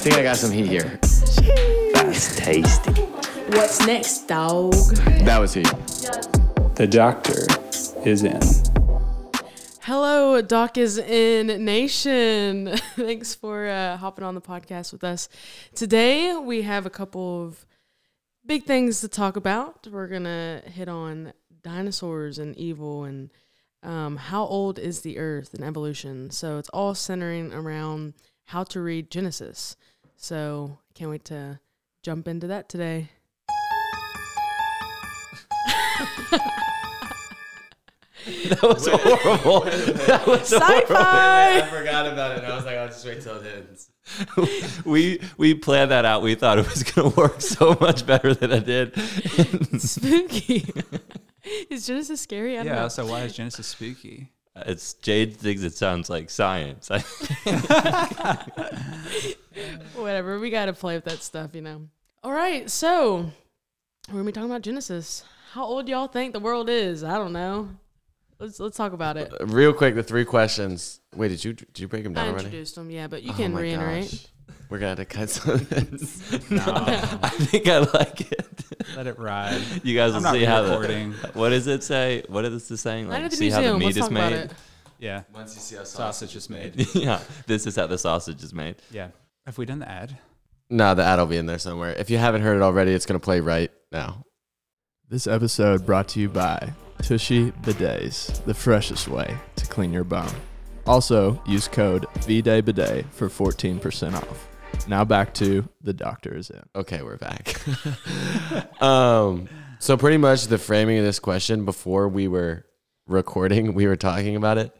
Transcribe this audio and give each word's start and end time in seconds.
think 0.00 0.16
I 0.16 0.22
got 0.22 0.38
some 0.38 0.50
heat 0.50 0.66
here. 0.66 0.98
That's 1.92 2.34
tasty. 2.36 3.02
What's 3.52 3.86
next, 3.86 4.26
dog? 4.26 4.72
That 5.26 5.38
was 5.38 5.52
heat. 5.52 5.70
The 6.74 6.88
doctor 6.90 7.46
is 8.08 8.24
in. 8.24 8.40
Hello, 9.82 10.40
Doc 10.40 10.78
is 10.78 10.96
in 10.96 11.66
Nation. 11.66 12.74
Thanks 12.96 13.34
for 13.34 13.68
uh, 13.68 13.98
hopping 13.98 14.24
on 14.24 14.34
the 14.34 14.40
podcast 14.40 14.90
with 14.92 15.04
us. 15.04 15.28
Today, 15.74 16.34
we 16.34 16.62
have 16.62 16.86
a 16.86 16.90
couple 16.90 17.44
of 17.44 17.66
big 18.46 18.64
things 18.64 19.02
to 19.02 19.08
talk 19.08 19.36
about. 19.36 19.86
We're 19.86 20.08
going 20.08 20.24
to 20.24 20.62
hit 20.64 20.88
on 20.88 21.34
dinosaurs 21.62 22.38
and 22.38 22.56
evil 22.56 23.04
and 23.04 23.30
um, 23.82 24.16
how 24.16 24.46
old 24.46 24.78
is 24.78 25.02
the 25.02 25.18
earth 25.18 25.52
and 25.52 25.62
evolution. 25.62 26.30
So, 26.30 26.56
it's 26.56 26.70
all 26.70 26.94
centering 26.94 27.52
around 27.52 28.14
how 28.46 28.64
to 28.64 28.80
read 28.80 29.10
Genesis. 29.10 29.76
So, 30.22 30.76
can't 30.92 31.10
wait 31.10 31.24
to 31.26 31.60
jump 32.02 32.28
into 32.28 32.46
that 32.48 32.68
today. 32.68 33.08
That 38.50 38.62
was 38.62 38.86
horrible. 38.86 39.60
That 40.06 40.26
was 40.26 40.40
Sci 40.52 40.58
fi! 40.82 41.58
I 41.60 41.66
forgot 41.70 42.06
about 42.06 42.36
it. 42.36 42.44
I 42.44 42.54
was 42.54 42.66
like, 42.66 42.76
I'll 42.76 42.88
just 42.88 43.04
wait 43.06 43.22
till 43.22 43.36
it 43.36 43.46
ends. 43.66 43.90
we 44.84 45.20
we 45.38 45.54
planned 45.54 45.90
that 45.90 46.04
out. 46.04 46.20
We 46.20 46.34
thought 46.34 46.58
it 46.58 46.68
was 46.68 46.82
going 46.82 47.10
to 47.10 47.16
work 47.16 47.40
so 47.40 47.76
much 47.80 48.04
better 48.06 48.34
than 48.34 48.52
it 48.52 48.66
did. 48.66 48.94
Spooky. 49.80 50.70
is 51.70 51.86
Genesis 51.86 52.20
scary? 52.20 52.54
I 52.58 52.62
don't 52.62 52.66
Yeah, 52.74 52.82
know. 52.82 52.88
so 52.88 53.06
why 53.06 53.22
is 53.22 53.34
Genesis 53.34 53.68
spooky? 53.68 54.30
It's 54.56 54.94
Jade 54.94 55.36
thinks 55.36 55.62
it 55.62 55.74
sounds 55.74 56.10
like 56.10 56.28
science. 56.30 56.88
Whatever. 59.94 60.38
We 60.38 60.50
got 60.50 60.66
to 60.66 60.72
play 60.72 60.94
with 60.96 61.04
that 61.04 61.22
stuff, 61.22 61.54
you 61.54 61.60
know. 61.62 61.82
All 62.22 62.32
right. 62.32 62.68
So, 62.70 63.30
we're 64.08 64.12
going 64.14 64.24
to 64.24 64.28
be 64.28 64.32
talking 64.32 64.50
about 64.50 64.62
Genesis. 64.62 65.24
How 65.52 65.64
old 65.64 65.88
y'all 65.88 66.06
think 66.08 66.32
the 66.32 66.40
world 66.40 66.68
is? 66.68 67.02
I 67.04 67.14
don't 67.16 67.32
know. 67.32 67.70
Let's 68.38 68.58
let's 68.58 68.76
talk 68.76 68.92
about 68.94 69.16
it. 69.18 69.32
Uh, 69.38 69.46
real 69.46 69.72
quick, 69.74 69.94
the 69.94 70.02
three 70.02 70.24
questions. 70.24 71.00
Wait, 71.14 71.28
did 71.28 71.44
you 71.44 71.52
did 71.52 71.78
you 71.78 71.88
break 71.88 72.04
them 72.04 72.12
I 72.12 72.22
down 72.22 72.28
already? 72.30 72.46
introduced 72.46 72.74
them, 72.74 72.90
yeah, 72.90 73.06
but 73.06 73.22
you 73.22 73.32
Oh 73.32 73.36
can 73.36 73.52
my 73.52 73.60
reiterate. 73.60 74.10
gosh. 74.10 74.26
We're 74.70 74.78
gonna 74.78 74.88
have 74.90 74.98
to 74.98 75.04
cut 75.04 75.28
some 75.28 75.50
of 75.54 75.68
this. 75.68 76.32
I 76.50 77.28
think 77.28 77.68
I 77.68 77.80
like 77.80 78.32
it. 78.32 78.59
Let 78.96 79.06
it 79.06 79.18
ride. 79.18 79.60
You 79.82 79.94
guys 79.96 80.12
will 80.14 80.26
I'm 80.26 80.34
see 80.34 80.44
how 80.44 80.62
the 80.62 80.70
recording. 80.72 81.12
what 81.34 81.50
does 81.50 81.66
it 81.66 81.82
say? 81.82 82.22
What 82.28 82.44
is 82.44 82.68
this 82.68 82.80
saying? 82.80 83.08
Night 83.08 83.14
Like 83.14 83.24
at 83.24 83.30
the 83.32 83.36
see 83.36 83.50
how 83.50 83.60
the 83.62 83.78
meat 83.78 83.84
Let's 83.86 83.96
is 83.98 84.02
talk 84.02 84.10
about 84.10 84.32
made. 84.32 84.38
it. 84.40 84.52
Yeah, 84.98 85.22
Once 85.32 85.54
you 85.54 85.60
see 85.62 85.76
how 85.76 85.84
sausage 85.84 86.36
is 86.36 86.50
made. 86.50 86.86
yeah, 86.94 87.20
this 87.46 87.66
is 87.66 87.76
how 87.76 87.86
the 87.86 87.96
sausage 87.96 88.42
is 88.42 88.52
made. 88.52 88.76
Yeah. 88.90 89.08
Have 89.46 89.56
we 89.56 89.64
done 89.64 89.78
the 89.78 89.88
ad? 89.88 90.18
No, 90.68 90.94
the 90.94 91.02
ad 91.02 91.18
will 91.18 91.26
be 91.26 91.38
in 91.38 91.46
there 91.46 91.58
somewhere. 91.58 91.92
If 91.92 92.10
you 92.10 92.18
haven't 92.18 92.42
heard 92.42 92.56
it 92.56 92.62
already, 92.62 92.92
it's 92.92 93.06
gonna 93.06 93.18
play 93.18 93.40
right 93.40 93.70
now. 93.90 94.24
This 95.08 95.26
episode 95.26 95.86
brought 95.86 96.08
to 96.08 96.20
you 96.20 96.28
by 96.28 96.72
Tushy 97.02 97.50
Bidets, 97.50 98.44
the 98.44 98.54
freshest 98.54 99.08
way 99.08 99.36
to 99.56 99.66
clean 99.66 99.92
your 99.92 100.04
bum. 100.04 100.28
Also, 100.86 101.42
use 101.46 101.66
code 101.66 102.06
VDayBidet 102.20 103.06
for 103.10 103.28
14% 103.28 104.14
off. 104.14 104.48
Now 104.88 105.04
back 105.04 105.34
to 105.34 105.68
The 105.82 105.92
Doctor 105.92 106.34
is 106.36 106.50
in. 106.50 106.62
Okay, 106.74 107.02
we're 107.02 107.16
back. 107.16 107.60
um, 108.82 109.48
so 109.78 109.96
pretty 109.96 110.16
much 110.16 110.46
the 110.46 110.58
framing 110.58 110.98
of 110.98 111.04
this 111.04 111.20
question 111.20 111.64
before 111.64 112.08
we 112.08 112.26
were 112.26 112.66
recording, 113.06 113.74
we 113.74 113.86
were 113.86 113.96
talking 113.96 114.34
about 114.34 114.58
it, 114.58 114.76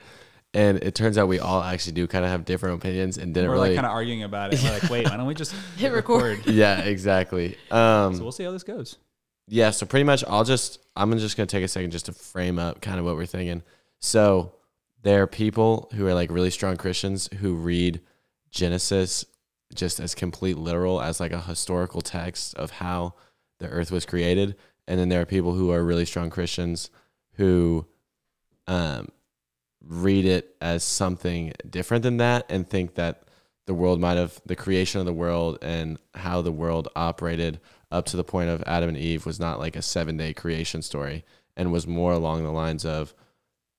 and 0.53 0.79
it 0.83 0.97
turns 0.97 1.17
out 1.17 1.29
we 1.29 1.39
all 1.39 1.63
actually 1.63 1.93
do 1.93 2.07
kind 2.09 2.25
of 2.25 2.31
have 2.33 2.45
different 2.45 2.77
opinions 2.77 3.19
and 3.19 3.33
didn't 3.33 3.51
We're 3.51 3.55
really. 3.57 3.69
like 3.69 3.77
kind 3.77 3.87
of 3.87 3.93
arguing 3.93 4.25
about 4.25 4.53
it. 4.53 4.61
We're 4.63 4.71
like, 4.73 4.91
wait, 4.91 5.09
why 5.09 5.17
don't 5.17 5.27
we 5.27 5.35
just 5.35 5.55
Hit 5.77 5.93
record. 5.93 6.41
yeah, 6.47 6.81
exactly. 6.81 7.57
Um, 7.71 8.17
So 8.17 8.23
we'll 8.23 8.33
see 8.33 8.45
how 8.45 8.51
this 8.51 8.65
goes. 8.65 8.97
Yeah, 9.47 9.71
so 9.71 9.87
pretty 9.87 10.05
much 10.05 10.25
I'll 10.27 10.45
just 10.45 10.81
I'm 10.97 11.17
just 11.19 11.37
gonna 11.37 11.47
take 11.47 11.65
a 11.65 11.69
second 11.69 11.91
just 11.93 12.07
to 12.07 12.13
frame 12.13 12.59
up 12.59 12.81
kind 12.81 12.99
of 12.99 13.05
what 13.05 13.17
we're 13.17 13.27
thinking. 13.27 13.63
So 14.01 14.55
there 15.03 15.23
are 15.23 15.27
people 15.27 15.89
who 15.95 16.07
are 16.07 16.15
like 16.15 16.31
really 16.31 16.51
strong 16.51 16.77
Christians 16.77 17.29
who 17.41 17.55
read 17.55 18.01
Genesis 18.51 19.25
just 19.75 20.01
as 20.01 20.15
complete 20.15 20.59
literal 20.59 21.01
as 21.01 21.21
like 21.21 21.33
a 21.33 21.41
historical 21.41 22.01
text 22.01 22.55
of 22.55 22.71
how 22.73 23.15
the 23.59 23.69
earth 23.69 23.91
was 23.91 24.07
created. 24.07 24.57
And 24.87 24.99
then 24.99 25.09
there 25.09 25.21
are 25.21 25.27
people 25.27 25.55
who 25.55 25.71
are 25.71 25.85
really 25.85 26.05
strong 26.05 26.31
Christians 26.31 26.91
who 27.35 27.87
um 28.67 29.09
read 29.83 30.27
it 30.27 30.55
as 30.61 30.85
something 30.85 31.53
different 31.69 32.03
than 32.03 32.19
that 32.19 32.45
and 32.51 32.69
think 32.69 32.95
that 32.97 33.23
the 33.67 33.75
world 33.75 34.01
might 34.01 34.17
have 34.17 34.41
the 34.45 34.57
creation 34.57 35.01
of 35.01 35.07
the 35.07 35.13
world 35.13 35.59
and 35.63 35.99
how 36.15 36.43
the 36.43 36.53
world 36.53 36.89
operated 36.97 37.61
up 37.91 38.05
to 38.07 38.17
the 38.17 38.25
point 38.25 38.51
of 38.51 38.63
Adam 38.67 38.89
and 38.89 38.99
Eve 38.99 39.25
was 39.25 39.41
not 39.41 39.59
like 39.59 39.77
a 39.77 39.83
seven 39.83 40.17
day 40.17 40.33
creation 40.33 40.83
story 40.83 41.25
and 41.57 41.73
was 41.73 41.87
more 41.87 42.13
along 42.13 42.43
the 42.43 42.51
lines 42.51 42.85
of 42.85 43.15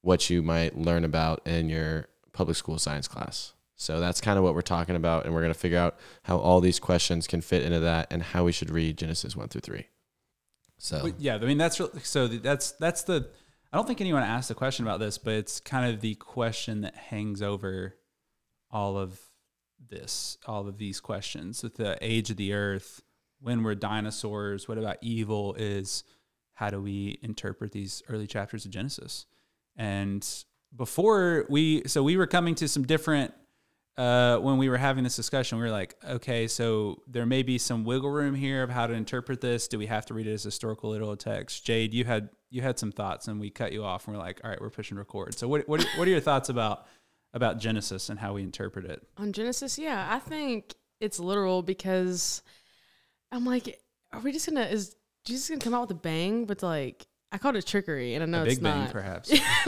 what 0.02 0.30
you 0.30 0.42
might 0.42 0.78
learn 0.78 1.04
about 1.04 1.46
in 1.46 1.70
your 1.70 2.08
public 2.34 2.58
school 2.58 2.80
science 2.80 3.08
class. 3.08 3.54
So 3.82 4.00
that's 4.00 4.22
kind 4.22 4.38
of 4.38 4.44
what 4.44 4.54
we're 4.54 4.62
talking 4.62 4.96
about. 4.96 5.26
And 5.26 5.34
we're 5.34 5.42
going 5.42 5.54
to 5.54 5.60
figure 5.60 5.80
out 5.80 5.98
how 6.22 6.38
all 6.38 6.62
these 6.62 6.80
questions 6.80 7.26
can 7.26 7.42
fit 7.42 7.64
into 7.64 7.80
that 7.80 8.08
and 8.12 8.22
how 8.22 8.44
we 8.44 8.52
should 8.52 8.70
read 8.70 8.96
Genesis 8.96 9.36
1 9.36 9.48
through 9.48 9.62
3. 9.62 9.88
So, 10.78 11.12
yeah, 11.18 11.36
I 11.36 11.40
mean 11.40 11.58
that's 11.58 11.80
real- 11.80 11.92
so 12.04 12.28
that's 12.28 12.72
that's 12.74 13.04
the. 13.04 13.28
I 13.74 13.78
don't 13.78 13.88
think 13.88 14.02
anyone 14.02 14.24
asked 14.24 14.52
a 14.52 14.56
question 14.56 14.86
about 14.86 15.00
this, 15.00 15.18
but 15.18 15.34
it's 15.34 15.60
kind 15.60 15.92
of 15.92 16.02
the 16.02 16.16
question 16.16 16.82
that 16.82 16.96
hangs 16.96 17.42
over 17.42 17.96
all 18.70 18.98
of 18.98 19.20
this, 19.90 20.38
all 20.46 20.68
of 20.68 20.78
these 20.78 21.00
questions 21.00 21.64
with 21.64 21.76
the 21.76 21.98
age 22.02 22.30
of 22.30 22.38
the 22.38 22.54
earth. 22.54 23.02
When 23.40 23.64
we're 23.64 23.76
dinosaurs, 23.76 24.68
what 24.68 24.78
about 24.78 24.98
evil? 25.02 25.56
Is 25.58 26.04
how 26.54 26.70
do 26.70 26.80
we 26.80 27.18
interpret 27.24 27.72
these 27.72 28.04
early 28.10 28.28
chapters 28.28 28.66
of 28.66 28.72
Genesis? 28.72 29.26
And 29.76 30.28
before 30.76 31.46
we, 31.50 31.84
so 31.88 32.04
we 32.04 32.18
were 32.18 32.28
coming 32.28 32.56
to 32.56 32.68
some 32.68 32.86
different 32.86 33.34
uh, 33.98 34.38
when 34.38 34.58
we 34.58 34.70
were 34.70 34.78
having 34.78 35.04
this 35.04 35.16
discussion, 35.16 35.58
we 35.58 35.64
were 35.64 35.72
like, 35.72 35.96
okay, 36.08 36.48
so 36.48 37.02
there 37.08 37.26
may 37.26 37.44
be 37.44 37.58
some 37.58 37.84
wiggle 37.84 38.10
room 38.10 38.34
here 38.36 38.64
of 38.64 38.70
how 38.70 38.88
to 38.88 38.94
interpret 38.94 39.42
this. 39.42 39.68
Do 39.68 39.78
we 39.78 39.88
have 39.88 40.06
to 40.08 40.14
read 40.14 40.28
it 40.28 40.34
as 40.34 40.44
historical 40.44 40.92
literal 40.92 41.16
text? 41.18 41.66
Jade, 41.66 41.94
you 41.94 42.06
had 42.06 42.30
you 42.50 42.62
had 42.62 42.80
some 42.80 42.92
thoughts, 42.92 43.28
and 43.28 43.40
we 43.40 43.50
cut 43.50 43.72
you 43.74 43.84
off, 43.84 44.08
and 44.08 44.16
we're 44.16 44.22
like, 44.22 44.42
all 44.44 44.50
right, 44.50 44.62
we're 44.62 44.70
pushing 44.70 44.98
record. 44.98 45.38
So 45.38 45.48
what 45.48 45.68
what 45.68 45.86
what 45.98 46.08
are 46.08 46.12
your 46.12 46.22
thoughts 46.22 46.50
about 46.50 46.86
about 47.34 47.60
Genesis 47.60 48.10
and 48.10 48.20
how 48.20 48.34
we 48.34 48.44
interpret 48.44 48.86
it? 48.86 49.06
On 49.18 49.34
Genesis, 49.34 49.78
yeah, 49.78 50.08
I 50.10 50.20
think 50.20 50.74
it's 51.00 51.20
literal 51.20 51.62
because 51.62 52.42
I'm 53.32 53.46
like, 53.46 53.80
are 54.14 54.22
we 54.22 54.32
just 54.32 54.48
gonna 54.48 54.66
is 54.66 54.96
Jesus 55.26 55.50
gonna 55.50 55.62
come 55.62 55.74
out 55.74 55.82
with 55.82 55.92
a 55.92 56.02
bang? 56.02 56.46
But 56.46 56.64
like, 56.64 57.06
I 57.32 57.38
called 57.38 57.58
it 57.58 57.66
trickery, 57.66 58.16
and 58.16 58.24
I 58.24 58.26
know 58.26 58.42
a 58.42 58.46
it's 58.46 58.56
big 58.56 58.64
bang, 58.64 58.80
not. 58.86 58.92
perhaps. 58.92 59.30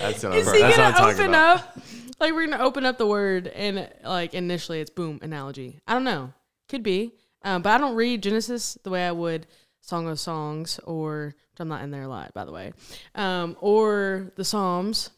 that's 0.00 0.24
what, 0.24 0.34
Is 0.34 0.48
I'm, 0.48 0.54
he 0.54 0.60
that's 0.60 0.78
what 0.78 0.80
I'm 0.80 0.94
gonna 0.94 1.12
open 1.12 1.34
up? 1.34 1.78
Like 2.18 2.32
we're 2.32 2.46
gonna 2.46 2.62
open 2.62 2.86
up 2.86 2.98
the 2.98 3.06
word 3.06 3.46
and 3.48 3.90
like 4.02 4.32
initially 4.32 4.80
it's 4.80 4.90
boom 4.90 5.18
analogy. 5.22 5.80
I 5.86 5.92
don't 5.92 6.04
know, 6.04 6.32
could 6.68 6.82
be, 6.82 7.12
um, 7.42 7.62
but 7.62 7.72
I 7.72 7.78
don't 7.78 7.94
read 7.94 8.22
Genesis 8.22 8.78
the 8.82 8.90
way 8.90 9.06
I 9.06 9.12
would 9.12 9.46
Song 9.80 10.08
of 10.08 10.18
Songs 10.18 10.80
or 10.84 11.34
which 11.52 11.60
I'm 11.60 11.68
not 11.68 11.82
in 11.82 11.90
there 11.90 12.02
a 12.02 12.08
lot 12.08 12.32
by 12.32 12.44
the 12.44 12.52
way, 12.52 12.72
um, 13.14 13.56
or 13.60 14.32
the 14.36 14.44
Psalms. 14.44 15.10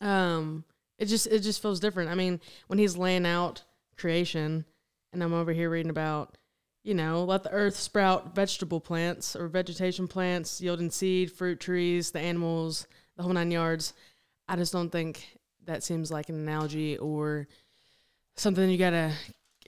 Um, 0.00 0.64
it 0.98 1.06
just 1.06 1.26
it 1.26 1.40
just 1.40 1.60
feels 1.60 1.80
different. 1.80 2.10
I 2.10 2.14
mean, 2.14 2.40
when 2.68 2.78
he's 2.78 2.96
laying 2.96 3.26
out 3.26 3.64
creation, 3.98 4.64
and 5.12 5.22
I'm 5.22 5.34
over 5.34 5.52
here 5.52 5.70
reading 5.70 5.90
about. 5.90 6.36
You 6.84 6.94
know, 6.94 7.24
let 7.24 7.42
the 7.42 7.50
earth 7.50 7.76
sprout 7.76 8.34
vegetable 8.34 8.80
plants 8.80 9.36
or 9.36 9.46
vegetation 9.48 10.08
plants, 10.08 10.58
yielding 10.58 10.90
seed, 10.90 11.30
fruit 11.30 11.60
trees, 11.60 12.12
the 12.12 12.20
animals, 12.20 12.86
the 13.14 13.24
whole 13.24 13.32
nine 13.32 13.50
yards. 13.50 13.92
I 14.48 14.56
just 14.56 14.72
don't 14.72 14.90
think 14.90 15.37
that 15.68 15.84
seems 15.84 16.10
like 16.10 16.30
an 16.30 16.34
analogy 16.34 16.96
or 16.96 17.46
something 18.36 18.68
you 18.70 18.78
gotta 18.78 19.12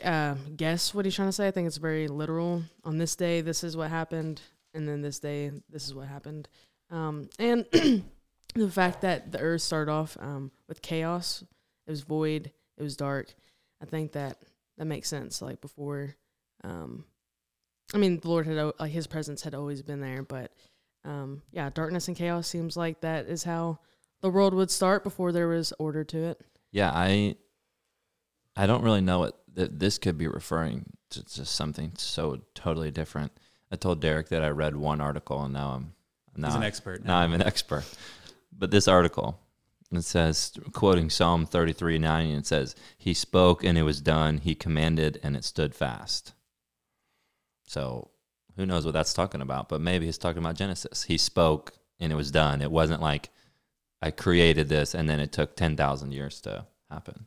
uh, 0.03 0.35
guess 0.57 0.95
what 0.95 1.05
he's 1.05 1.15
trying 1.15 1.29
to 1.29 1.33
say. 1.33 1.47
I 1.47 1.51
think 1.51 1.67
it's 1.67 1.77
very 1.77 2.09
literal. 2.09 2.63
On 2.85 2.97
this 2.97 3.15
day, 3.15 3.43
this 3.43 3.63
is 3.63 3.77
what 3.77 3.91
happened, 3.91 4.41
and 4.73 4.89
then 4.89 5.03
this 5.03 5.19
day, 5.19 5.53
this 5.69 5.87
is 5.87 5.95
what 5.95 6.09
happened. 6.09 6.49
Um, 6.91 7.29
and 7.39 7.67
the 8.55 8.71
fact 8.71 9.03
that 9.03 9.31
the 9.31 9.41
earth 9.41 9.61
started 9.61 9.93
off 9.93 10.17
um, 10.21 10.51
with 10.69 10.81
chaos, 10.81 11.45
it 11.87 11.91
was 11.91 12.01
void, 12.01 12.51
it 12.79 12.83
was 12.83 12.97
dark. 12.97 13.35
I 13.83 13.85
think 13.85 14.13
that 14.13 14.39
that 14.79 14.87
makes 14.87 15.09
sense. 15.09 15.43
Like 15.43 15.61
before, 15.61 16.17
um, 16.65 17.05
I 17.93 17.99
mean, 17.99 18.21
the 18.21 18.29
Lord 18.29 18.47
had 18.47 18.73
like 18.79 18.91
His 18.91 19.07
presence 19.07 19.43
had 19.43 19.55
always 19.55 19.83
been 19.83 20.01
there, 20.01 20.23
but 20.23 20.51
um, 21.05 21.43
yeah, 21.53 21.69
darkness 21.69 22.09
and 22.09 22.17
chaos 22.17 22.49
seems 22.49 22.75
like 22.75 23.03
that 23.03 23.27
is 23.27 23.45
how 23.45 23.81
the 24.21 24.31
world 24.31 24.55
would 24.55 24.71
start 24.71 25.03
before 25.05 25.33
there 25.33 25.49
was 25.49 25.73
order 25.79 26.05
to 26.05 26.19
it. 26.19 26.41
Yeah, 26.73 26.91
I 26.95 27.37
I 28.57 28.67
don't 28.67 28.83
really 28.83 29.01
know 29.01 29.21
what 29.21 29.41
th- 29.57 29.71
this 29.73 29.99
could 29.99 30.19
be 30.19 30.29
referring 30.29 30.87
to 31.11 31.25
just 31.25 31.55
something 31.55 31.93
so 31.97 32.41
totally 32.55 32.91
different. 32.91 33.33
I 33.73 33.77
told 33.77 34.01
Derek 34.01 34.29
that 34.29 34.43
I 34.45 34.49
read 34.49 34.77
one 34.77 35.01
article 35.01 35.43
and 35.43 35.53
now 35.53 35.71
I'm 35.71 35.95
now 36.37 36.49
He's 36.49 36.57
an 36.57 36.63
expert. 36.63 37.05
now 37.05 37.19
I'm 37.19 37.33
an 37.33 37.43
expert. 37.43 37.85
But 38.57 38.71
this 38.71 38.87
article 38.89 39.39
It 39.93 40.03
says, 40.03 40.53
quoting 40.73 41.11
Psalm 41.11 41.47
33 41.47 41.99
9, 41.99 42.27
it 42.31 42.47
says, 42.47 42.75
He 42.99 43.15
spoke 43.15 43.65
and 43.65 43.77
it 43.79 43.83
was 43.83 44.01
done. 44.01 44.39
He 44.39 44.55
commanded 44.55 45.19
and 45.23 45.37
it 45.37 45.45
stood 45.45 45.75
fast. 45.75 46.35
So 47.65 48.11
who 48.57 48.67
knows 48.67 48.85
what 48.85 48.93
that's 48.93 49.15
talking 49.15 49.41
about, 49.41 49.69
but 49.69 49.81
maybe 49.81 50.07
he's 50.07 50.19
talking 50.19 50.43
about 50.43 50.57
Genesis. 50.57 51.05
He 51.05 51.17
spoke 51.19 51.73
and 51.99 52.13
it 52.13 52.17
was 52.17 52.31
done. 52.31 52.61
It 52.63 52.71
wasn't 52.71 53.01
like 53.01 53.31
I 54.03 54.11
created 54.11 54.69
this 54.69 54.95
and 54.95 55.09
then 55.09 55.21
it 55.21 55.33
took 55.33 55.57
10,000 55.57 56.13
years 56.13 56.41
to 56.43 56.67
happen. 56.91 57.27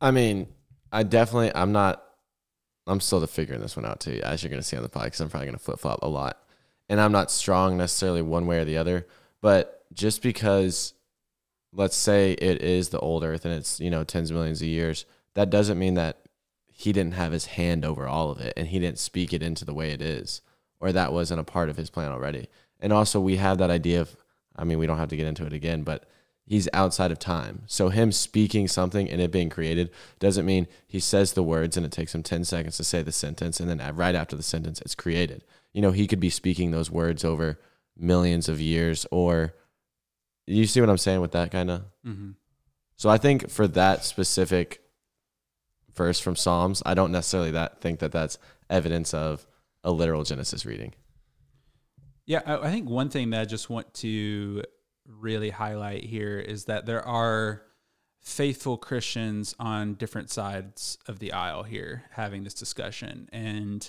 I 0.00 0.10
mean, 0.10 0.48
I 0.92 1.02
definitely, 1.02 1.52
I'm 1.54 1.72
not, 1.72 2.02
I'm 2.86 3.00
still 3.00 3.24
figuring 3.26 3.60
this 3.60 3.76
one 3.76 3.86
out 3.86 4.00
too, 4.00 4.20
as 4.22 4.42
you're 4.42 4.50
going 4.50 4.60
to 4.60 4.66
see 4.66 4.76
on 4.76 4.82
the 4.82 4.88
podcast. 4.88 5.20
I'm 5.20 5.30
probably 5.30 5.46
going 5.46 5.58
to 5.58 5.64
flip 5.64 5.78
flop 5.78 6.00
a 6.02 6.08
lot. 6.08 6.42
And 6.88 7.00
I'm 7.00 7.12
not 7.12 7.30
strong 7.30 7.78
necessarily 7.78 8.20
one 8.20 8.46
way 8.46 8.58
or 8.58 8.64
the 8.64 8.76
other, 8.76 9.06
but 9.40 9.84
just 9.92 10.22
because, 10.22 10.92
let's 11.72 11.96
say 11.96 12.32
it 12.32 12.62
is 12.62 12.90
the 12.90 12.98
old 12.98 13.24
earth 13.24 13.44
and 13.44 13.54
it's, 13.54 13.80
you 13.80 13.90
know, 13.90 14.04
tens 14.04 14.30
of 14.30 14.36
millions 14.36 14.60
of 14.60 14.68
years, 14.68 15.06
that 15.34 15.50
doesn't 15.50 15.78
mean 15.78 15.94
that 15.94 16.20
he 16.66 16.92
didn't 16.92 17.14
have 17.14 17.32
his 17.32 17.46
hand 17.46 17.84
over 17.84 18.06
all 18.06 18.30
of 18.30 18.40
it 18.40 18.52
and 18.56 18.68
he 18.68 18.78
didn't 18.78 18.98
speak 18.98 19.32
it 19.32 19.42
into 19.42 19.64
the 19.64 19.72
way 19.72 19.92
it 19.92 20.02
is, 20.02 20.42
or 20.80 20.92
that 20.92 21.12
wasn't 21.12 21.40
a 21.40 21.44
part 21.44 21.70
of 21.70 21.76
his 21.76 21.88
plan 21.88 22.12
already. 22.12 22.48
And 22.80 22.92
also, 22.92 23.18
we 23.18 23.36
have 23.36 23.58
that 23.58 23.70
idea 23.70 24.02
of, 24.02 24.16
I 24.56 24.64
mean, 24.64 24.78
we 24.78 24.86
don't 24.86 24.98
have 24.98 25.08
to 25.08 25.16
get 25.16 25.26
into 25.26 25.46
it 25.46 25.52
again, 25.52 25.82
but 25.82 26.04
he's 26.46 26.68
outside 26.72 27.10
of 27.10 27.18
time. 27.18 27.62
So 27.66 27.88
him 27.88 28.12
speaking 28.12 28.68
something 28.68 29.08
and 29.08 29.20
it 29.20 29.30
being 29.32 29.50
created 29.50 29.90
doesn't 30.18 30.46
mean 30.46 30.66
he 30.86 31.00
says 31.00 31.32
the 31.32 31.42
words 31.42 31.76
and 31.76 31.84
it 31.84 31.92
takes 31.92 32.14
him 32.14 32.22
10 32.22 32.44
seconds 32.44 32.76
to 32.76 32.84
say 32.84 33.02
the 33.02 33.12
sentence 33.12 33.60
and 33.60 33.68
then 33.68 33.96
right 33.96 34.14
after 34.14 34.36
the 34.36 34.42
sentence 34.42 34.80
it's 34.80 34.94
created. 34.94 35.44
You 35.72 35.82
know, 35.82 35.92
he 35.92 36.06
could 36.06 36.20
be 36.20 36.30
speaking 36.30 36.70
those 36.70 36.90
words 36.90 37.24
over 37.24 37.58
millions 37.96 38.48
of 38.48 38.60
years 38.60 39.06
or 39.10 39.54
you 40.46 40.66
see 40.66 40.80
what 40.80 40.90
I'm 40.90 40.98
saying 40.98 41.20
with 41.20 41.32
that 41.32 41.50
kind 41.50 41.70
of? 41.70 41.82
Mm-hmm. 42.06 42.30
So 42.96 43.08
I 43.08 43.18
think 43.18 43.50
for 43.50 43.66
that 43.68 44.04
specific 44.04 44.82
verse 45.94 46.20
from 46.20 46.36
Psalms, 46.36 46.82
I 46.84 46.94
don't 46.94 47.12
necessarily 47.12 47.50
that 47.52 47.80
think 47.80 48.00
that 48.00 48.12
that's 48.12 48.38
evidence 48.68 49.14
of 49.14 49.46
a 49.82 49.90
literal 49.90 50.24
Genesis 50.24 50.66
reading. 50.66 50.92
Yeah, 52.26 52.42
I, 52.46 52.68
I 52.68 52.70
think 52.70 52.88
one 52.88 53.10
thing 53.10 53.30
that 53.30 53.40
I 53.40 53.44
just 53.44 53.70
want 53.70 53.92
to 53.94 54.62
really 55.06 55.50
highlight 55.50 56.04
here 56.04 56.38
is 56.38 56.64
that 56.64 56.86
there 56.86 57.06
are 57.06 57.62
faithful 58.20 58.78
Christians 58.78 59.54
on 59.58 59.94
different 59.94 60.30
sides 60.30 60.96
of 61.06 61.18
the 61.18 61.32
aisle 61.32 61.62
here 61.62 62.04
having 62.12 62.42
this 62.42 62.54
discussion. 62.54 63.28
And 63.32 63.88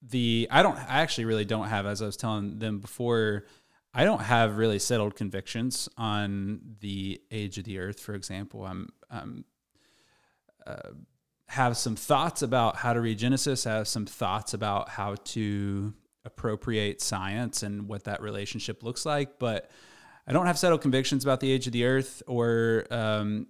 the 0.00 0.48
I 0.50 0.62
don't 0.62 0.78
I 0.78 1.02
actually 1.02 1.26
really 1.26 1.44
don't 1.44 1.68
have, 1.68 1.86
as 1.86 2.00
I 2.00 2.06
was 2.06 2.16
telling 2.16 2.58
them 2.58 2.78
before, 2.78 3.44
I 3.92 4.04
don't 4.04 4.22
have 4.22 4.56
really 4.56 4.78
settled 4.78 5.16
convictions 5.16 5.88
on 5.98 6.60
the 6.80 7.20
age 7.30 7.58
of 7.58 7.64
the 7.64 7.78
earth, 7.78 8.00
for 8.00 8.14
example. 8.14 8.64
I'm, 8.64 8.88
I'm 9.10 9.44
uh, 10.66 10.90
have 11.48 11.76
some 11.76 11.96
thoughts 11.96 12.42
about 12.42 12.76
how 12.76 12.92
to 12.92 13.00
read 13.00 13.18
Genesis, 13.18 13.66
I 13.66 13.76
have 13.76 13.88
some 13.88 14.06
thoughts 14.06 14.54
about 14.54 14.90
how 14.90 15.16
to 15.24 15.94
appropriate 16.28 17.00
science 17.00 17.62
and 17.62 17.88
what 17.88 18.04
that 18.04 18.20
relationship 18.22 18.82
looks 18.82 19.04
like, 19.06 19.38
but 19.38 19.70
I 20.26 20.32
don't 20.32 20.46
have 20.46 20.58
settled 20.58 20.82
convictions 20.82 21.24
about 21.24 21.40
the 21.40 21.50
age 21.50 21.66
of 21.66 21.72
the 21.72 21.86
earth 21.86 22.22
or 22.26 22.84
um, 22.90 23.46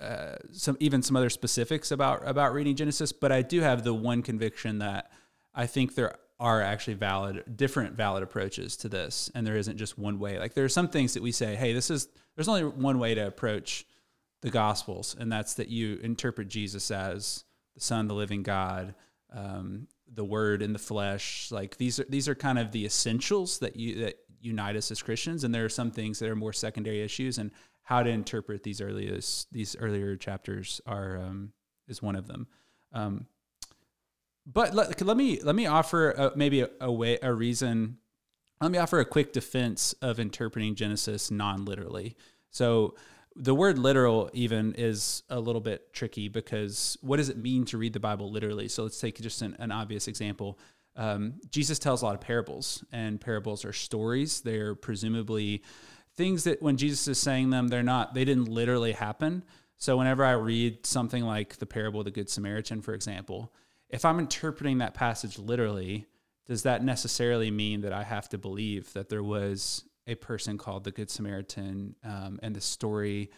uh, 0.00 0.34
some 0.50 0.76
even 0.80 1.02
some 1.02 1.14
other 1.16 1.30
specifics 1.30 1.92
about 1.92 2.26
about 2.26 2.52
reading 2.52 2.74
Genesis. 2.74 3.12
But 3.12 3.30
I 3.30 3.42
do 3.42 3.60
have 3.60 3.84
the 3.84 3.94
one 3.94 4.22
conviction 4.22 4.80
that 4.80 5.12
I 5.54 5.66
think 5.66 5.94
there 5.94 6.16
are 6.40 6.60
actually 6.62 6.94
valid 6.94 7.44
different 7.54 7.96
valid 7.96 8.24
approaches 8.24 8.76
to 8.78 8.88
this, 8.88 9.30
and 9.34 9.46
there 9.46 9.56
isn't 9.56 9.76
just 9.76 9.98
one 9.98 10.18
way. 10.18 10.38
Like 10.38 10.54
there 10.54 10.64
are 10.64 10.70
some 10.70 10.88
things 10.88 11.14
that 11.14 11.22
we 11.22 11.30
say, 11.32 11.54
hey, 11.54 11.72
this 11.72 11.90
is 11.90 12.08
there's 12.34 12.48
only 12.48 12.64
one 12.64 12.98
way 12.98 13.14
to 13.14 13.26
approach 13.26 13.86
the 14.42 14.50
Gospels, 14.50 15.14
and 15.18 15.30
that's 15.30 15.54
that 15.54 15.68
you 15.68 16.00
interpret 16.02 16.48
Jesus 16.48 16.90
as 16.90 17.44
the 17.74 17.80
Son, 17.80 18.08
the 18.08 18.14
living 18.14 18.42
God. 18.42 18.94
Um, 19.32 19.86
the 20.12 20.24
word 20.24 20.60
in 20.60 20.72
the 20.72 20.78
flesh 20.78 21.50
like 21.52 21.76
these 21.76 22.00
are 22.00 22.06
these 22.08 22.28
are 22.28 22.34
kind 22.34 22.58
of 22.58 22.72
the 22.72 22.84
essentials 22.84 23.60
that 23.60 23.76
you 23.76 24.02
that 24.02 24.16
unite 24.40 24.76
us 24.76 24.90
as 24.90 25.02
Christians, 25.02 25.44
and 25.44 25.54
there 25.54 25.64
are 25.64 25.70
some 25.70 25.90
things 25.90 26.18
that 26.18 26.28
are 26.28 26.36
more 26.36 26.52
secondary 26.52 27.02
issues, 27.02 27.38
and 27.38 27.50
how 27.82 28.02
to 28.02 28.10
interpret 28.10 28.62
these 28.62 28.80
earliest 28.80 29.52
these 29.52 29.76
earlier 29.76 30.16
chapters 30.16 30.80
are 30.86 31.18
um, 31.18 31.52
is 31.88 32.02
one 32.02 32.16
of 32.16 32.26
them. 32.26 32.46
Um, 32.92 33.26
but 34.46 34.74
let, 34.74 35.00
let 35.02 35.16
me 35.16 35.40
let 35.42 35.54
me 35.54 35.66
offer 35.66 36.12
a, 36.12 36.32
maybe 36.34 36.62
a, 36.62 36.70
a 36.80 36.92
way 36.92 37.18
a 37.22 37.32
reason. 37.32 37.98
Let 38.60 38.70
me 38.70 38.78
offer 38.78 39.00
a 39.00 39.06
quick 39.06 39.32
defense 39.32 39.94
of 40.02 40.20
interpreting 40.20 40.74
Genesis 40.74 41.30
non 41.30 41.64
literally. 41.64 42.16
So 42.50 42.94
the 43.40 43.54
word 43.54 43.78
literal 43.78 44.30
even 44.32 44.74
is 44.74 45.22
a 45.28 45.40
little 45.40 45.60
bit 45.60 45.92
tricky 45.92 46.28
because 46.28 46.96
what 47.00 47.16
does 47.16 47.28
it 47.28 47.38
mean 47.38 47.64
to 47.66 47.78
read 47.78 47.92
the 47.92 48.00
Bible 48.00 48.30
literally? 48.30 48.68
So 48.68 48.82
let's 48.82 49.00
take 49.00 49.20
just 49.20 49.42
an, 49.42 49.56
an 49.58 49.72
obvious 49.72 50.08
example 50.08 50.58
um, 50.96 51.34
Jesus 51.50 51.78
tells 51.78 52.02
a 52.02 52.04
lot 52.04 52.14
of 52.14 52.20
parables, 52.20 52.84
and 52.92 53.20
parables 53.20 53.64
are 53.64 53.72
stories. 53.72 54.40
They're 54.40 54.74
presumably 54.74 55.62
things 56.16 56.44
that 56.44 56.60
when 56.60 56.76
Jesus 56.76 57.06
is 57.08 57.18
saying 57.18 57.50
them, 57.50 57.68
they're 57.68 57.82
not, 57.82 58.14
they 58.14 58.24
didn't 58.24 58.48
literally 58.48 58.92
happen. 58.92 59.44
So 59.76 59.96
whenever 59.96 60.24
I 60.24 60.32
read 60.32 60.84
something 60.84 61.24
like 61.24 61.56
the 61.56 61.66
parable 61.66 62.00
of 62.00 62.04
the 62.04 62.10
Good 62.10 62.28
Samaritan, 62.28 62.82
for 62.82 62.92
example, 62.92 63.52
if 63.88 64.04
I'm 64.04 64.18
interpreting 64.18 64.78
that 64.78 64.94
passage 64.94 65.38
literally, 65.38 66.06
does 66.46 66.64
that 66.64 66.84
necessarily 66.84 67.50
mean 67.50 67.80
that 67.82 67.92
I 67.92 68.02
have 68.02 68.28
to 68.30 68.38
believe 68.38 68.92
that 68.92 69.08
there 69.08 69.22
was 69.22 69.84
a 70.06 70.14
person 70.14 70.58
called 70.58 70.84
the 70.84 70.90
Good 70.90 71.10
Samaritan 71.10 71.94
um, 72.04 72.40
and 72.42 72.54
the 72.54 72.60
story 72.60 73.30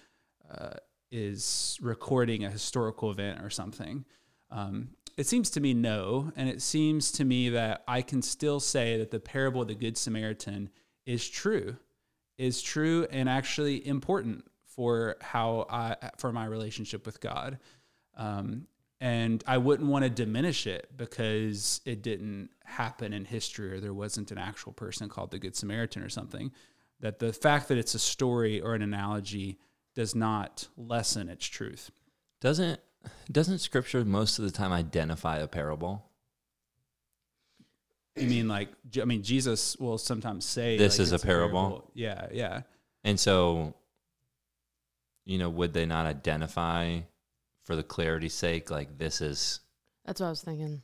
uh, 0.50 0.75
is 1.11 1.79
recording 1.81 2.44
a 2.44 2.50
historical 2.50 3.11
event 3.11 3.43
or 3.43 3.50
something? 3.50 4.05
Um, 4.50 4.91
it 5.17 5.26
seems 5.26 5.50
to 5.50 5.61
me 5.61 5.75
no. 5.75 6.32
And 6.37 6.49
it 6.49 6.62
seems 6.62 7.12
to 7.12 7.25
me 7.25 7.50
that 7.50 7.82
I 7.87 8.03
can 8.03 8.23
still 8.23 8.61
say 8.61 8.99
that 8.99 9.11
the 9.11 9.20
parable 9.20 9.62
of 9.62 9.69
the 9.69 9.75
Good 9.75 9.97
Samaritan 9.97 10.70
is 11.06 11.29
true, 11.29 11.76
is 12.38 12.62
true 12.62 13.06
and 13.11 13.29
actually 13.29 13.87
important 13.87 14.44
for 14.65 15.17
how 15.20 15.67
I, 15.69 15.97
for 16.17 16.32
my 16.32 16.47
relationship 16.47 17.05
with 17.05 17.20
God. 17.20 17.58
Um, 18.17 18.67
and 19.03 19.43
I 19.49 19.59
wouldn't 19.59 19.89
want 19.89 20.05
to 20.05 20.11
diminish 20.11 20.65
it 20.65 20.89
because 20.97 21.81
it 21.85 22.03
didn't 22.03 22.51
happen 22.65 23.13
in 23.13 23.25
history 23.25 23.73
or 23.73 23.81
there 23.81 23.93
wasn't 23.93 24.31
an 24.31 24.39
actual 24.39 24.73
person 24.73 25.09
called 25.09 25.33
the 25.33 25.41
Good 25.41 25.57
Samaritan 25.57 26.05
or 26.05 26.09
something. 26.09 26.53
That 27.01 27.19
the 27.19 27.33
fact 27.33 27.67
that 27.67 27.79
it's 27.79 27.97
a 27.97 27.99
story 27.99 28.61
or 28.61 28.77
an 28.77 28.83
analogy 28.83 29.59
does 29.97 30.15
not 30.15 30.69
lessen 30.77 31.29
its 31.29 31.47
truth. 31.47 31.91
Doesn't 32.41 32.79
doesn't 33.31 33.59
scripture 33.59 34.05
most 34.05 34.39
of 34.39 34.44
the 34.44 34.53
time 34.53 34.71
identify 34.71 35.39
a 35.39 35.49
parable? 35.49 36.05
You 38.15 38.29
mean 38.29 38.47
like 38.47 38.69
I 39.01 39.05
mean 39.05 39.25
Jesus 39.25 39.77
will 39.79 39.99
sometimes 39.99 40.44
say 40.44 40.79
This 40.79 41.01
like, 41.01 41.03
is 41.03 41.11
a 41.11 41.17
it's 41.17 41.25
parable? 41.25 41.91
Yeah, 41.94 42.29
yeah. 42.31 42.61
And 43.03 43.19
so, 43.19 43.75
you 45.25 45.39
know, 45.39 45.51
would 45.51 45.73
they 45.73 45.87
not 45.87 46.06
identify 46.06 47.01
for 47.65 47.77
the 47.77 47.83
clarity's 47.83 48.35
sake, 48.35 48.71
like 48.71 48.99
this 48.99 49.21
is 49.21 49.61
That's 50.05 50.21
what 50.21 50.27
I 50.29 50.31
was 50.31 50.43
thinking. 50.43 50.83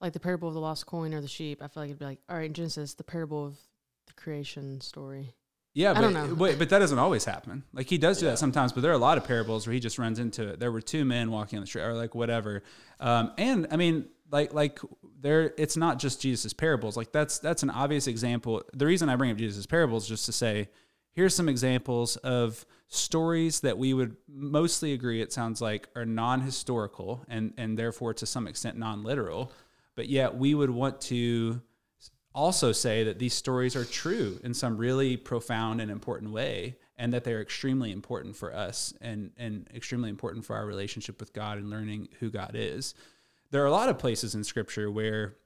Like 0.00 0.12
the 0.12 0.20
parable 0.20 0.48
of 0.48 0.54
the 0.54 0.60
lost 0.60 0.86
coin 0.86 1.14
or 1.14 1.20
the 1.20 1.28
sheep. 1.28 1.62
I 1.62 1.68
feel 1.68 1.82
like 1.82 1.88
it'd 1.90 1.98
be 1.98 2.04
like, 2.04 2.18
all 2.28 2.36
right, 2.36 2.46
in 2.46 2.52
Genesis, 2.54 2.94
the 2.94 3.04
parable 3.04 3.46
of 3.46 3.56
the 4.06 4.12
creation 4.12 4.80
story. 4.80 5.34
Yeah, 5.74 5.90
I 5.90 5.94
but, 5.94 6.00
don't 6.00 6.14
know. 6.14 6.34
but 6.34 6.58
but 6.58 6.68
that 6.70 6.78
doesn't 6.78 6.98
always 6.98 7.24
happen. 7.24 7.62
Like 7.72 7.88
he 7.88 7.98
does 7.98 8.18
do 8.18 8.24
Yeah. 8.26 8.32
that 8.32 8.38
sometimes, 8.38 8.72
but 8.72 8.80
there 8.80 8.90
are 8.90 8.94
a 8.94 8.98
lot 8.98 9.18
of 9.18 9.24
parables 9.24 9.66
where 9.66 9.74
he 9.74 9.80
just 9.80 9.98
runs 9.98 10.18
into 10.18 10.48
it. 10.48 10.60
There 10.60 10.72
were 10.72 10.80
two 10.80 11.04
men 11.04 11.30
walking 11.30 11.58
on 11.58 11.62
the 11.62 11.66
street, 11.66 11.82
or 11.82 11.94
like 11.94 12.14
whatever. 12.14 12.62
Um, 12.98 13.32
and 13.36 13.66
I 13.70 13.76
mean, 13.76 14.06
like 14.30 14.54
like 14.54 14.78
there, 15.20 15.52
it's 15.58 15.76
not 15.76 15.98
just 15.98 16.20
Jesus' 16.20 16.52
parables. 16.54 16.96
Like 16.96 17.12
that's 17.12 17.38
that's 17.38 17.62
an 17.62 17.70
obvious 17.70 18.06
example. 18.06 18.62
The 18.72 18.86
reason 18.86 19.08
I 19.10 19.16
bring 19.16 19.30
up 19.30 19.36
Jesus' 19.36 19.66
parables 19.66 20.04
is 20.04 20.08
just 20.08 20.26
to 20.26 20.32
say, 20.32 20.68
here's 21.12 21.34
some 21.34 21.48
examples 21.48 22.16
of 22.18 22.64
stories 22.88 23.60
that 23.60 23.78
we 23.78 23.92
would 23.94 24.16
mostly 24.28 24.92
agree. 24.92 25.20
It 25.20 25.32
sounds 25.32 25.60
like 25.60 25.88
are 25.96 26.06
non-historical 26.06 27.24
and 27.28 27.52
and 27.56 27.78
therefore 27.78 28.14
to 28.14 28.26
some 28.26 28.46
extent 28.46 28.76
non-literal, 28.76 29.52
but 29.94 30.08
yet 30.08 30.36
we 30.36 30.54
would 30.54 30.70
want 30.70 31.00
to 31.02 31.60
also 32.34 32.70
say 32.70 33.02
that 33.04 33.18
these 33.18 33.32
stories 33.32 33.74
are 33.74 33.84
true 33.84 34.38
in 34.44 34.52
some 34.52 34.76
really 34.76 35.16
profound 35.16 35.80
and 35.80 35.90
important 35.90 36.30
way 36.30 36.76
and 36.98 37.12
that 37.12 37.24
they're 37.24 37.40
extremely 37.40 37.90
important 37.90 38.36
for 38.36 38.54
us 38.54 38.92
and, 39.00 39.30
and 39.38 39.66
extremely 39.74 40.10
important 40.10 40.44
for 40.44 40.54
our 40.54 40.66
relationship 40.66 41.18
with 41.18 41.32
God 41.32 41.56
and 41.56 41.70
learning 41.70 42.08
who 42.20 42.30
God 42.30 42.52
is. 42.54 42.94
There 43.50 43.62
are 43.62 43.66
a 43.66 43.72
lot 43.72 43.88
of 43.88 43.98
places 43.98 44.34
in 44.34 44.44
scripture 44.44 44.90
where 44.90 45.36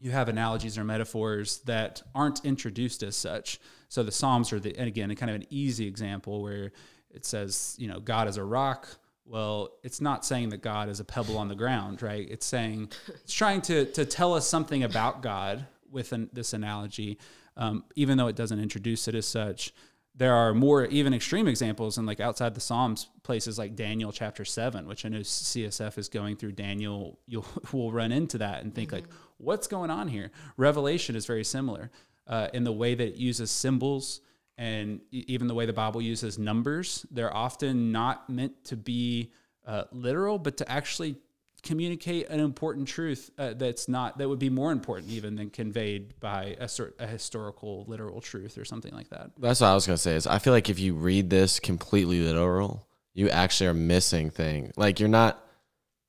you 0.00 0.10
have 0.10 0.28
analogies 0.28 0.78
or 0.78 0.84
metaphors 0.84 1.58
that 1.60 2.02
aren't 2.14 2.44
introduced 2.44 3.02
as 3.02 3.16
such. 3.16 3.58
So 3.88 4.02
the 4.02 4.12
Psalms 4.12 4.52
are 4.52 4.60
the, 4.60 4.76
and 4.76 4.86
again, 4.86 5.14
kind 5.16 5.30
of 5.30 5.36
an 5.36 5.46
easy 5.50 5.86
example 5.86 6.42
where 6.42 6.72
it 7.10 7.24
says, 7.24 7.74
you 7.78 7.88
know, 7.88 8.00
God 8.00 8.28
is 8.28 8.36
a 8.36 8.44
rock. 8.44 8.88
Well, 9.24 9.70
it's 9.82 10.00
not 10.00 10.24
saying 10.24 10.50
that 10.50 10.62
God 10.62 10.88
is 10.88 11.00
a 11.00 11.04
pebble 11.04 11.36
on 11.36 11.48
the 11.48 11.54
ground, 11.54 12.00
right? 12.02 12.26
It's 12.30 12.46
saying, 12.46 12.92
it's 13.24 13.32
trying 13.32 13.60
to, 13.62 13.86
to 13.92 14.04
tell 14.04 14.34
us 14.34 14.46
something 14.46 14.82
about 14.84 15.22
God 15.22 15.66
with 15.90 16.12
an, 16.12 16.30
this 16.32 16.52
analogy, 16.52 17.18
um, 17.56 17.84
even 17.96 18.18
though 18.18 18.28
it 18.28 18.36
doesn't 18.36 18.60
introduce 18.60 19.08
it 19.08 19.14
as 19.14 19.26
such. 19.26 19.72
there 20.14 20.34
are 20.34 20.52
more 20.52 20.84
even 20.86 21.14
extreme 21.14 21.46
examples 21.46 21.96
and 21.96 22.06
like 22.06 22.20
outside 22.20 22.54
the 22.54 22.60
Psalms, 22.60 23.08
places 23.22 23.58
like 23.58 23.76
Daniel 23.76 24.12
chapter 24.12 24.44
seven, 24.44 24.86
which 24.86 25.04
I 25.04 25.08
know 25.08 25.20
CSF 25.20 25.96
is 25.96 26.08
going 26.08 26.36
through. 26.36 26.52
Daniel, 26.52 27.18
you'll 27.26 27.46
will 27.72 27.92
run 27.92 28.12
into 28.12 28.38
that 28.38 28.62
and 28.62 28.74
think 28.74 28.92
like, 28.92 29.04
what's 29.38 29.66
going 29.66 29.90
on 29.90 30.08
here? 30.08 30.30
Revelation 30.56 31.16
is 31.16 31.26
very 31.26 31.44
similar 31.44 31.90
uh, 32.26 32.48
in 32.52 32.64
the 32.64 32.72
way 32.72 32.94
that 32.94 33.08
it 33.08 33.16
uses 33.16 33.50
symbols 33.50 34.20
and 34.58 35.00
even 35.12 35.46
the 35.46 35.54
way 35.54 35.66
the 35.66 35.72
Bible 35.72 36.02
uses 36.02 36.38
numbers. 36.38 37.06
They're 37.10 37.34
often 37.34 37.92
not 37.92 38.28
meant 38.28 38.64
to 38.64 38.76
be 38.76 39.32
uh, 39.66 39.84
literal, 39.92 40.38
but 40.38 40.56
to 40.58 40.70
actually 40.70 41.16
communicate 41.62 42.28
an 42.28 42.40
important 42.40 42.86
truth 42.86 43.30
uh, 43.36 43.52
that's 43.54 43.88
not 43.88 44.18
that 44.18 44.28
would 44.28 44.38
be 44.38 44.50
more 44.50 44.70
important 44.70 45.10
even 45.10 45.34
than 45.34 45.50
conveyed 45.50 46.18
by 46.20 46.56
a 46.60 46.68
sort 46.68 46.94
a 46.98 47.06
historical 47.06 47.84
literal 47.88 48.20
truth 48.20 48.58
or 48.58 48.64
something 48.64 48.94
like 48.94 49.08
that. 49.10 49.30
That's 49.38 49.60
what 49.60 49.68
I 49.68 49.74
was 49.74 49.86
gonna 49.86 49.98
say. 49.98 50.14
Is 50.14 50.26
I 50.26 50.38
feel 50.38 50.52
like 50.52 50.70
if 50.70 50.78
you 50.78 50.94
read 50.94 51.30
this 51.30 51.60
completely 51.60 52.20
literal, 52.20 52.86
you 53.14 53.28
actually 53.30 53.68
are 53.68 53.74
missing 53.74 54.30
thing. 54.30 54.72
Like 54.76 55.00
you're 55.00 55.08
not. 55.08 55.44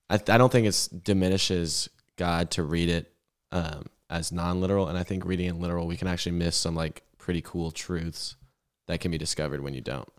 I 0.10 0.16
I 0.16 0.38
don't 0.38 0.52
think 0.52 0.68
it's 0.68 0.88
diminishes 0.88 1.90
God 2.16 2.52
to 2.52 2.64
read 2.64 2.90
it 2.90 3.12
um, 3.52 3.86
as 4.10 4.32
non-literal, 4.32 4.88
and 4.88 4.98
I 4.98 5.04
think 5.04 5.26
reading 5.26 5.48
in 5.48 5.60
literal, 5.60 5.88
we 5.88 5.98
can 5.98 6.08
actually 6.08 6.34
miss 6.34 6.56
some 6.56 6.76
like 6.76 7.04
pretty 7.18 7.42
cool 7.42 7.72
truths 7.72 8.36
that 8.88 9.00
can 9.00 9.12
be 9.12 9.18
discovered 9.18 9.62
when 9.62 9.74
you 9.74 9.82
don't. 9.82 10.10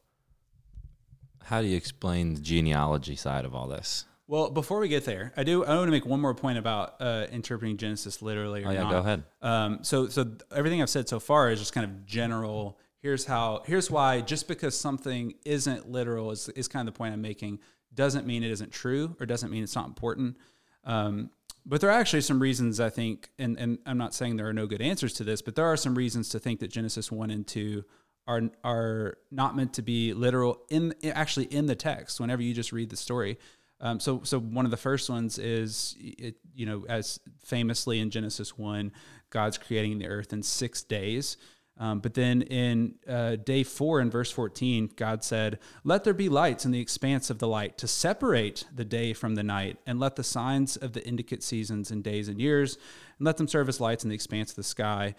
How 1.44 1.60
do 1.60 1.66
you 1.66 1.76
explain 1.76 2.34
the 2.34 2.40
genealogy 2.40 3.16
side 3.16 3.44
of 3.44 3.54
all 3.54 3.66
this? 3.66 4.04
Well, 4.28 4.50
before 4.50 4.78
we 4.78 4.86
get 4.88 5.04
there, 5.04 5.32
I 5.36 5.42
do 5.42 5.64
I 5.64 5.74
want 5.74 5.88
to 5.88 5.90
make 5.90 6.06
one 6.06 6.20
more 6.20 6.34
point 6.34 6.58
about 6.58 6.94
uh, 7.00 7.26
interpreting 7.32 7.76
Genesis 7.76 8.22
literally 8.22 8.62
or 8.62 8.68
Oh 8.68 8.70
yeah, 8.70 8.82
not. 8.82 8.92
go 8.92 8.98
ahead. 8.98 9.24
Um, 9.42 9.78
so, 9.82 10.06
so 10.06 10.30
everything 10.54 10.80
I've 10.80 10.90
said 10.90 11.08
so 11.08 11.18
far 11.18 11.50
is 11.50 11.58
just 11.58 11.72
kind 11.72 11.84
of 11.84 12.06
general. 12.06 12.78
Here's 13.02 13.24
how. 13.24 13.62
Here's 13.66 13.90
why. 13.90 14.20
Just 14.20 14.46
because 14.46 14.78
something 14.78 15.34
isn't 15.44 15.90
literal 15.90 16.30
is 16.30 16.48
is 16.50 16.68
kind 16.68 16.86
of 16.88 16.94
the 16.94 16.98
point 16.98 17.12
I'm 17.12 17.22
making. 17.22 17.58
Doesn't 17.92 18.24
mean 18.24 18.44
it 18.44 18.52
isn't 18.52 18.70
true, 18.70 19.16
or 19.18 19.26
doesn't 19.26 19.50
mean 19.50 19.64
it's 19.64 19.74
not 19.74 19.88
important. 19.88 20.36
Um, 20.84 21.30
but 21.66 21.80
there 21.80 21.90
are 21.90 21.98
actually 21.98 22.22
some 22.22 22.40
reasons 22.40 22.80
I 22.80 22.90
think, 22.90 23.30
and 23.38 23.58
and 23.58 23.78
I'm 23.86 23.98
not 23.98 24.14
saying 24.14 24.36
there 24.36 24.48
are 24.48 24.52
no 24.52 24.66
good 24.66 24.82
answers 24.82 25.12
to 25.14 25.24
this, 25.24 25.42
but 25.42 25.54
there 25.54 25.66
are 25.66 25.76
some 25.76 25.94
reasons 25.94 26.28
to 26.30 26.38
think 26.38 26.60
that 26.60 26.68
Genesis 26.68 27.10
one 27.10 27.30
and 27.30 27.46
two 27.46 27.84
are 28.26 28.42
are 28.64 29.18
not 29.30 29.56
meant 29.56 29.74
to 29.74 29.82
be 29.82 30.12
literal 30.14 30.62
in 30.70 30.94
actually 31.04 31.46
in 31.46 31.66
the 31.66 31.74
text. 31.74 32.20
Whenever 32.20 32.42
you 32.42 32.54
just 32.54 32.72
read 32.72 32.90
the 32.90 32.96
story. 32.96 33.38
Um, 33.82 33.98
so, 33.98 34.20
so 34.24 34.38
one 34.38 34.66
of 34.66 34.70
the 34.70 34.76
first 34.76 35.08
ones 35.08 35.38
is, 35.38 35.96
it, 35.98 36.36
you 36.54 36.66
know, 36.66 36.84
as 36.86 37.18
famously 37.42 37.98
in 37.98 38.10
Genesis 38.10 38.58
one, 38.58 38.92
God's 39.30 39.56
creating 39.56 39.98
the 39.98 40.06
earth 40.06 40.34
in 40.34 40.42
six 40.42 40.82
days. 40.82 41.38
Um, 41.80 42.00
but 42.00 42.12
then 42.12 42.42
in 42.42 42.96
uh, 43.08 43.36
day 43.36 43.64
four, 43.64 44.00
in 44.00 44.10
verse 44.10 44.30
14, 44.30 44.90
God 44.96 45.24
said, 45.24 45.58
Let 45.82 46.04
there 46.04 46.12
be 46.12 46.28
lights 46.28 46.66
in 46.66 46.72
the 46.72 46.80
expanse 46.80 47.30
of 47.30 47.38
the 47.38 47.48
light 47.48 47.78
to 47.78 47.88
separate 47.88 48.66
the 48.72 48.84
day 48.84 49.14
from 49.14 49.34
the 49.34 49.42
night, 49.42 49.78
and 49.86 49.98
let 49.98 50.16
the 50.16 50.22
signs 50.22 50.76
of 50.76 50.92
the 50.92 51.02
indicate 51.06 51.42
seasons 51.42 51.90
and 51.90 52.04
days 52.04 52.28
and 52.28 52.38
years, 52.38 52.76
and 53.18 53.24
let 53.24 53.38
them 53.38 53.48
serve 53.48 53.66
as 53.70 53.80
lights 53.80 54.04
in 54.04 54.10
the 54.10 54.14
expanse 54.14 54.50
of 54.50 54.56
the 54.56 54.62
sky. 54.62 55.14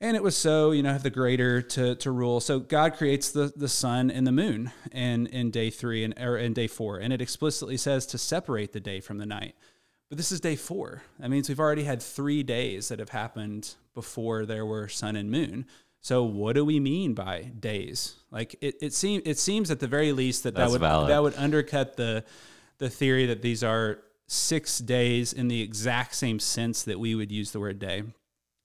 And 0.00 0.16
it 0.16 0.22
was 0.22 0.36
so, 0.36 0.72
you 0.72 0.82
know, 0.82 0.92
have 0.92 1.04
the 1.04 1.10
greater 1.10 1.62
to, 1.62 1.94
to 1.96 2.10
rule. 2.10 2.40
So 2.40 2.58
God 2.58 2.96
creates 2.96 3.30
the, 3.30 3.52
the 3.54 3.68
sun 3.68 4.10
and 4.10 4.26
the 4.26 4.32
moon 4.32 4.72
in, 4.92 5.26
in 5.28 5.50
day 5.50 5.70
three 5.70 6.04
and 6.04 6.14
or 6.20 6.36
in 6.36 6.52
day 6.52 6.68
four. 6.68 6.98
And 6.98 7.12
it 7.12 7.20
explicitly 7.20 7.76
says 7.76 8.06
to 8.06 8.18
separate 8.18 8.72
the 8.72 8.80
day 8.80 9.00
from 9.00 9.18
the 9.18 9.26
night. 9.26 9.56
But 10.08 10.16
this 10.16 10.32
is 10.32 10.40
day 10.40 10.56
four. 10.56 11.02
That 11.18 11.30
means 11.30 11.48
we've 11.48 11.60
already 11.60 11.84
had 11.84 12.02
three 12.02 12.42
days 12.42 12.88
that 12.88 12.98
have 12.98 13.10
happened 13.10 13.74
before 13.94 14.46
there 14.46 14.64
were 14.64 14.88
sun 14.88 15.16
and 15.16 15.30
moon. 15.30 15.66
So 16.00 16.22
what 16.24 16.54
do 16.54 16.64
we 16.64 16.80
mean 16.80 17.14
by 17.14 17.50
days? 17.58 18.14
Like 18.30 18.56
it, 18.60 18.76
it 18.80 18.94
seems 18.94 19.22
it 19.26 19.38
seems 19.38 19.70
at 19.70 19.80
the 19.80 19.88
very 19.88 20.12
least 20.12 20.44
that 20.44 20.54
That's 20.54 20.68
that 20.68 20.72
would 20.72 20.80
valid. 20.80 21.10
that 21.10 21.22
would 21.22 21.34
undercut 21.36 21.96
the 21.96 22.24
the 22.78 22.88
theory 22.88 23.26
that 23.26 23.42
these 23.42 23.62
are 23.64 23.98
six 24.26 24.78
days 24.78 25.32
in 25.32 25.48
the 25.48 25.60
exact 25.60 26.14
same 26.14 26.38
sense 26.38 26.82
that 26.84 26.98
we 27.00 27.14
would 27.14 27.32
use 27.32 27.50
the 27.50 27.60
word 27.60 27.78
day. 27.78 28.04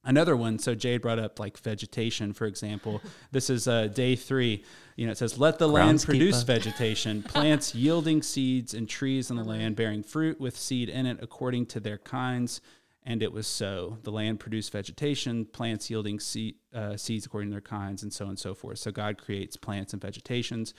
Another 0.06 0.36
one, 0.36 0.60
so 0.60 0.76
Jade 0.76 1.02
brought 1.02 1.20
up 1.20 1.40
like 1.40 1.58
vegetation, 1.58 2.34
for 2.34 2.46
example. 2.46 3.02
This 3.32 3.50
is 3.50 3.68
uh, 3.68 3.88
day 3.88 4.16
three. 4.16 4.64
You 4.96 5.06
know, 5.06 5.12
it 5.12 5.18
says, 5.18 5.40
"Let 5.40 5.60
the 5.60 5.68
land 5.68 6.04
produce 6.04 6.44
vegetation, 6.44 7.24
plants 7.24 7.74
yielding 7.74 8.22
seeds, 8.22 8.74
and 8.74 8.88
trees 8.88 9.30
in 9.30 9.38
the 9.38 9.44
land 9.44 9.76
bearing 9.76 10.04
fruit 10.04 10.40
with 10.40 10.58
seed 10.58 10.90
in 10.90 11.06
it 11.06 11.18
according 11.22 11.68
to 11.68 11.80
their 11.80 11.98
kinds." 11.98 12.62
And 13.06 13.22
it 13.22 13.34
was 13.34 13.48
so. 13.48 13.98
The 14.04 14.12
land 14.12 14.40
produced 14.40 14.72
vegetation, 14.72 15.46
plants 15.46 15.90
yielding 15.90 16.22
seed, 16.22 16.56
uh, 16.74 16.96
seeds 16.96 17.26
according 17.26 17.50
to 17.50 17.56
their 17.56 17.62
kinds, 17.62 18.02
and 18.02 18.14
so 18.14 18.26
on 18.26 18.30
and 18.30 18.40
so 18.40 18.54
forth. 18.54 18.78
So 18.80 18.92
God 18.92 19.18
creates 19.18 19.58
plants 19.58 19.92
and 19.92 20.02
vegetations. 20.02 20.74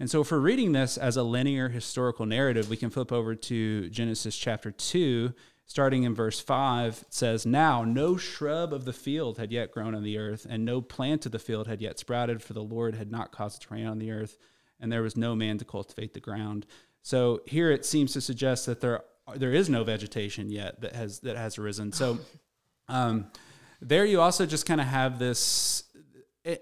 And 0.00 0.10
so, 0.10 0.20
if 0.22 0.32
we're 0.32 0.38
reading 0.38 0.72
this 0.72 0.96
as 0.98 1.16
a 1.16 1.22
linear 1.22 1.68
historical 1.68 2.26
narrative, 2.26 2.68
we 2.68 2.76
can 2.76 2.90
flip 2.90 3.12
over 3.12 3.36
to 3.36 3.88
Genesis 3.90 4.36
chapter 4.36 4.72
2, 4.72 5.32
starting 5.68 6.02
in 6.02 6.14
verse 6.14 6.40
5. 6.40 7.04
It 7.06 7.14
says, 7.14 7.46
Now 7.46 7.84
no 7.84 8.16
shrub 8.16 8.72
of 8.72 8.84
the 8.84 8.92
field 8.92 9.38
had 9.38 9.52
yet 9.52 9.70
grown 9.70 9.94
on 9.94 10.02
the 10.02 10.18
earth, 10.18 10.44
and 10.48 10.64
no 10.64 10.80
plant 10.80 11.26
of 11.26 11.32
the 11.32 11.38
field 11.38 11.68
had 11.68 11.80
yet 11.80 12.00
sprouted, 12.00 12.42
for 12.42 12.54
the 12.54 12.62
Lord 12.62 12.96
had 12.96 13.12
not 13.12 13.30
caused 13.30 13.62
it 13.62 13.66
to 13.68 13.74
rain 13.74 13.86
on 13.86 13.98
the 14.00 14.10
earth, 14.10 14.36
and 14.80 14.90
there 14.90 15.02
was 15.02 15.16
no 15.16 15.36
man 15.36 15.58
to 15.58 15.64
cultivate 15.64 16.14
the 16.14 16.20
ground. 16.20 16.66
So, 17.02 17.42
here 17.46 17.70
it 17.70 17.86
seems 17.86 18.12
to 18.14 18.20
suggest 18.20 18.66
that 18.66 18.80
there 18.80 19.04
there 19.36 19.52
is 19.52 19.68
no 19.68 19.84
vegetation 19.84 20.50
yet 20.50 20.80
that 20.80 20.96
has 20.96 21.20
that 21.20 21.36
has 21.36 21.58
arisen. 21.58 21.92
So, 21.92 22.18
um, 22.88 23.26
there 23.80 24.04
you 24.04 24.20
also 24.20 24.46
just 24.46 24.66
kind 24.66 24.80
of 24.80 24.86
have 24.88 25.18
this 25.18 25.84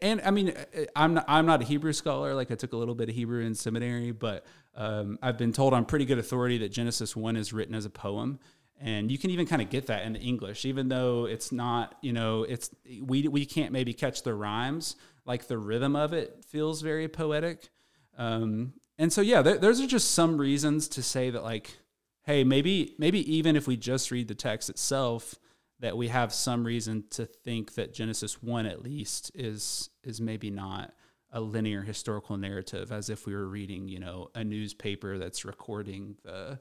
and 0.03 0.21
I 0.23 0.31
mean, 0.31 0.53
I'm 0.97 1.15
not, 1.15 1.25
I'm 1.29 1.47
not 1.47 1.63
a 1.63 1.65
Hebrew 1.65 1.93
scholar. 1.93 2.35
Like 2.35 2.51
I 2.51 2.55
took 2.55 2.73
a 2.73 2.77
little 2.77 2.95
bit 2.95 3.09
of 3.09 3.15
Hebrew 3.15 3.45
in 3.45 3.55
seminary, 3.55 4.11
but 4.11 4.45
um, 4.75 5.19
I've 5.23 5.39
been 5.39 5.53
told 5.53 5.75
on 5.75 5.85
pretty 5.85 6.05
good 6.05 6.19
authority 6.19 6.59
that 6.59 6.71
Genesis 6.71 7.15
one 7.15 7.37
is 7.37 7.53
written 7.53 7.75
as 7.75 7.85
a 7.85 7.91
poem, 7.91 8.41
and 8.81 9.11
you 9.11 9.19
can 9.19 9.31
even 9.31 9.47
kind 9.47 9.63
of 9.63 9.71
get 9.71 9.87
that 9.87 10.05
in 10.05 10.17
English, 10.17 10.65
even 10.65 10.89
though 10.89 11.27
it's 11.27 11.53
not. 11.53 11.97
You 12.03 12.13
know, 12.13 12.43
it's 12.43 12.71
we 13.01 13.29
we 13.29 13.47
can't 13.47 13.73
maybe 13.73 13.93
catch 13.93 14.23
the 14.23 14.35
rhymes. 14.35 14.97
Like 15.25 15.49
the 15.49 15.59
rhythm 15.59 15.97
of 15.97 16.13
it 16.13 16.45
feels 16.45 16.83
very 16.83 17.09
poetic, 17.09 17.69
um, 18.17 18.75
and 18.99 19.13
so 19.13 19.21
yeah, 19.21 19.43
there, 19.43 19.59
those 19.59 19.81
are 19.81 19.87
just 19.87 20.13
some 20.13 20.39
reasons 20.39 20.89
to 20.89 21.03
say 21.03 21.31
that 21.31 21.43
like, 21.43 21.77
hey, 22.25 22.45
maybe 22.45 22.95
maybe 22.99 23.35
even 23.35 23.57
if 23.57 23.67
we 23.67 23.77
just 23.77 24.11
read 24.11 24.29
the 24.29 24.35
text 24.35 24.71
itself 24.71 25.37
that 25.81 25.97
we 25.97 26.09
have 26.09 26.33
some 26.33 26.65
reason 26.65 27.05
to 27.11 27.27
think 27.27 27.75
that 27.75 27.93
Genesis 27.93 28.43
1 28.43 28.67
at 28.67 28.83
least 28.83 29.31
is 29.35 29.91
is 30.03 30.21
maybe 30.21 30.51
not 30.51 30.95
a 31.33 31.41
linear 31.41 31.83
historical 31.83 32.37
narrative 32.37 32.93
as 32.93 33.11
if 33.11 33.27
we 33.27 33.35
were 33.35 33.49
reading, 33.49 33.89
you 33.89 33.99
know, 33.99 34.31
a 34.35 34.43
newspaper 34.43 35.19
that's 35.19 35.45
recording 35.45 36.17
the 36.25 36.59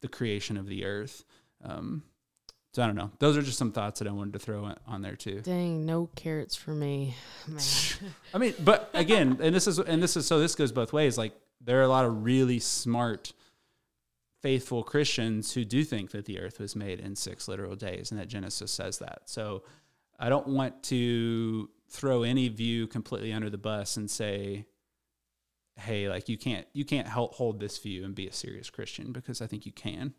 the 0.00 0.08
creation 0.08 0.56
of 0.56 0.66
the 0.66 0.84
earth. 0.84 1.24
Um, 1.62 2.02
so 2.74 2.82
I 2.82 2.86
don't 2.86 2.96
know. 2.96 3.10
Those 3.18 3.36
are 3.36 3.42
just 3.42 3.58
some 3.58 3.70
thoughts 3.72 3.98
that 3.98 4.08
I 4.08 4.12
wanted 4.12 4.32
to 4.32 4.38
throw 4.38 4.72
on- 4.86 5.02
there 5.02 5.16
too. 5.16 5.40
Dang, 5.42 5.84
no 5.84 6.08
carrots 6.16 6.56
for 6.56 6.70
me, 6.72 7.14
man. 7.46 7.60
I 8.32 8.38
mean, 8.38 8.54
but 8.60 8.90
again, 8.94 9.38
and 9.42 9.54
this 9.54 9.66
is 9.66 9.78
and 9.78 10.02
this 10.02 10.16
is 10.16 10.26
so 10.26 10.38
this 10.40 10.54
goes 10.54 10.72
both 10.72 10.92
ways. 10.92 11.18
Like 11.18 11.34
there 11.60 11.78
are 11.80 11.84
a 11.84 11.88
lot 11.88 12.04
of 12.06 12.24
really 12.24 12.58
smart, 12.58 13.32
faithful 14.42 14.82
Christians 14.82 15.52
who 15.52 15.64
do 15.64 15.84
think 15.84 16.10
that 16.12 16.24
the 16.24 16.40
earth 16.40 16.58
was 16.58 16.74
made 16.74 16.98
in 16.98 17.14
six 17.14 17.46
literal 17.46 17.76
days, 17.76 18.10
and 18.10 18.18
that 18.18 18.28
Genesis 18.28 18.70
says 18.70 18.98
that. 18.98 19.22
So 19.26 19.62
I 20.18 20.28
don't 20.30 20.48
want 20.48 20.82
to 20.84 21.68
throw 21.90 22.22
any 22.22 22.48
view 22.48 22.86
completely 22.86 23.32
under 23.34 23.50
the 23.50 23.58
bus 23.58 23.98
and 23.98 24.10
say, 24.10 24.64
"Hey, 25.76 26.08
like 26.08 26.28
you 26.30 26.38
can't 26.38 26.66
you 26.72 26.86
can't 26.86 27.06
hel- 27.08 27.32
hold 27.34 27.60
this 27.60 27.76
view 27.78 28.02
and 28.04 28.14
be 28.14 28.26
a 28.26 28.32
serious 28.32 28.70
Christian," 28.70 29.12
because 29.12 29.42
I 29.42 29.46
think 29.46 29.66
you 29.66 29.72
can. 29.72 30.14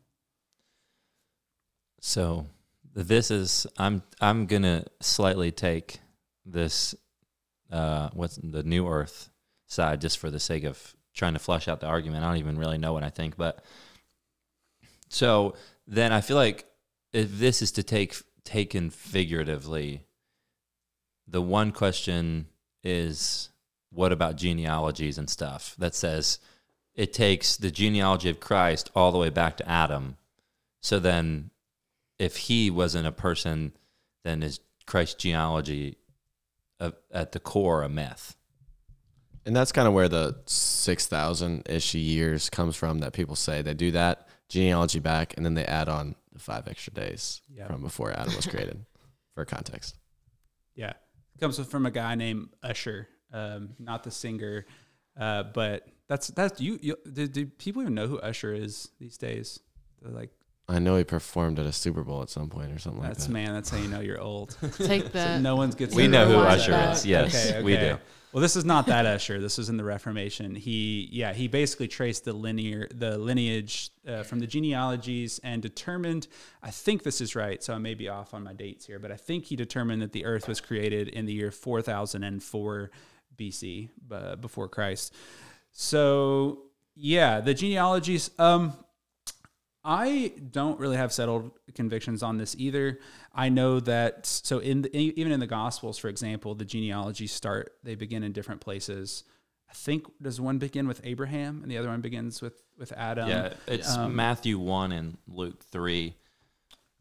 So 2.05 2.47
this 2.93 3.31
is 3.31 3.65
I'm 3.77 4.03
I'm 4.19 4.45
gonna 4.45 4.83
slightly 4.99 5.53
take 5.53 6.01
this 6.45 6.93
uh 7.71 8.09
what's 8.11 8.35
the 8.35 8.61
new 8.61 8.89
earth 8.89 9.29
side 9.67 10.01
just 10.01 10.17
for 10.17 10.29
the 10.29 10.39
sake 10.39 10.65
of 10.65 10.95
trying 11.13 11.31
to 11.31 11.39
flush 11.39 11.69
out 11.69 11.79
the 11.79 11.87
argument. 11.87 12.25
I 12.25 12.27
don't 12.27 12.39
even 12.39 12.59
really 12.59 12.77
know 12.77 12.91
what 12.91 13.03
I 13.03 13.09
think, 13.09 13.37
but 13.37 13.63
so 15.07 15.55
then 15.87 16.11
I 16.11 16.19
feel 16.19 16.35
like 16.35 16.65
if 17.13 17.39
this 17.39 17.61
is 17.61 17.71
to 17.71 17.83
take 17.83 18.17
taken 18.43 18.89
figuratively, 18.89 20.03
the 21.25 21.41
one 21.41 21.71
question 21.71 22.47
is 22.83 23.47
what 23.91 24.11
about 24.11 24.35
genealogies 24.35 25.17
and 25.17 25.29
stuff 25.29 25.73
that 25.77 25.95
says 25.95 26.39
it 26.95 27.13
takes 27.13 27.55
the 27.55 27.71
genealogy 27.71 28.29
of 28.29 28.41
Christ 28.41 28.91
all 28.93 29.13
the 29.13 29.17
way 29.17 29.29
back 29.29 29.55
to 29.55 29.69
Adam. 29.69 30.17
So 30.81 30.99
then 30.99 31.51
if 32.23 32.37
he 32.37 32.69
wasn't 32.71 33.07
a 33.07 33.11
person, 33.11 33.73
then 34.23 34.41
is 34.43 34.59
Christ's 34.85 35.15
genealogy 35.15 35.97
a, 36.79 36.93
at 37.11 37.31
the 37.33 37.39
core 37.39 37.83
a 37.83 37.89
myth? 37.89 38.35
And 39.45 39.55
that's 39.55 39.71
kind 39.73 39.87
of 39.87 39.93
where 39.93 40.07
the 40.07 40.37
6,000 40.45 41.67
ish 41.69 41.93
years 41.95 42.49
comes 42.49 42.75
from 42.75 42.99
that 42.99 43.13
people 43.13 43.35
say 43.35 43.61
they 43.61 43.73
do 43.73 43.91
that 43.91 44.27
genealogy 44.47 44.99
back 44.99 45.33
and 45.35 45.45
then 45.45 45.53
they 45.53 45.65
add 45.65 45.89
on 45.89 46.15
the 46.31 46.39
five 46.39 46.67
extra 46.67 46.93
days 46.93 47.41
Yeah. 47.49 47.67
from 47.67 47.81
before 47.81 48.11
Adam 48.17 48.35
was 48.35 48.45
created 48.45 48.85
for 49.35 49.43
context. 49.45 49.97
Yeah. 50.75 50.93
It 51.35 51.39
comes 51.41 51.59
from 51.59 51.85
a 51.85 51.91
guy 51.91 52.15
named 52.15 52.49
Ussher. 52.63 53.07
um, 53.33 53.69
not 53.79 54.03
the 54.03 54.11
singer. 54.11 54.65
Uh, 55.19 55.43
but 55.43 55.87
that's 56.07 56.27
that's 56.29 56.59
you. 56.61 56.79
you 56.81 56.95
do, 57.11 57.27
do 57.27 57.45
people 57.45 57.81
even 57.81 57.93
know 57.93 58.07
who 58.07 58.17
Usher 58.19 58.53
is 58.53 58.89
these 58.99 59.17
days? 59.17 59.59
They're 60.01 60.11
like, 60.11 60.31
I 60.69 60.79
know 60.79 60.95
he 60.97 61.03
performed 61.03 61.59
at 61.59 61.65
a 61.65 61.73
Super 61.73 62.03
Bowl 62.03 62.21
at 62.21 62.29
some 62.29 62.49
point 62.49 62.71
or 62.71 62.79
something 62.79 63.01
like 63.01 63.09
that. 63.11 63.17
that's 63.17 63.27
man. 63.27 63.53
That's 63.53 63.69
how 63.69 63.77
you 63.77 63.87
know 63.89 63.99
you're 63.99 64.21
old. 64.21 64.55
Take 64.77 65.03
So 65.03 65.09
that. 65.09 65.41
no 65.41 65.55
one's 65.57 65.75
gets 65.75 65.93
We 65.93 66.07
know 66.07 66.25
who 66.25 66.35
right. 66.35 66.57
Usher 66.57 66.71
back. 66.71 66.95
is. 66.95 67.05
Yes, 67.05 67.49
Okay, 67.51 67.61
we 67.63 67.75
do. 67.75 67.97
Well, 68.31 68.41
this 68.41 68.55
is 68.55 68.65
not 68.65 68.87
that 68.87 69.05
Usher. 69.05 69.39
This 69.39 69.59
is 69.59 69.69
in 69.69 69.77
the 69.77 69.83
Reformation. 69.83 70.55
He, 70.55 71.07
yeah, 71.11 71.33
he 71.33 71.47
basically 71.47 71.87
traced 71.87 72.25
the 72.25 72.33
linear, 72.33 72.87
the 72.91 73.15
lineage 73.19 73.91
uh, 74.07 74.23
from 74.23 74.39
the 74.39 74.47
genealogies 74.47 75.39
and 75.43 75.61
determined. 75.61 76.27
I 76.63 76.71
think 76.71 77.03
this 77.03 77.21
is 77.21 77.35
right, 77.35 77.61
so 77.61 77.75
I 77.75 77.77
may 77.77 77.93
be 77.93 78.09
off 78.09 78.33
on 78.33 78.43
my 78.43 78.53
dates 78.53 78.87
here, 78.87 78.97
but 78.97 79.11
I 79.11 79.17
think 79.17 79.45
he 79.45 79.55
determined 79.55 80.01
that 80.01 80.13
the 80.13 80.25
Earth 80.25 80.47
was 80.47 80.61
created 80.61 81.09
in 81.09 81.25
the 81.27 81.33
year 81.33 81.51
4004 81.51 82.89
BC, 83.37 83.89
uh, 84.11 84.35
before 84.37 84.67
Christ. 84.67 85.13
So, 85.71 86.63
yeah, 86.95 87.39
the 87.39 87.53
genealogies. 87.53 88.31
Um, 88.39 88.73
I 89.85 90.33
don't 90.51 90.79
really 90.79 90.95
have 90.95 91.11
settled 91.11 91.51
convictions 91.75 92.23
on 92.23 92.37
this 92.37 92.55
either. 92.57 92.99
I 93.33 93.49
know 93.49 93.81
that 93.81 94.25
so 94.25 94.59
in 94.59 94.83
the, 94.83 94.95
even 94.97 95.31
in 95.31 95.39
the 95.39 95.47
Gospels, 95.47 95.97
for 95.97 96.07
example, 96.07 96.55
the 96.55 96.65
genealogies 96.65 97.33
start 97.33 97.73
they 97.83 97.95
begin 97.95 98.23
in 98.23 98.31
different 98.31 98.61
places. 98.61 99.25
I 99.69 99.73
think 99.73 100.05
does 100.21 100.39
one 100.39 100.57
begin 100.57 100.87
with 100.87 101.01
Abraham 101.03 101.61
and 101.63 101.71
the 101.71 101.77
other 101.77 101.89
one 101.89 101.99
begins 102.01 102.41
with 102.41 102.63
with 102.77 102.93
Adam. 102.93 103.27
yeah, 103.27 103.53
it's 103.67 103.97
um, 103.97 104.15
Matthew 104.15 104.57
1 104.57 104.91
and 104.91 105.17
Luke 105.27 105.63
3. 105.65 106.13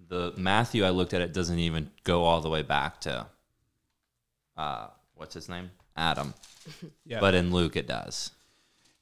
The 0.08 0.34
Matthew 0.36 0.84
I 0.84 0.90
looked 0.90 1.14
at 1.14 1.20
it 1.20 1.32
doesn't 1.32 1.58
even 1.58 1.90
go 2.02 2.24
all 2.24 2.40
the 2.40 2.50
way 2.50 2.62
back 2.62 3.00
to 3.02 3.26
uh 4.56 4.88
what's 5.14 5.34
his 5.34 5.48
name? 5.48 5.70
Adam. 5.96 6.34
Yeah. 7.04 7.18
But 7.18 7.34
in 7.34 7.50
Luke 7.50 7.76
it 7.76 7.88
does. 7.88 8.30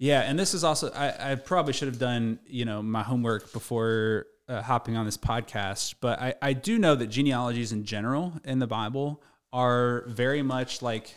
Yeah, 0.00 0.22
and 0.22 0.38
this 0.38 0.54
is 0.54 0.64
also 0.64 0.90
I, 0.92 1.32
I 1.32 1.34
probably 1.34 1.74
should 1.74 1.88
have 1.88 1.98
done 1.98 2.38
you 2.46 2.64
know 2.64 2.82
my 2.82 3.02
homework 3.02 3.52
before 3.52 4.26
uh, 4.48 4.62
hopping 4.62 4.96
on 4.96 5.04
this 5.04 5.18
podcast, 5.18 5.96
but 6.00 6.18
I, 6.18 6.34
I 6.40 6.54
do 6.54 6.78
know 6.78 6.94
that 6.94 7.08
genealogies 7.08 7.70
in 7.70 7.84
general 7.84 8.32
in 8.44 8.60
the 8.60 8.66
Bible 8.66 9.22
are 9.52 10.04
very 10.08 10.42
much 10.42 10.80
like. 10.80 11.14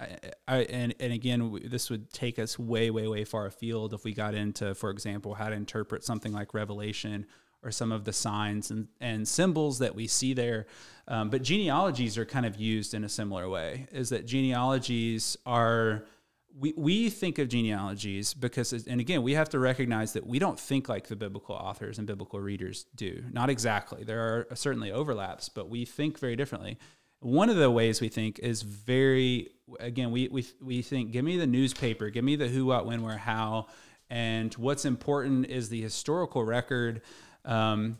I, 0.00 0.16
I, 0.48 0.56
and 0.62 0.94
and 0.98 1.12
again, 1.12 1.40
w- 1.40 1.68
this 1.68 1.90
would 1.90 2.10
take 2.14 2.38
us 2.38 2.58
way, 2.58 2.90
way, 2.90 3.06
way 3.06 3.24
far 3.24 3.44
afield 3.44 3.92
if 3.92 4.04
we 4.04 4.14
got 4.14 4.34
into, 4.34 4.74
for 4.74 4.88
example, 4.88 5.34
how 5.34 5.50
to 5.50 5.54
interpret 5.54 6.02
something 6.02 6.32
like 6.32 6.54
Revelation 6.54 7.26
or 7.62 7.70
some 7.70 7.92
of 7.92 8.04
the 8.04 8.12
signs 8.12 8.70
and, 8.70 8.88
and 9.00 9.28
symbols 9.28 9.78
that 9.80 9.94
we 9.94 10.06
see 10.06 10.32
there. 10.32 10.66
Um, 11.08 11.28
but 11.28 11.42
genealogies 11.42 12.16
are 12.16 12.24
kind 12.24 12.46
of 12.46 12.56
used 12.56 12.94
in 12.94 13.04
a 13.04 13.08
similar 13.08 13.48
way. 13.50 13.86
Is 13.92 14.08
that 14.08 14.24
genealogies 14.24 15.36
are 15.44 16.06
we, 16.56 16.72
we 16.76 17.10
think 17.10 17.38
of 17.38 17.48
genealogies 17.48 18.32
because, 18.32 18.72
and 18.72 19.00
again, 19.00 19.22
we 19.22 19.34
have 19.34 19.48
to 19.50 19.58
recognize 19.58 20.12
that 20.12 20.26
we 20.26 20.38
don't 20.38 20.58
think 20.58 20.88
like 20.88 21.08
the 21.08 21.16
biblical 21.16 21.54
authors 21.54 21.98
and 21.98 22.06
biblical 22.06 22.40
readers 22.40 22.86
do. 22.94 23.24
Not 23.32 23.50
exactly. 23.50 24.04
There 24.04 24.20
are 24.20 24.54
certainly 24.54 24.92
overlaps, 24.92 25.48
but 25.48 25.68
we 25.68 25.84
think 25.84 26.18
very 26.18 26.36
differently. 26.36 26.78
One 27.20 27.48
of 27.50 27.56
the 27.56 27.70
ways 27.70 28.00
we 28.00 28.08
think 28.08 28.38
is 28.38 28.62
very, 28.62 29.48
again, 29.80 30.10
we, 30.10 30.28
we, 30.28 30.46
we 30.62 30.82
think, 30.82 31.10
give 31.10 31.24
me 31.24 31.38
the 31.38 31.46
newspaper, 31.46 32.10
give 32.10 32.24
me 32.24 32.36
the 32.36 32.48
who, 32.48 32.66
what, 32.66 32.86
when, 32.86 33.02
where, 33.02 33.18
how. 33.18 33.66
And 34.10 34.52
what's 34.54 34.84
important 34.84 35.46
is 35.46 35.70
the 35.70 35.80
historical 35.80 36.44
record. 36.44 37.00
Um, 37.44 37.98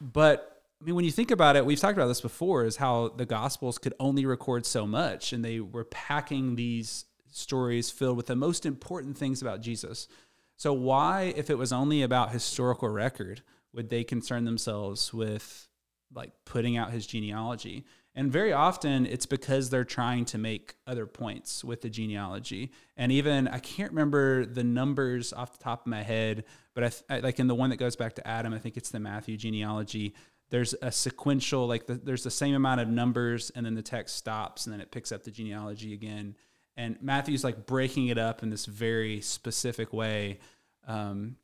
but 0.00 0.62
I 0.80 0.84
mean, 0.84 0.94
when 0.94 1.04
you 1.04 1.10
think 1.10 1.30
about 1.30 1.56
it, 1.56 1.64
we've 1.64 1.80
talked 1.80 1.96
about 1.96 2.08
this 2.08 2.20
before, 2.20 2.66
is 2.66 2.76
how 2.76 3.08
the 3.08 3.24
Gospels 3.26 3.78
could 3.78 3.94
only 3.98 4.26
record 4.26 4.66
so 4.66 4.86
much, 4.86 5.32
and 5.32 5.44
they 5.44 5.58
were 5.58 5.84
packing 5.84 6.56
these 6.56 7.06
stories 7.34 7.90
filled 7.90 8.16
with 8.16 8.26
the 8.26 8.36
most 8.36 8.64
important 8.64 9.18
things 9.18 9.42
about 9.42 9.60
Jesus. 9.60 10.08
So, 10.56 10.72
why, 10.72 11.34
if 11.36 11.50
it 11.50 11.58
was 11.58 11.72
only 11.72 12.02
about 12.02 12.30
historical 12.30 12.88
record, 12.88 13.42
would 13.72 13.90
they 13.90 14.04
concern 14.04 14.44
themselves 14.44 15.12
with 15.12 15.68
like 16.14 16.32
putting 16.44 16.76
out 16.76 16.92
his 16.92 17.06
genealogy? 17.06 17.84
And 18.14 18.30
very 18.30 18.52
often 18.52 19.06
it's 19.06 19.26
because 19.26 19.70
they're 19.70 19.84
trying 19.84 20.24
to 20.26 20.38
make 20.38 20.76
other 20.86 21.06
points 21.06 21.64
with 21.64 21.80
the 21.80 21.90
genealogy. 21.90 22.70
And 22.96 23.10
even 23.10 23.48
I 23.48 23.58
can't 23.58 23.90
remember 23.90 24.46
the 24.46 24.62
numbers 24.62 25.32
off 25.32 25.58
the 25.58 25.64
top 25.64 25.80
of 25.80 25.86
my 25.88 26.02
head, 26.02 26.44
but 26.74 26.84
I, 26.84 26.88
th- 26.88 27.02
I 27.10 27.18
like 27.18 27.40
in 27.40 27.48
the 27.48 27.56
one 27.56 27.70
that 27.70 27.76
goes 27.76 27.96
back 27.96 28.14
to 28.14 28.26
Adam, 28.26 28.54
I 28.54 28.58
think 28.58 28.76
it's 28.76 28.90
the 28.90 29.00
Matthew 29.00 29.36
genealogy. 29.36 30.14
There's 30.50 30.74
a 30.80 30.92
sequential, 30.92 31.66
like 31.66 31.86
the, 31.86 31.94
there's 31.94 32.22
the 32.22 32.30
same 32.30 32.54
amount 32.54 32.80
of 32.80 32.88
numbers, 32.88 33.50
and 33.56 33.66
then 33.66 33.74
the 33.74 33.82
text 33.82 34.14
stops, 34.14 34.66
and 34.66 34.72
then 34.72 34.80
it 34.80 34.92
picks 34.92 35.10
up 35.10 35.24
the 35.24 35.32
genealogy 35.32 35.92
again. 35.92 36.36
And 36.76 36.96
Matthew's 37.00 37.44
like 37.44 37.66
breaking 37.66 38.08
it 38.08 38.18
up 38.18 38.42
in 38.42 38.50
this 38.50 38.66
very 38.66 39.20
specific 39.20 39.92
way 39.92 40.40
um, 40.86 41.36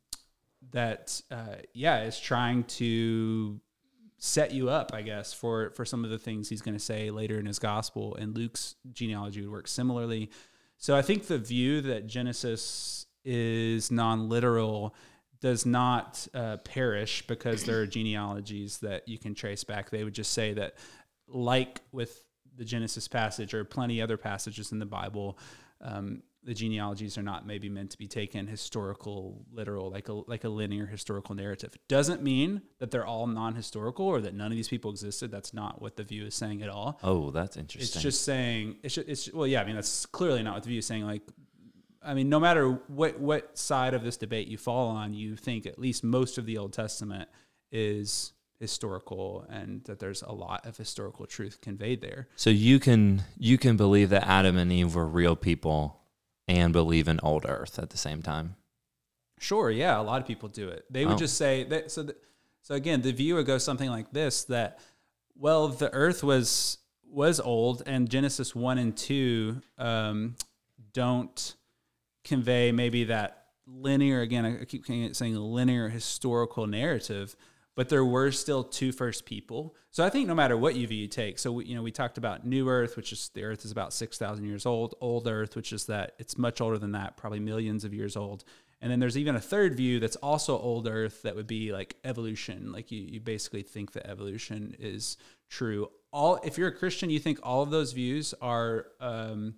that, 0.71 1.21
uh, 1.31 1.55
yeah, 1.73 2.03
is 2.03 2.19
trying 2.19 2.65
to 2.65 3.59
set 4.17 4.51
you 4.51 4.69
up, 4.69 4.91
I 4.93 5.01
guess, 5.01 5.33
for 5.33 5.71
for 5.71 5.85
some 5.85 6.03
of 6.03 6.11
the 6.11 6.19
things 6.19 6.49
he's 6.49 6.61
going 6.61 6.77
to 6.77 6.83
say 6.83 7.09
later 7.11 7.39
in 7.39 7.45
his 7.45 7.59
gospel. 7.59 8.15
And 8.15 8.35
Luke's 8.35 8.75
genealogy 8.91 9.41
would 9.41 9.51
work 9.51 9.67
similarly. 9.67 10.29
So 10.77 10.95
I 10.95 11.01
think 11.01 11.27
the 11.27 11.37
view 11.37 11.81
that 11.81 12.07
Genesis 12.07 13.05
is 13.23 13.91
non-literal 13.91 14.95
does 15.41 15.65
not 15.65 16.27
uh, 16.33 16.57
perish 16.57 17.25
because 17.27 17.63
there 17.63 17.79
are 17.81 17.87
genealogies 17.87 18.79
that 18.79 19.07
you 19.07 19.17
can 19.17 19.33
trace 19.33 19.63
back. 19.63 19.89
They 19.89 20.03
would 20.03 20.13
just 20.13 20.33
say 20.33 20.53
that, 20.53 20.75
like 21.27 21.81
with 21.91 22.23
the 22.55 22.65
Genesis 22.65 23.07
passage 23.07 23.53
or 23.53 23.63
plenty 23.63 24.01
other 24.01 24.17
passages 24.17 24.71
in 24.71 24.79
the 24.79 24.85
Bible, 24.85 25.37
um, 25.81 26.21
the 26.43 26.53
genealogies 26.53 27.17
are 27.17 27.23
not 27.23 27.45
maybe 27.45 27.69
meant 27.69 27.91
to 27.91 27.97
be 27.97 28.07
taken 28.07 28.47
historical, 28.47 29.45
literal, 29.51 29.91
like 29.91 30.09
a 30.09 30.13
like 30.13 30.43
a 30.43 30.49
linear 30.49 30.87
historical 30.87 31.35
narrative. 31.35 31.77
Doesn't 31.87 32.23
mean 32.23 32.63
that 32.79 32.89
they're 32.89 33.05
all 33.05 33.27
non-historical 33.27 34.07
or 34.07 34.21
that 34.21 34.33
none 34.33 34.47
of 34.47 34.55
these 34.55 34.67
people 34.67 34.89
existed. 34.89 35.29
That's 35.29 35.53
not 35.53 35.81
what 35.81 35.97
the 35.97 36.03
view 36.03 36.25
is 36.25 36.33
saying 36.33 36.63
at 36.63 36.69
all. 36.69 36.99
Oh, 37.03 37.29
that's 37.29 37.57
interesting. 37.57 37.95
It's 37.95 38.01
just 38.01 38.25
saying 38.25 38.77
it's 38.81 38.95
ju- 38.95 39.05
it's 39.07 39.31
well, 39.31 39.45
yeah. 39.45 39.61
I 39.61 39.65
mean, 39.65 39.75
that's 39.75 40.05
clearly 40.07 40.41
not 40.41 40.55
what 40.55 40.63
the 40.63 40.69
view 40.69 40.79
is 40.79 40.85
saying. 40.87 41.05
Like, 41.05 41.21
I 42.01 42.15
mean, 42.15 42.29
no 42.29 42.39
matter 42.39 42.69
what 42.87 43.19
what 43.19 43.55
side 43.57 43.93
of 43.93 44.03
this 44.03 44.17
debate 44.17 44.47
you 44.47 44.57
fall 44.57 44.89
on, 44.89 45.13
you 45.13 45.35
think 45.35 45.67
at 45.67 45.77
least 45.77 46.03
most 46.03 46.39
of 46.39 46.47
the 46.47 46.57
Old 46.57 46.73
Testament 46.73 47.29
is 47.71 48.33
historical, 48.61 49.45
and 49.49 49.83
that 49.85 49.99
there's 49.99 50.21
a 50.21 50.31
lot 50.31 50.65
of 50.65 50.77
historical 50.77 51.25
truth 51.25 51.59
conveyed 51.61 51.99
there. 52.01 52.27
So 52.37 52.49
you 52.49 52.79
can 52.79 53.23
you 53.37 53.57
can 53.57 53.75
believe 53.75 54.09
that 54.11 54.25
Adam 54.27 54.55
and 54.57 54.71
Eve 54.71 54.95
were 54.95 55.07
real 55.07 55.35
people 55.35 55.99
and 56.47 56.71
believe 56.71 57.07
in 57.09 57.19
old 57.21 57.45
earth 57.45 57.77
at 57.79 57.89
the 57.89 57.97
same 57.97 58.21
time. 58.21 58.55
Sure, 59.39 59.69
yeah, 59.71 59.99
a 59.99 60.03
lot 60.03 60.21
of 60.21 60.27
people 60.27 60.47
do 60.49 60.69
it. 60.69 60.85
They 60.89 61.05
would 61.05 61.15
Oh. 61.15 61.17
just 61.17 61.35
say 61.35 61.63
that. 61.65 61.91
So, 61.91 62.03
the, 62.03 62.15
so 62.61 62.75
again, 62.75 63.01
the 63.01 63.11
view 63.11 63.35
would 63.35 63.47
go 63.47 63.57
something 63.57 63.89
like 63.89 64.13
this: 64.13 64.43
that 64.45 64.79
well, 65.35 65.67
the 65.67 65.91
Earth 65.93 66.23
was 66.23 66.77
was 67.03 67.39
old, 67.39 67.81
and 67.85 68.09
Genesis 68.09 68.55
one 68.55 68.77
and 68.77 68.95
two 68.95 69.61
um, 69.77 70.35
don't 70.93 71.55
convey 72.23 72.71
maybe 72.71 73.05
that 73.05 73.45
linear. 73.65 74.21
Again, 74.21 74.45
I 74.45 74.65
keep 74.65 74.85
saying 74.85 75.35
linear 75.35 75.89
historical 75.89 76.67
narrative, 76.67 77.35
but 77.75 77.89
there 77.89 78.05
were 78.05 78.31
still 78.31 78.63
two 78.63 78.91
first 78.91 79.25
people. 79.25 79.75
So 79.91 80.05
I 80.05 80.09
think 80.09 80.27
no 80.27 80.35
matter 80.35 80.57
what 80.57 80.73
view 80.73 80.87
you 80.87 81.07
take, 81.07 81.39
so 81.39 81.51
we, 81.53 81.65
you 81.65 81.75
know 81.75 81.83
we 81.83 81.91
talked 81.91 82.17
about 82.17 82.45
New 82.45 82.69
Earth, 82.69 82.95
which 82.95 83.11
is 83.11 83.29
the 83.33 83.43
Earth 83.43 83.65
is 83.65 83.71
about 83.71 83.93
six 83.93 84.17
thousand 84.17 84.45
years 84.45 84.65
old. 84.65 84.95
Old 85.01 85.27
Earth, 85.27 85.55
which 85.55 85.73
is 85.73 85.85
that 85.85 86.13
it's 86.19 86.37
much 86.37 86.61
older 86.61 86.77
than 86.77 86.91
that, 86.93 87.17
probably 87.17 87.39
millions 87.39 87.83
of 87.83 87.93
years 87.93 88.15
old. 88.15 88.43
And 88.81 88.91
then 88.91 88.99
there's 88.99 89.17
even 89.17 89.35
a 89.35 89.39
third 89.39 89.75
view 89.75 89.99
that's 89.99 90.15
also 90.17 90.57
old 90.57 90.87
Earth 90.87 91.21
that 91.21 91.35
would 91.35 91.47
be 91.47 91.71
like 91.71 91.97
evolution. 92.03 92.71
Like 92.71 92.91
you, 92.91 93.01
you 93.01 93.19
basically 93.19 93.61
think 93.61 93.91
that 93.91 94.09
evolution 94.09 94.75
is 94.79 95.17
true. 95.49 95.91
All 96.11 96.39
if 96.43 96.57
you're 96.57 96.69
a 96.69 96.75
Christian, 96.75 97.09
you 97.09 97.19
think 97.19 97.39
all 97.43 97.61
of 97.61 97.69
those 97.69 97.93
views 97.93 98.33
are 98.41 98.87
um, 98.99 99.53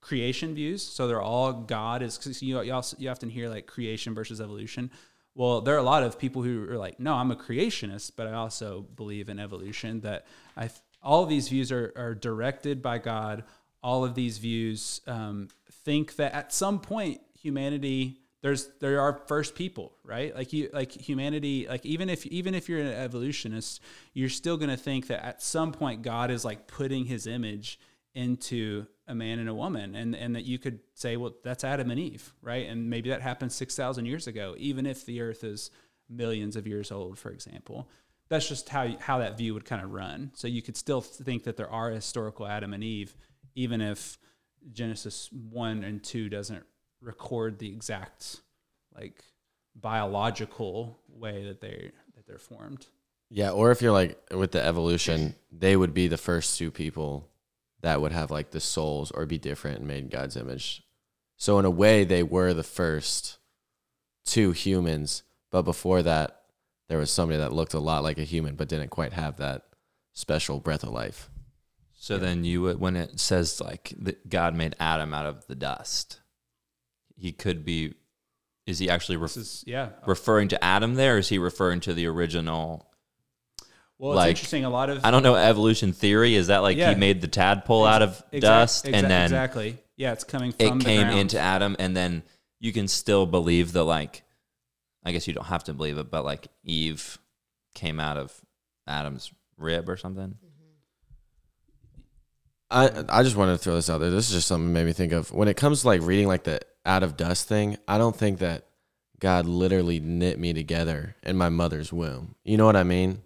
creation 0.00 0.54
views. 0.54 0.82
So 0.82 1.06
they're 1.06 1.22
all 1.22 1.52
God 1.52 2.02
is. 2.02 2.42
You 2.42 2.60
you, 2.62 2.74
also, 2.74 2.96
you 2.98 3.08
often 3.10 3.30
hear 3.30 3.48
like 3.48 3.66
creation 3.66 4.12
versus 4.12 4.40
evolution. 4.40 4.90
Well, 5.34 5.60
there 5.60 5.74
are 5.74 5.78
a 5.78 5.82
lot 5.82 6.02
of 6.04 6.18
people 6.18 6.42
who 6.42 6.68
are 6.70 6.78
like, 6.78 7.00
no, 7.00 7.14
I'm 7.14 7.30
a 7.30 7.36
creationist, 7.36 8.12
but 8.16 8.26
I 8.26 8.34
also 8.34 8.86
believe 8.94 9.28
in 9.28 9.38
evolution. 9.38 10.00
That 10.00 10.26
I 10.56 10.70
all 11.02 11.26
these 11.26 11.48
views 11.48 11.72
are 11.72 11.92
are 11.96 12.14
directed 12.14 12.82
by 12.82 12.98
God. 12.98 13.44
All 13.82 14.04
of 14.04 14.14
these 14.14 14.38
views 14.38 15.00
um, 15.06 15.48
think 15.70 16.16
that 16.16 16.32
at 16.32 16.52
some 16.52 16.80
point 16.80 17.20
humanity 17.38 18.18
there's 18.44 18.68
there 18.80 19.00
are 19.00 19.22
first 19.26 19.54
people 19.54 19.96
right 20.04 20.34
like 20.34 20.52
you 20.52 20.70
like 20.72 20.92
humanity 20.92 21.66
like 21.68 21.84
even 21.84 22.08
if 22.08 22.24
even 22.26 22.54
if 22.54 22.68
you're 22.68 22.80
an 22.80 22.86
evolutionist 22.86 23.80
you're 24.12 24.28
still 24.28 24.56
going 24.56 24.70
to 24.70 24.76
think 24.76 25.06
that 25.08 25.24
at 25.24 25.42
some 25.42 25.72
point 25.72 26.02
god 26.02 26.30
is 26.30 26.44
like 26.44 26.66
putting 26.66 27.04
his 27.04 27.26
image 27.26 27.78
into 28.14 28.86
a 29.06 29.14
man 29.14 29.38
and 29.38 29.48
a 29.48 29.54
woman 29.54 29.94
and 29.94 30.14
and 30.14 30.34
that 30.34 30.44
you 30.44 30.58
could 30.58 30.80
say 30.94 31.16
well 31.16 31.34
that's 31.44 31.64
adam 31.64 31.90
and 31.90 32.00
eve 32.00 32.32
right? 32.40 32.66
And 32.66 32.88
maybe 32.88 33.10
that 33.10 33.20
happened 33.20 33.52
6000 33.52 34.06
years 34.06 34.26
ago 34.26 34.54
even 34.58 34.86
if 34.86 35.04
the 35.04 35.20
earth 35.20 35.44
is 35.44 35.70
millions 36.08 36.56
of 36.56 36.66
years 36.66 36.90
old 36.90 37.18
for 37.18 37.30
example. 37.30 37.88
That's 38.28 38.48
just 38.48 38.68
how 38.70 38.96
how 39.00 39.18
that 39.18 39.36
view 39.36 39.52
would 39.54 39.66
kind 39.66 39.82
of 39.82 39.90
run. 39.92 40.30
So 40.34 40.48
you 40.48 40.62
could 40.62 40.76
still 40.76 41.00
think 41.00 41.44
that 41.44 41.56
there 41.56 41.70
are 41.70 41.90
historical 41.90 42.46
adam 42.46 42.72
and 42.72 42.82
eve 42.82 43.14
even 43.54 43.80
if 43.80 44.18
Genesis 44.72 45.28
one 45.32 45.84
and 45.84 46.02
two 46.02 46.28
doesn't 46.28 46.64
record 47.00 47.58
the 47.58 47.68
exact 47.68 48.40
like 48.94 49.22
biological 49.74 50.98
way 51.08 51.44
that 51.44 51.60
they 51.60 51.90
that 52.14 52.26
they're 52.26 52.38
formed. 52.38 52.86
Yeah, 53.30 53.50
or 53.50 53.70
if 53.70 53.82
you're 53.82 53.92
like 53.92 54.18
with 54.30 54.52
the 54.52 54.64
evolution, 54.64 55.34
they 55.50 55.76
would 55.76 55.94
be 55.94 56.08
the 56.08 56.16
first 56.16 56.58
two 56.58 56.70
people 56.70 57.28
that 57.84 58.00
would 58.00 58.12
have 58.12 58.30
like 58.30 58.50
the 58.50 58.60
souls 58.60 59.10
or 59.10 59.26
be 59.26 59.38
different 59.38 59.78
and 59.78 59.86
made 59.86 60.04
in 60.04 60.08
God's 60.08 60.36
image. 60.36 60.82
So 61.36 61.58
in 61.58 61.64
a 61.64 61.70
way, 61.70 62.04
they 62.04 62.22
were 62.22 62.54
the 62.54 62.62
first 62.62 63.38
two 64.24 64.52
humans, 64.52 65.22
but 65.50 65.62
before 65.62 66.02
that, 66.02 66.40
there 66.88 66.98
was 66.98 67.10
somebody 67.10 67.38
that 67.38 67.52
looked 67.52 67.74
a 67.74 67.80
lot 67.80 68.02
like 68.02 68.18
a 68.18 68.24
human 68.24 68.54
but 68.56 68.68
didn't 68.68 68.88
quite 68.88 69.12
have 69.12 69.36
that 69.36 69.64
special 70.12 70.60
breath 70.60 70.82
of 70.82 70.90
life. 70.90 71.28
So 71.92 72.18
then 72.18 72.44
you 72.44 72.62
would, 72.62 72.80
when 72.80 72.96
it 72.96 73.20
says 73.20 73.60
like 73.60 73.92
that 73.98 74.28
God 74.28 74.54
made 74.54 74.76
Adam 74.80 75.12
out 75.14 75.26
of 75.26 75.46
the 75.46 75.54
dust, 75.54 76.20
he 77.16 77.32
could 77.32 77.64
be, 77.64 77.94
is 78.66 78.78
he 78.78 78.88
actually 78.88 79.16
This 79.16 79.36
ref- 79.36 79.42
is 79.42 79.64
yeah. 79.66 79.90
referring 80.06 80.48
to 80.48 80.64
Adam 80.64 80.94
there? 80.94 81.16
Or 81.16 81.18
is 81.18 81.28
he 81.28 81.38
referring 81.38 81.80
to 81.80 81.94
the 81.94 82.06
original? 82.06 82.86
Well, 83.98 84.12
it's 84.12 84.16
like, 84.16 84.28
interesting. 84.30 84.64
A 84.64 84.70
lot 84.70 84.90
of 84.90 85.04
I 85.04 85.10
don't 85.10 85.22
know 85.22 85.34
evolution 85.36 85.92
theory. 85.92 86.34
Is 86.34 86.48
that 86.48 86.58
like 86.58 86.76
Yeah. 86.76 86.90
he 86.92 86.98
made 86.98 87.20
the 87.20 87.28
tadpole 87.28 87.84
out 87.86 88.02
of 88.02 88.10
Exact- 88.32 88.40
dust 88.42 88.84
exact- 88.86 89.02
and 89.02 89.10
then 89.10 89.24
exactly 89.24 89.78
yeah, 89.96 90.12
it's 90.12 90.24
coming 90.24 90.52
it 90.58 90.68
from 90.68 90.78
the 90.80 90.84
came 90.84 91.02
ground. 91.02 91.18
into 91.20 91.38
Adam 91.38 91.76
and 91.78 91.96
then 91.96 92.22
you 92.60 92.72
can 92.72 92.88
still 92.88 93.26
believe 93.26 93.72
that 93.72 93.84
like, 93.84 94.22
I 95.04 95.12
guess 95.12 95.26
you 95.28 95.34
don't 95.34 95.46
have 95.46 95.64
to 95.64 95.74
believe 95.74 95.98
it, 95.98 96.10
but 96.10 96.24
like 96.24 96.48
Eve 96.64 97.18
came 97.74 98.00
out 98.00 98.16
of 98.16 98.32
Adam's 98.86 99.32
rib 99.56 99.88
or 99.88 99.96
something. 99.96 100.36
I 102.70 103.04
I 103.08 103.22
just 103.22 103.36
wanted 103.36 103.52
to 103.52 103.58
throw 103.58 103.74
this 103.76 103.88
out 103.90 103.98
there. 103.98 104.10
This 104.10 104.28
is 104.28 104.34
just 104.34 104.48
something 104.48 104.66
that 104.72 104.72
made 104.80 104.86
me 104.86 104.92
think 104.92 105.12
of 105.12 105.30
when 105.32 105.48
it 105.48 105.56
comes 105.56 105.82
to 105.82 105.86
like 105.86 106.02
reading 106.02 106.26
like 106.26 106.44
the 106.44 106.60
out 106.84 107.02
of 107.02 107.16
dust 107.16 107.46
thing. 107.48 107.76
I 107.86 107.98
don't 107.98 108.16
think 108.16 108.38
that 108.40 108.66
God 109.20 109.46
literally 109.46 110.00
knit 110.00 110.38
me 110.38 110.52
together 110.52 111.14
in 111.22 111.36
my 111.36 111.48
mother's 111.48 111.92
womb. 111.92 112.34
You 112.44 112.56
know 112.56 112.66
what 112.66 112.76
I 112.76 112.82
mean? 112.82 113.22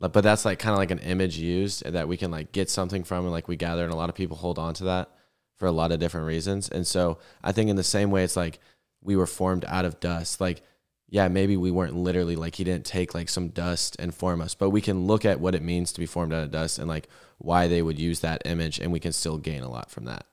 But 0.00 0.22
that's 0.22 0.46
like 0.46 0.58
kind 0.58 0.72
of 0.72 0.78
like 0.78 0.90
an 0.90 0.98
image 1.00 1.36
used 1.36 1.84
that 1.84 2.08
we 2.08 2.16
can 2.16 2.30
like 2.30 2.52
get 2.52 2.70
something 2.70 3.04
from 3.04 3.24
and 3.24 3.32
like 3.32 3.48
we 3.48 3.56
gather 3.56 3.84
and 3.84 3.92
a 3.92 3.96
lot 3.96 4.08
of 4.08 4.14
people 4.14 4.36
hold 4.36 4.58
on 4.58 4.72
to 4.74 4.84
that 4.84 5.10
for 5.56 5.66
a 5.66 5.72
lot 5.72 5.92
of 5.92 6.00
different 6.00 6.26
reasons. 6.26 6.70
And 6.70 6.86
so 6.86 7.18
I 7.44 7.52
think 7.52 7.68
in 7.68 7.76
the 7.76 7.84
same 7.84 8.10
way 8.10 8.24
it's 8.24 8.36
like 8.36 8.60
we 9.02 9.14
were 9.14 9.26
formed 9.26 9.64
out 9.66 9.84
of 9.84 10.00
dust. 10.00 10.40
Like 10.40 10.62
yeah, 11.10 11.28
maybe 11.28 11.56
we 11.56 11.70
weren't 11.70 11.94
literally 11.94 12.34
like 12.34 12.54
he 12.54 12.64
didn't 12.64 12.86
take 12.86 13.14
like 13.14 13.28
some 13.28 13.48
dust 13.48 13.96
and 13.98 14.14
form 14.14 14.40
us, 14.40 14.54
but 14.54 14.70
we 14.70 14.80
can 14.80 15.06
look 15.06 15.24
at 15.24 15.40
what 15.40 15.54
it 15.54 15.62
means 15.62 15.92
to 15.92 16.00
be 16.00 16.06
formed 16.06 16.32
out 16.32 16.44
of 16.44 16.50
dust 16.50 16.78
and 16.78 16.88
like 16.88 17.08
why 17.38 17.68
they 17.68 17.82
would 17.82 17.98
use 17.98 18.20
that 18.20 18.42
image 18.46 18.78
and 18.78 18.92
we 18.92 19.00
can 19.00 19.12
still 19.12 19.36
gain 19.36 19.62
a 19.62 19.70
lot 19.70 19.90
from 19.90 20.06
that. 20.06 20.24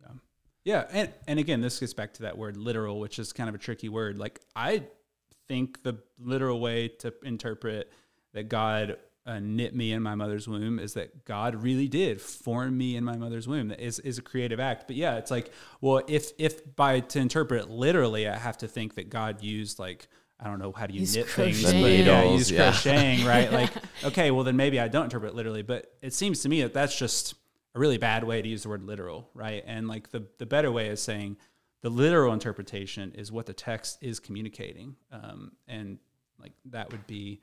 yeah 0.00 0.08
Yeah, 0.64 0.84
and 0.90 1.12
and 1.26 1.38
again, 1.38 1.62
this 1.62 1.80
gets 1.80 1.94
back 1.94 2.12
to 2.14 2.22
that 2.24 2.36
word 2.36 2.58
literal, 2.58 3.00
which 3.00 3.18
is 3.18 3.32
kind 3.32 3.48
of 3.48 3.54
a 3.54 3.58
tricky 3.58 3.88
word. 3.88 4.18
Like 4.18 4.40
I 4.54 4.82
think 5.48 5.82
the 5.82 5.98
literal 6.18 6.60
way 6.60 6.88
to 6.88 7.14
interpret 7.22 7.90
that 8.34 8.48
God 8.48 8.98
uh, 9.26 9.38
knit 9.38 9.74
me 9.74 9.92
in 9.92 10.02
my 10.02 10.14
mother's 10.14 10.46
womb 10.46 10.78
is 10.78 10.94
that 10.94 11.24
God 11.24 11.54
really 11.54 11.88
did 11.88 12.20
form 12.20 12.76
me 12.76 12.94
in 12.94 13.04
my 13.04 13.16
mother's 13.16 13.48
womb. 13.48 13.68
That 13.68 13.80
is 13.80 13.98
is 14.00 14.18
a 14.18 14.22
creative 14.22 14.60
act. 14.60 14.86
But 14.86 14.96
yeah, 14.96 15.16
it's 15.16 15.30
like, 15.30 15.50
well, 15.80 16.02
if 16.06 16.32
if 16.36 16.76
by 16.76 17.00
to 17.00 17.18
interpret 17.18 17.62
it 17.62 17.70
literally, 17.70 18.28
I 18.28 18.36
have 18.36 18.58
to 18.58 18.68
think 18.68 18.96
that 18.96 19.08
God 19.08 19.42
used 19.42 19.78
like 19.78 20.08
I 20.38 20.48
don't 20.48 20.58
know 20.58 20.72
how 20.72 20.86
do 20.86 20.94
you 20.94 21.00
He's 21.00 21.16
knit 21.16 21.28
things, 21.28 21.62
but 21.62 21.70
crocheting. 21.70 22.06
yeah, 22.06 22.24
use 22.24 22.50
yeah. 22.50 22.70
crocheting, 22.70 23.26
right? 23.26 23.50
Like, 23.50 23.70
okay, 24.04 24.30
well 24.30 24.44
then 24.44 24.56
maybe 24.56 24.78
I 24.78 24.88
don't 24.88 25.04
interpret 25.04 25.32
it 25.32 25.36
literally, 25.36 25.62
but 25.62 25.86
it 26.02 26.12
seems 26.12 26.42
to 26.42 26.48
me 26.48 26.62
that 26.62 26.74
that's 26.74 26.96
just 26.96 27.34
a 27.74 27.78
really 27.78 27.98
bad 27.98 28.24
way 28.24 28.42
to 28.42 28.48
use 28.48 28.64
the 28.64 28.68
word 28.68 28.82
literal, 28.82 29.30
right? 29.32 29.64
And 29.66 29.88
like 29.88 30.10
the 30.10 30.26
the 30.38 30.46
better 30.46 30.70
way 30.70 30.88
is 30.88 31.00
saying 31.00 31.38
the 31.80 31.90
literal 31.90 32.32
interpretation 32.34 33.12
is 33.14 33.32
what 33.32 33.46
the 33.46 33.54
text 33.54 33.98
is 34.02 34.20
communicating, 34.20 34.96
um, 35.10 35.52
and 35.66 35.98
like 36.38 36.52
that 36.66 36.90
would 36.92 37.06
be 37.06 37.40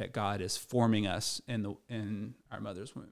that 0.00 0.12
God 0.14 0.40
is 0.40 0.56
forming 0.56 1.06
us 1.06 1.42
in 1.46 1.62
the 1.62 1.74
in 1.90 2.34
our 2.50 2.58
mother's 2.58 2.96
womb. 2.96 3.06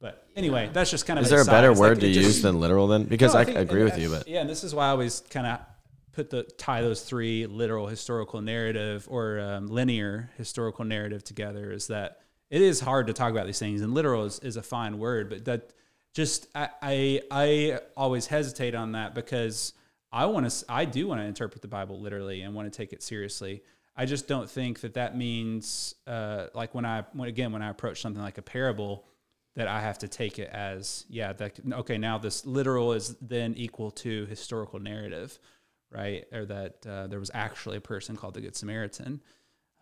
But 0.00 0.26
anyway, 0.36 0.68
that's 0.72 0.90
just 0.90 1.06
kind 1.06 1.18
of 1.18 1.24
Is 1.24 1.30
there 1.30 1.40
a 1.40 1.44
better 1.44 1.70
It's 1.70 1.80
like 1.80 1.90
word 1.90 2.00
to 2.00 2.12
just- 2.12 2.26
use 2.26 2.42
than 2.42 2.58
literal 2.60 2.88
then? 2.88 3.04
Because 3.04 3.32
no, 3.32 3.40
I, 3.40 3.44
think- 3.44 3.58
agree 3.58 3.82
and 3.82 3.90
with 3.90 3.98
you, 3.98 4.10
but 4.10 4.26
yeah, 4.28 4.40
and 4.40 4.50
this 4.50 4.64
is 4.64 4.74
why 4.74 4.86
I 4.86 4.90
always 4.90 5.20
kind 5.30 5.46
of 5.46 5.60
put 6.12 6.30
the 6.30 6.42
tie 6.42 6.82
those 6.82 7.02
three 7.02 7.46
literal 7.46 7.86
historical 7.86 8.40
narrative 8.40 9.06
or 9.08 9.38
um, 9.40 9.68
linear 9.68 10.30
historical 10.36 10.84
narrative 10.84 11.22
together. 11.22 11.70
Is 11.70 11.86
that 11.86 12.18
it 12.50 12.60
is 12.60 12.80
hard 12.80 13.06
to 13.06 13.12
talk 13.12 13.30
about 13.30 13.46
these 13.46 13.58
things, 13.60 13.80
and 13.80 13.94
literal 13.94 14.24
is, 14.24 14.40
is 14.40 14.56
a 14.56 14.62
fine 14.62 14.98
word, 14.98 15.30
but 15.30 15.44
that 15.44 15.70
just 16.12 16.48
I, 16.56 16.68
I 16.82 17.20
I 17.30 17.78
always 17.96 18.26
hesitate 18.26 18.74
on 18.74 18.92
that 18.92 19.14
because 19.14 19.72
I 20.12 20.26
want 20.26 20.50
to 20.50 20.64
I 20.68 20.86
do 20.86 21.06
want 21.06 21.20
to 21.20 21.24
interpret 21.24 21.62
the 21.62 21.68
Bible 21.68 22.00
literally 22.00 22.42
and 22.42 22.52
want 22.52 22.70
to 22.70 22.76
take 22.76 22.92
it 22.92 23.02
seriously. 23.02 23.62
I 23.96 24.06
just 24.06 24.26
don't 24.26 24.50
think 24.50 24.80
that 24.80 24.94
that 24.94 25.16
means 25.16 25.94
uh, 26.06 26.46
like 26.54 26.74
when 26.74 26.84
I 26.84 27.04
when, 27.12 27.28
again 27.28 27.52
when 27.52 27.62
I 27.62 27.70
approach 27.70 28.00
something 28.00 28.22
like 28.22 28.38
a 28.38 28.42
parable 28.42 29.04
that 29.56 29.68
I 29.68 29.80
have 29.80 29.98
to 29.98 30.08
take 30.08 30.38
it 30.38 30.50
as 30.50 31.04
yeah 31.08 31.32
that 31.34 31.60
okay 31.72 31.96
now 31.96 32.18
this 32.18 32.44
literal 32.44 32.92
is 32.92 33.16
then 33.20 33.54
equal 33.56 33.90
to 33.92 34.26
historical 34.26 34.80
narrative, 34.80 35.38
right? 35.90 36.24
Or 36.32 36.44
that 36.46 36.86
uh, 36.86 37.06
there 37.06 37.20
was 37.20 37.30
actually 37.34 37.76
a 37.76 37.80
person 37.80 38.16
called 38.16 38.34
the 38.34 38.40
Good 38.40 38.56
Samaritan. 38.56 39.20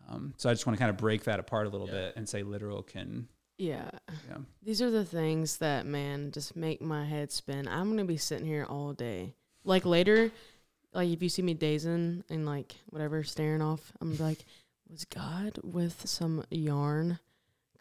Um, 0.08 0.34
so 0.36 0.50
I 0.50 0.52
just 0.52 0.66
want 0.66 0.76
to 0.76 0.80
kind 0.80 0.90
of 0.90 0.96
break 0.96 1.24
that 1.24 1.38
apart 1.38 1.66
a 1.66 1.70
little 1.70 1.86
bit 1.86 2.14
and 2.16 2.28
say 2.28 2.42
literal 2.42 2.82
can 2.82 3.28
Yeah. 3.56 3.88
yeah 4.28 4.38
These 4.62 4.82
are 4.82 4.90
the 4.90 5.04
things 5.04 5.58
that 5.58 5.86
man 5.86 6.32
just 6.32 6.56
make 6.56 6.82
my 6.82 7.06
head 7.06 7.30
spin. 7.32 7.66
I'm 7.68 7.88
gonna 7.88 8.04
be 8.04 8.16
sitting 8.18 8.46
here 8.46 8.66
all 8.68 8.92
day. 8.92 9.36
Like 9.64 9.86
later, 9.86 10.32
like 10.92 11.10
if 11.10 11.22
you 11.22 11.28
see 11.28 11.42
me 11.42 11.54
dazing 11.54 12.24
and 12.28 12.46
like 12.46 12.76
whatever 12.90 13.22
staring 13.22 13.62
off, 13.62 13.92
I'm 14.00 14.16
like, 14.18 14.44
was 14.90 15.04
God 15.04 15.58
with 15.62 16.06
some 16.06 16.44
yarn 16.50 17.18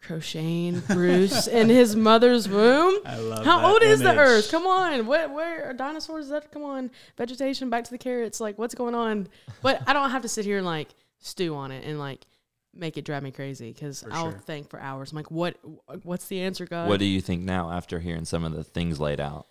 crocheting 0.00 0.80
Bruce 0.88 1.46
in 1.46 1.68
his 1.68 1.94
mother's 1.94 2.48
womb? 2.48 3.00
I 3.04 3.16
love 3.18 3.44
How 3.44 3.60
that 3.60 3.66
old 3.66 3.82
is 3.82 4.00
the. 4.00 4.16
Earth? 4.16 4.50
Come 4.50 4.66
on, 4.66 5.06
what? 5.06 5.32
Where 5.32 5.70
are 5.70 5.72
dinosaurs? 5.72 6.28
That 6.28 6.50
come 6.50 6.64
on? 6.64 6.90
Vegetation, 7.16 7.70
back 7.70 7.84
to 7.84 7.90
the 7.90 7.98
carrots. 7.98 8.40
Like, 8.40 8.58
what's 8.58 8.74
going 8.74 8.94
on? 8.94 9.28
But 9.62 9.82
I 9.86 9.92
don't 9.92 10.10
have 10.10 10.22
to 10.22 10.28
sit 10.28 10.44
here 10.44 10.58
and 10.58 10.66
like 10.66 10.88
stew 11.18 11.54
on 11.54 11.70
it 11.70 11.84
and 11.84 11.98
like 11.98 12.26
make 12.74 12.96
it 12.96 13.04
drive 13.04 13.22
me 13.22 13.30
crazy 13.30 13.72
because 13.72 14.04
I'll 14.10 14.30
sure. 14.30 14.40
think 14.40 14.70
for 14.70 14.80
hours. 14.80 15.12
I'm 15.12 15.16
like, 15.16 15.30
what? 15.30 15.56
What's 16.02 16.26
the 16.26 16.40
answer, 16.40 16.66
God? 16.66 16.88
What 16.88 16.98
do 16.98 17.06
you 17.06 17.20
think 17.20 17.42
now 17.42 17.70
after 17.70 18.00
hearing 18.00 18.24
some 18.24 18.44
of 18.44 18.52
the 18.52 18.64
things 18.64 18.98
laid 18.98 19.20
out? 19.20 19.46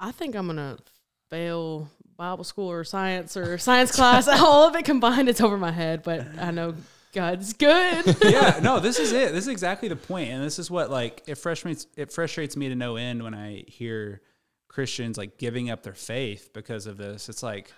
I 0.00 0.12
think 0.12 0.34
I'm 0.34 0.46
gonna 0.46 0.78
fail 1.30 1.88
Bible 2.22 2.44
school 2.44 2.70
or 2.70 2.84
science 2.84 3.36
or 3.36 3.58
science 3.58 3.90
class. 3.90 4.28
All 4.40 4.68
of 4.68 4.76
it 4.76 4.84
combined, 4.84 5.28
it's 5.28 5.40
over 5.40 5.58
my 5.58 5.72
head. 5.72 6.04
But 6.04 6.24
I 6.38 6.52
know 6.52 6.76
God's 7.12 7.52
good. 7.52 8.16
yeah, 8.22 8.60
no, 8.62 8.78
this 8.78 9.00
is 9.00 9.10
it. 9.10 9.32
This 9.32 9.46
is 9.46 9.48
exactly 9.48 9.88
the 9.88 9.96
point, 9.96 10.30
and 10.30 10.40
this 10.40 10.60
is 10.60 10.70
what 10.70 10.88
like 10.88 11.24
it 11.26 11.34
frustrates 11.34 11.88
it 11.96 12.12
frustrates 12.12 12.56
me 12.56 12.68
to 12.68 12.76
no 12.76 12.94
end 12.94 13.24
when 13.24 13.34
I 13.34 13.64
hear 13.66 14.20
Christians 14.68 15.18
like 15.18 15.36
giving 15.36 15.68
up 15.68 15.82
their 15.82 15.94
faith 15.94 16.50
because 16.54 16.86
of 16.86 16.96
this. 16.96 17.28
It's 17.28 17.42
like, 17.42 17.72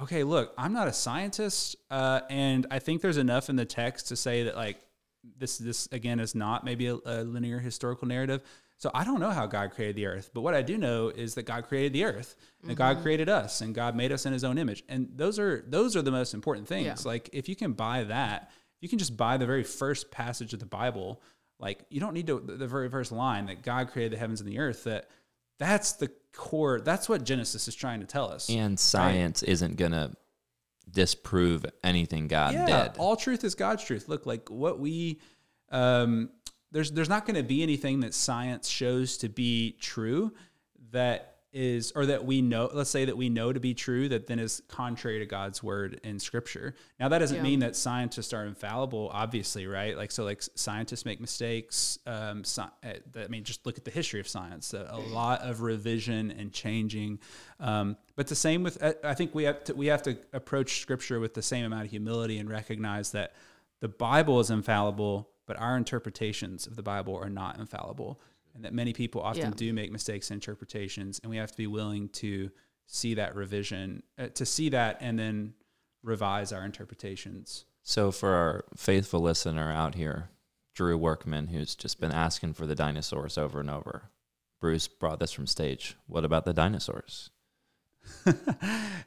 okay, 0.00 0.22
look, 0.22 0.54
I'm 0.56 0.72
not 0.72 0.86
a 0.86 0.92
scientist, 0.92 1.74
uh, 1.90 2.20
and 2.30 2.68
I 2.70 2.78
think 2.78 3.02
there's 3.02 3.16
enough 3.16 3.50
in 3.50 3.56
the 3.56 3.64
text 3.64 4.06
to 4.08 4.16
say 4.16 4.44
that 4.44 4.54
like 4.54 4.78
this 5.38 5.58
this 5.58 5.88
again 5.90 6.20
is 6.20 6.36
not 6.36 6.64
maybe 6.64 6.86
a, 6.86 6.98
a 7.04 7.24
linear 7.24 7.58
historical 7.58 8.06
narrative. 8.06 8.42
So 8.82 8.90
I 8.92 9.04
don't 9.04 9.20
know 9.20 9.30
how 9.30 9.46
God 9.46 9.70
created 9.70 9.94
the 9.94 10.06
earth, 10.06 10.30
but 10.34 10.40
what 10.40 10.54
I 10.54 10.62
do 10.62 10.76
know 10.76 11.08
is 11.08 11.36
that 11.36 11.44
God 11.44 11.68
created 11.68 11.92
the 11.92 12.02
earth, 12.02 12.34
and 12.66 12.76
God 12.76 13.00
created 13.00 13.28
us, 13.28 13.60
and 13.60 13.72
God 13.72 13.94
made 13.94 14.10
us 14.10 14.26
in 14.26 14.32
His 14.32 14.42
own 14.42 14.58
image, 14.58 14.82
and 14.88 15.08
those 15.14 15.38
are 15.38 15.64
those 15.68 15.94
are 15.94 16.02
the 16.02 16.10
most 16.10 16.34
important 16.34 16.66
things. 16.66 16.86
Yeah. 16.86 16.96
Like 17.04 17.30
if 17.32 17.48
you 17.48 17.54
can 17.54 17.74
buy 17.74 18.02
that, 18.02 18.50
you 18.80 18.88
can 18.88 18.98
just 18.98 19.16
buy 19.16 19.36
the 19.36 19.46
very 19.46 19.62
first 19.62 20.10
passage 20.10 20.52
of 20.52 20.58
the 20.58 20.66
Bible. 20.66 21.22
Like 21.60 21.84
you 21.90 22.00
don't 22.00 22.12
need 22.12 22.26
to 22.26 22.40
the 22.40 22.66
very 22.66 22.88
first 22.88 23.12
line 23.12 23.46
that 23.46 23.62
God 23.62 23.92
created 23.92 24.14
the 24.14 24.16
heavens 24.16 24.40
and 24.40 24.50
the 24.50 24.58
earth. 24.58 24.82
That 24.82 25.08
that's 25.60 25.92
the 25.92 26.10
core. 26.32 26.80
That's 26.80 27.08
what 27.08 27.22
Genesis 27.22 27.68
is 27.68 27.76
trying 27.76 28.00
to 28.00 28.06
tell 28.06 28.32
us. 28.32 28.50
And 28.50 28.80
science 28.80 29.44
isn't 29.44 29.76
gonna 29.76 30.10
disprove 30.90 31.64
anything 31.84 32.26
God 32.26 32.52
yeah, 32.52 32.88
did. 32.88 32.98
all 32.98 33.14
truth 33.14 33.44
is 33.44 33.54
God's 33.54 33.84
truth. 33.84 34.08
Look, 34.08 34.26
like 34.26 34.50
what 34.50 34.80
we 34.80 35.20
um, 35.70 36.30
there's 36.72 36.90
there's 36.90 37.08
not 37.08 37.26
going 37.26 37.36
to 37.36 37.42
be 37.42 37.62
anything 37.62 38.00
that 38.00 38.14
science 38.14 38.68
shows 38.68 39.16
to 39.18 39.28
be 39.28 39.76
true 39.80 40.32
that 40.90 41.28
is 41.54 41.92
or 41.94 42.06
that 42.06 42.24
we 42.24 42.40
know 42.40 42.70
let's 42.72 42.88
say 42.88 43.04
that 43.04 43.14
we 43.14 43.28
know 43.28 43.52
to 43.52 43.60
be 43.60 43.74
true 43.74 44.08
that 44.08 44.26
then 44.26 44.38
is 44.38 44.62
contrary 44.68 45.18
to 45.18 45.26
God's 45.26 45.62
word 45.62 46.00
in 46.02 46.18
scripture. 46.18 46.74
Now 46.98 47.10
that 47.10 47.18
doesn't 47.18 47.36
Yeah. 47.36 47.42
mean 47.42 47.58
that 47.60 47.76
scientists 47.76 48.32
are 48.32 48.46
infallible 48.46 49.10
obviously, 49.12 49.66
right? 49.66 49.94
Like 49.94 50.10
so 50.10 50.24
like 50.24 50.42
scientists 50.54 51.04
make 51.04 51.20
mistakes 51.20 51.98
um 52.06 52.42
uh, 52.58 52.64
I 53.16 53.28
mean 53.28 53.44
just 53.44 53.66
look 53.66 53.76
at 53.76 53.84
the 53.84 53.90
history 53.90 54.18
of 54.18 54.26
science. 54.26 54.72
A, 54.72 54.88
a 54.90 54.98
lot 54.98 55.42
of 55.42 55.60
revision 55.60 56.30
and 56.30 56.54
changing. 56.54 57.18
Um 57.60 57.98
but 58.16 58.28
the 58.28 58.34
same 58.34 58.62
with 58.62 58.82
I- 58.82 59.10
I 59.10 59.12
think 59.14 59.34
we 59.34 59.44
have 59.44 59.62
to 59.64 59.74
we 59.74 59.88
have 59.88 60.02
to 60.04 60.16
approach 60.32 60.80
scripture 60.80 61.20
with 61.20 61.34
the 61.34 61.42
same 61.42 61.66
amount 61.66 61.84
of 61.84 61.90
humility 61.90 62.38
and 62.38 62.48
recognize 62.48 63.12
that 63.12 63.34
the 63.80 63.88
Bible 63.88 64.40
is 64.40 64.48
infallible, 64.50 65.28
but 65.52 65.60
our 65.60 65.76
interpretations 65.76 66.66
of 66.66 66.76
the 66.76 66.82
Bible 66.82 67.14
are 67.16 67.28
not 67.28 67.58
infallible. 67.58 68.18
and 68.54 68.66
that 68.66 68.74
many 68.74 68.92
people 68.92 69.22
often 69.22 69.40
Yeah. 69.44 69.50
do 69.56 69.72
make 69.72 69.90
mistakes 69.90 70.30
in 70.30 70.34
interpretations, 70.34 71.18
and 71.20 71.30
we 71.30 71.38
have 71.38 71.50
to 71.50 71.56
be 71.56 71.66
willing 71.66 72.10
to 72.10 72.50
see 72.84 73.14
that 73.14 73.34
revision, 73.34 74.02
uh, 74.18 74.26
to 74.26 74.44
see 74.44 74.68
that, 74.68 74.98
and 75.00 75.18
then 75.18 75.54
revise 76.02 76.52
our 76.52 76.62
interpretations. 76.62 77.64
So 77.82 78.12
for 78.12 78.34
our 78.34 78.66
faithful 78.76 79.20
listener 79.20 79.72
out 79.72 79.94
here, 79.94 80.28
Drew 80.74 80.98
Workman, 80.98 81.46
who's 81.46 81.74
just 81.74 81.98
been 81.98 82.12
asking 82.12 82.52
for 82.52 82.66
the 82.66 82.74
dinosaurs 82.74 83.38
over 83.38 83.58
and 83.58 83.70
over, 83.70 84.10
Bruce 84.60 84.86
brought 84.86 85.18
this 85.18 85.32
from 85.32 85.46
stage. 85.46 85.96
What 86.06 86.22
about 86.26 86.44
the 86.44 86.52
dinosaurs? 86.52 87.30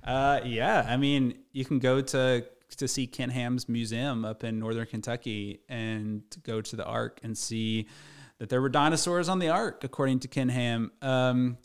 uh, 0.03 0.41
yeah, 0.43 0.87
I 0.89 0.97
mean, 0.97 1.37
you 1.51 1.65
can 1.65 1.77
go 1.77 2.01
to 2.01 2.47
to 2.77 2.87
see 2.87 3.07
Ken 3.07 3.29
Ham's 3.29 3.69
museum 3.69 4.25
up 4.25 4.43
in 4.43 4.59
northern 4.59 4.85
Kentucky 4.85 5.61
and 5.69 6.23
go 6.43 6.61
to 6.61 6.75
the 6.75 6.85
Ark 6.85 7.19
and 7.23 7.37
see 7.37 7.87
that 8.39 8.49
there 8.49 8.61
were 8.61 8.69
dinosaurs 8.69 9.29
on 9.29 9.39
the 9.39 9.49
Ark, 9.49 9.83
according 9.83 10.19
to 10.19 10.27
Ken 10.27 10.49
Ham. 10.49 10.91
Um, 11.01 11.57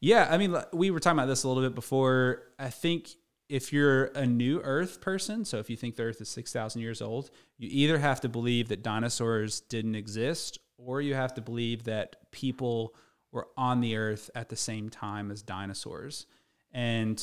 yeah, 0.00 0.28
I 0.30 0.38
mean, 0.38 0.56
we 0.72 0.90
were 0.90 1.00
talking 1.00 1.18
about 1.18 1.26
this 1.26 1.44
a 1.44 1.48
little 1.48 1.62
bit 1.62 1.74
before. 1.74 2.42
I 2.58 2.70
think 2.70 3.10
if 3.48 3.72
you're 3.72 4.06
a 4.06 4.26
new 4.26 4.60
Earth 4.60 5.00
person, 5.00 5.44
so 5.44 5.58
if 5.58 5.68
you 5.68 5.76
think 5.76 5.96
the 5.96 6.04
Earth 6.04 6.20
is 6.20 6.28
six 6.28 6.52
thousand 6.52 6.80
years 6.80 7.02
old, 7.02 7.30
you 7.58 7.68
either 7.70 7.98
have 7.98 8.20
to 8.22 8.28
believe 8.28 8.68
that 8.68 8.82
dinosaurs 8.82 9.60
didn't 9.60 9.94
exist, 9.94 10.58
or 10.78 11.00
you 11.00 11.14
have 11.14 11.34
to 11.34 11.42
believe 11.42 11.84
that 11.84 12.16
people 12.30 12.94
were 13.32 13.48
on 13.56 13.80
the 13.80 13.96
Earth 13.96 14.30
at 14.34 14.48
the 14.48 14.56
same 14.56 14.88
time 14.88 15.30
as 15.30 15.42
dinosaurs. 15.42 16.26
And 16.72 17.22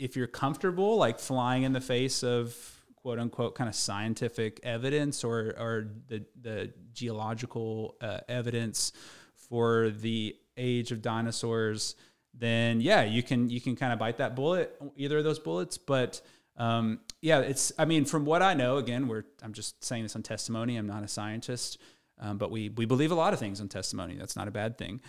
if 0.00 0.16
you're 0.16 0.26
comfortable 0.26 0.96
like 0.96 1.20
flying 1.20 1.62
in 1.62 1.72
the 1.72 1.80
face 1.80 2.24
of 2.24 2.56
quote 2.96 3.18
unquote 3.18 3.54
kind 3.54 3.68
of 3.68 3.74
scientific 3.74 4.58
evidence 4.62 5.22
or, 5.22 5.54
or 5.58 5.88
the, 6.08 6.24
the 6.40 6.72
geological 6.92 7.96
uh, 8.00 8.18
evidence 8.28 8.92
for 9.34 9.90
the 9.90 10.34
age 10.56 10.90
of 10.90 11.02
dinosaurs, 11.02 11.96
then 12.32 12.80
yeah, 12.80 13.02
you 13.02 13.22
can 13.22 13.50
you 13.50 13.60
can 13.60 13.76
kind 13.76 13.92
of 13.92 13.98
bite 13.98 14.18
that 14.18 14.34
bullet, 14.34 14.74
either 14.96 15.18
of 15.18 15.24
those 15.24 15.38
bullets. 15.38 15.76
But 15.76 16.20
um, 16.56 17.00
yeah, 17.20 17.40
it's 17.40 17.72
I 17.78 17.84
mean, 17.84 18.04
from 18.04 18.24
what 18.24 18.42
I 18.42 18.54
know, 18.54 18.78
again, 18.78 19.06
we're 19.06 19.24
I'm 19.42 19.52
just 19.52 19.84
saying 19.84 20.04
this 20.04 20.16
on 20.16 20.22
testimony. 20.22 20.76
I'm 20.76 20.86
not 20.86 21.02
a 21.02 21.08
scientist, 21.08 21.78
um, 22.18 22.38
but 22.38 22.50
we 22.50 22.70
we 22.70 22.86
believe 22.86 23.10
a 23.10 23.16
lot 23.16 23.32
of 23.34 23.38
things 23.38 23.60
on 23.60 23.68
testimony. 23.68 24.16
That's 24.16 24.36
not 24.36 24.48
a 24.48 24.52
bad 24.52 24.78
thing. 24.78 25.00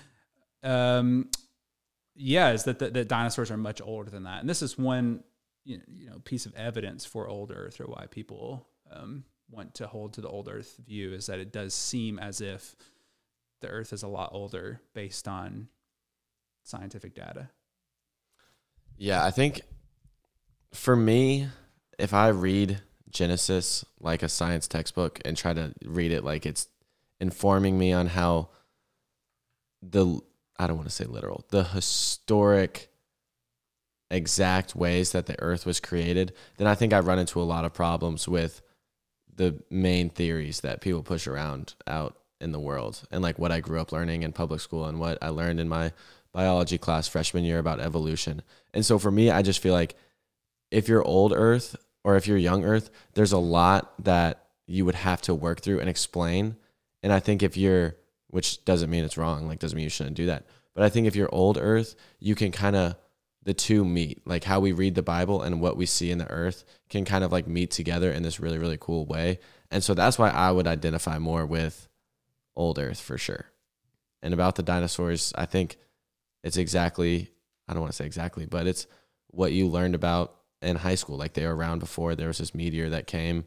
Um, 0.64 1.30
yeah, 2.16 2.52
is 2.52 2.64
that 2.64 2.80
the, 2.80 2.90
that 2.90 3.08
dinosaurs 3.08 3.52
are 3.52 3.58
much 3.58 3.82
older 3.82 4.10
than 4.10 4.24
that, 4.24 4.42
and 4.42 4.50
this 4.50 4.62
is 4.62 4.78
one 4.78 5.24
you 5.64 5.78
know, 5.78 5.84
you 5.88 6.10
know 6.10 6.20
piece 6.24 6.46
of 6.46 6.56
evidence 6.56 7.06
for 7.06 7.28
old 7.28 7.52
Earth 7.52 7.80
or 7.80 7.86
why 7.86 8.08
people 8.10 8.68
um, 8.92 9.24
want 9.50 9.76
to 9.76 9.88
hold 9.88 10.14
to 10.14 10.22
the 10.22 10.30
old 10.30 10.50
Earth 10.50 10.78
view 10.86 11.14
is 11.14 11.28
that 11.28 11.40
it 11.40 11.52
does 11.52 11.74
seem 11.74 12.20
as 12.20 12.42
if 12.42 12.76
the 13.62 13.68
Earth 13.68 13.94
is 13.94 14.04
a 14.04 14.08
lot 14.08 14.32
older 14.34 14.82
based 14.94 15.28
on 15.28 15.68
scientific 16.64 17.16
data. 17.16 17.50
Yeah, 18.98 19.24
I 19.24 19.32
think 19.32 19.62
for 20.74 20.96
me, 20.96 21.48
if 21.98 22.14
I 22.14 22.30
read 22.30 22.82
Genesis 23.10 23.86
like 24.00 24.24
a 24.24 24.30
science 24.30 24.68
textbook 24.68 25.20
and 25.26 25.36
try 25.36 25.54
to 25.54 25.74
read 25.86 26.12
it 26.12 26.24
like 26.24 26.46
it's 26.46 26.68
informing 27.20 27.78
me 27.78 27.94
on 27.94 28.08
how 28.08 28.50
the 29.82 30.20
I 30.62 30.68
don't 30.68 30.78
want 30.78 30.88
to 30.88 30.94
say 30.96 31.06
literal, 31.06 31.44
the 31.50 31.64
historic 31.64 32.90
exact 34.12 34.76
ways 34.76 35.12
that 35.14 35.26
the 35.26 35.42
earth 35.42 35.66
was 35.66 35.80
created, 35.80 36.34
then 36.58 36.68
I 36.68 36.76
think 36.76 36.94
I 36.94 37.00
run 37.00 37.18
into 37.18 37.42
a 37.42 37.44
lot 37.44 37.66
of 37.66 37.74
problems 37.74 38.28
with 38.28 38.62
the 39.34 39.64
main 39.72 40.10
theories 40.10 40.62
that 40.62 40.82
people 40.82 41.02
push 41.02 41.26
around 41.26 41.74
out 41.88 42.18
in 42.40 42.52
the 42.52 42.60
world 42.60 43.08
and 43.12 43.24
like 43.24 43.40
what 43.40 43.52
I 43.52 43.60
grew 43.60 43.80
up 43.80 43.92
learning 43.92 44.22
in 44.24 44.34
public 44.34 44.60
school 44.60 44.86
and 44.86 45.00
what 45.00 45.18
I 45.22 45.30
learned 45.30 45.60
in 45.60 45.70
my 45.70 45.94
biology 46.32 46.78
class 46.78 47.08
freshman 47.08 47.44
year 47.44 47.58
about 47.58 47.80
evolution. 47.80 48.44
And 48.74 48.86
so 48.86 49.00
for 49.00 49.10
me, 49.10 49.32
I 49.32 49.42
just 49.42 49.62
feel 49.62 49.74
like 49.74 49.96
if 50.70 50.88
you're 50.88 51.04
old 51.04 51.34
earth 51.34 51.76
or 52.04 52.18
if 52.18 52.28
you're 52.28 52.38
young 52.38 52.66
earth, 52.66 52.92
there's 53.14 53.32
a 53.32 53.38
lot 53.38 53.94
that 54.04 54.46
you 54.68 54.86
would 54.86 54.96
have 54.96 55.22
to 55.24 55.34
work 55.34 55.62
through 55.62 55.80
and 55.80 55.90
explain. 55.90 56.56
And 57.02 57.12
I 57.12 57.20
think 57.20 57.42
if 57.42 57.58
you're, 57.58 57.96
which 58.32 58.66
doesn't 58.66 58.90
mean 58.90 59.04
it's 59.04 59.18
wrong, 59.18 59.48
like 59.48 59.60
doesn't 59.60 59.76
mean 59.76 59.84
you 59.84 59.90
shouldn't 59.90 60.16
do 60.16 60.26
that. 60.26 60.46
But 60.74 60.84
I 60.84 60.90
think 60.90 61.06
if 61.06 61.16
you're 61.16 61.34
old 61.34 61.58
earth, 61.58 61.96
you 62.20 62.34
can 62.34 62.52
kind 62.52 62.76
of, 62.76 62.96
the 63.44 63.54
two 63.54 63.84
meet. 63.84 64.26
Like 64.26 64.44
how 64.44 64.60
we 64.60 64.72
read 64.72 64.96
the 64.96 65.02
Bible 65.02 65.42
and 65.42 65.62
what 65.62 65.76
we 65.76 65.86
see 65.86 66.12
in 66.12 66.20
the 66.20 66.30
earth 66.30 66.64
can 66.90 67.06
kind 67.06 67.24
of 67.24 67.32
like 67.32 67.48
meet 67.48 67.72
together 67.72 68.12
in 68.12 68.24
this 68.24 68.40
really, 68.40 68.58
really 68.58 68.78
cool 68.80 69.06
way. 69.06 69.40
And 69.72 69.84
so 69.84 69.94
that's 69.94 70.20
why 70.20 70.30
I 70.30 70.52
would 70.52 70.68
identify 70.68 71.18
more 71.18 71.46
with 71.46 71.88
old 72.56 72.78
earth 72.78 73.00
for 73.00 73.18
sure. 73.18 73.46
And 74.22 74.34
about 74.34 74.56
the 74.56 74.64
dinosaurs, 74.64 75.34
I 75.36 75.46
think 75.46 75.78
it's 76.44 76.58
exactly, 76.58 77.32
I 77.68 77.74
don't 77.74 77.82
want 77.82 77.92
to 77.92 77.96
say 77.96 78.06
exactly, 78.06 78.46
but 78.46 78.68
it's 78.68 78.86
what 79.28 79.54
you 79.54 79.68
learned 79.68 79.96
about 79.96 80.36
in 80.62 80.76
high 80.76 80.96
school. 80.96 81.18
Like 81.18 81.34
they 81.34 81.48
were 81.48 81.56
around 81.56 81.80
before 81.80 82.16
there 82.16 82.28
was 82.28 82.38
this 82.38 82.54
meteor 82.54 82.92
that 82.92 83.08
came, 83.08 83.46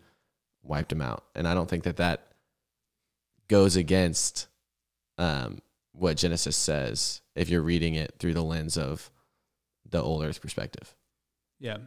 wiped 0.63 0.89
them 0.89 1.03
out. 1.03 1.25
And 1.37 1.47
I 1.47 1.55
don't 1.55 1.71
think 1.71 1.85
that 1.85 1.99
that 1.99 2.27
goes 3.47 3.77
against 3.77 4.49
um, 5.19 5.59
what 5.93 6.17
Genesis 6.17 6.57
says 6.57 7.23
if 7.35 7.49
you're 7.49 7.63
reading 7.63 7.95
it 7.95 8.15
through 8.19 8.35
the 8.35 8.43
lens 8.43 8.77
of 8.77 9.11
the 9.89 10.03
old 10.03 10.25
earth 10.25 10.41
perspective. 10.41 10.95
Yeah, 11.61 11.79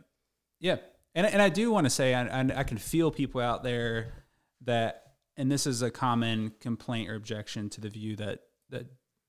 yeah, 0.59 0.77
and 1.13 1.27
and 1.27 1.41
I 1.41 1.49
do 1.49 1.71
want 1.71 1.85
to 1.85 1.89
say, 1.89 2.13
I, 2.13 2.41
I 2.41 2.59
I 2.59 2.63
can 2.63 2.77
feel 2.77 3.11
people 3.11 3.41
out 3.41 3.63
there 3.63 4.13
that, 4.61 5.13
and 5.35 5.51
this 5.51 5.67
is 5.67 5.81
a 5.81 5.91
common 5.91 6.53
complaint 6.59 7.09
or 7.09 7.15
objection 7.15 7.69
to 7.71 7.81
the 7.81 7.89
view 7.89 8.15
that 8.15 8.39
that 8.69 8.87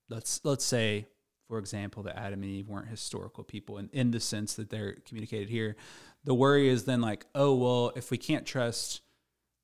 let's 0.08 0.40
let's 0.44 0.64
say, 0.64 1.06
for 1.48 1.58
example, 1.58 2.02
that 2.04 2.16
Adam 2.18 2.42
and 2.42 2.50
Eve 2.50 2.68
weren't 2.68 2.88
historical 2.88 3.44
people, 3.44 3.78
in 3.78 3.90
in 3.92 4.10
the 4.10 4.20
sense 4.20 4.54
that 4.54 4.70
they're 4.70 4.94
communicated 5.06 5.50
here. 5.50 5.76
The 6.24 6.34
worry 6.34 6.68
is 6.68 6.84
then 6.84 7.00
like, 7.00 7.26
oh 7.34 7.54
well, 7.54 7.92
if 7.96 8.10
we 8.10 8.18
can't 8.18 8.46
trust 8.46 9.02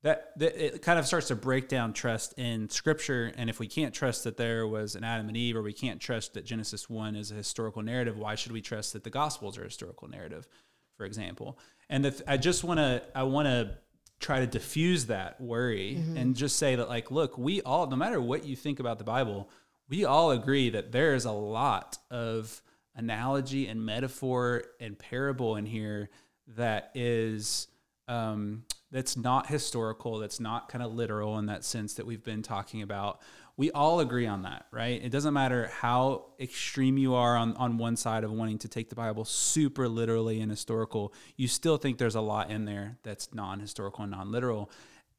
that, 0.05 0.37
that 0.37 0.63
it 0.63 0.81
kind 0.83 0.99
of 0.99 1.07
starts 1.07 1.29
to 1.29 1.35
break 1.35 1.67
down 1.67 1.91
trust 1.91 2.35
in 2.37 2.69
scripture. 2.69 3.33
And 3.37 3.49
if 3.49 3.59
we 3.59 3.65
can't 3.65 3.91
trust 3.91 4.23
that 4.25 4.37
there 4.37 4.67
was 4.67 4.93
an 4.93 5.03
adam 5.03 5.27
and 5.27 5.35
eve 5.35 5.55
or 5.55 5.63
we 5.63 5.73
can't 5.73 5.99
trust 5.99 6.35
that 6.35 6.45
genesis 6.45 6.87
1 6.87 7.15
is 7.15 7.31
a 7.31 7.33
historical 7.33 7.81
narrative 7.81 8.15
why 8.15 8.35
should 8.35 8.51
we 8.51 8.61
trust 8.61 8.93
that 8.93 9.03
the 9.03 9.09
gospels 9.09 9.57
are 9.57 9.61
a 9.61 9.65
historical 9.65 10.07
narrative 10.07 10.47
for 10.95 11.05
example? 11.07 11.57
And 11.89 12.05
the, 12.05 12.23
i 12.31 12.37
just 12.37 12.63
want 12.63 12.79
to 12.79 13.01
i 13.15 13.23
want 13.23 13.47
to 13.47 13.77
try 14.19 14.39
to 14.41 14.47
diffuse 14.47 15.07
that 15.07 15.41
worry 15.41 15.95
and 16.15 16.35
just 16.35 16.57
say 16.57 16.75
that 16.75 16.87
like 16.87 17.09
look 17.09 17.35
we 17.37 17.63
all 17.63 17.87
no 17.87 17.95
matter 17.95 18.21
what 18.21 18.45
you 18.45 18.55
think 18.55 18.79
about 18.79 18.99
the 18.99 19.03
bible 19.03 19.49
we 19.89 20.05
all 20.05 20.31
agree 20.31 20.69
that 20.69 20.91
there 20.91 21.15
is 21.15 21.25
a 21.25 21.31
lot 21.31 21.97
of 22.11 22.61
analogy 22.95 23.67
and 23.67 23.83
metaphor 23.83 24.63
and 24.79 24.99
parable 24.99 25.55
in 25.55 25.65
here 25.65 26.09
that 26.55 26.91
is 26.93 27.67
um, 28.07 28.63
that's 28.95 29.17
not 29.17 29.47
historical, 29.47 30.19
that's 30.19 30.39
not 30.39 30.69
kind 30.69 30.81
of 30.81 30.93
literal 30.93 31.37
in 31.37 31.47
that 31.47 31.65
sense 31.65 31.95
that 31.95 32.05
we've 32.05 32.23
been 32.23 32.41
talking 32.41 32.81
about. 32.81 33.19
We 33.57 33.69
all 33.71 33.99
agree 33.99 34.25
on 34.25 34.43
that, 34.43 34.67
right? 34.71 35.03
It 35.03 35.09
doesn't 35.09 35.33
matter 35.33 35.67
how 35.67 36.27
extreme 36.39 36.97
you 36.97 37.13
are 37.13 37.35
on, 37.35 37.57
on 37.57 37.77
one 37.77 37.97
side 37.97 38.23
of 38.23 38.31
wanting 38.31 38.57
to 38.59 38.69
take 38.69 38.87
the 38.87 38.95
Bible 38.95 39.25
super 39.25 39.89
literally 39.89 40.39
and 40.39 40.49
historical, 40.49 41.13
you 41.35 41.49
still 41.49 41.75
think 41.75 41.97
there's 41.97 42.15
a 42.15 42.21
lot 42.21 42.49
in 42.49 42.63
there 42.63 42.97
that's 43.03 43.33
non 43.33 43.59
historical 43.59 44.03
and 44.03 44.11
non 44.11 44.31
literal. 44.31 44.71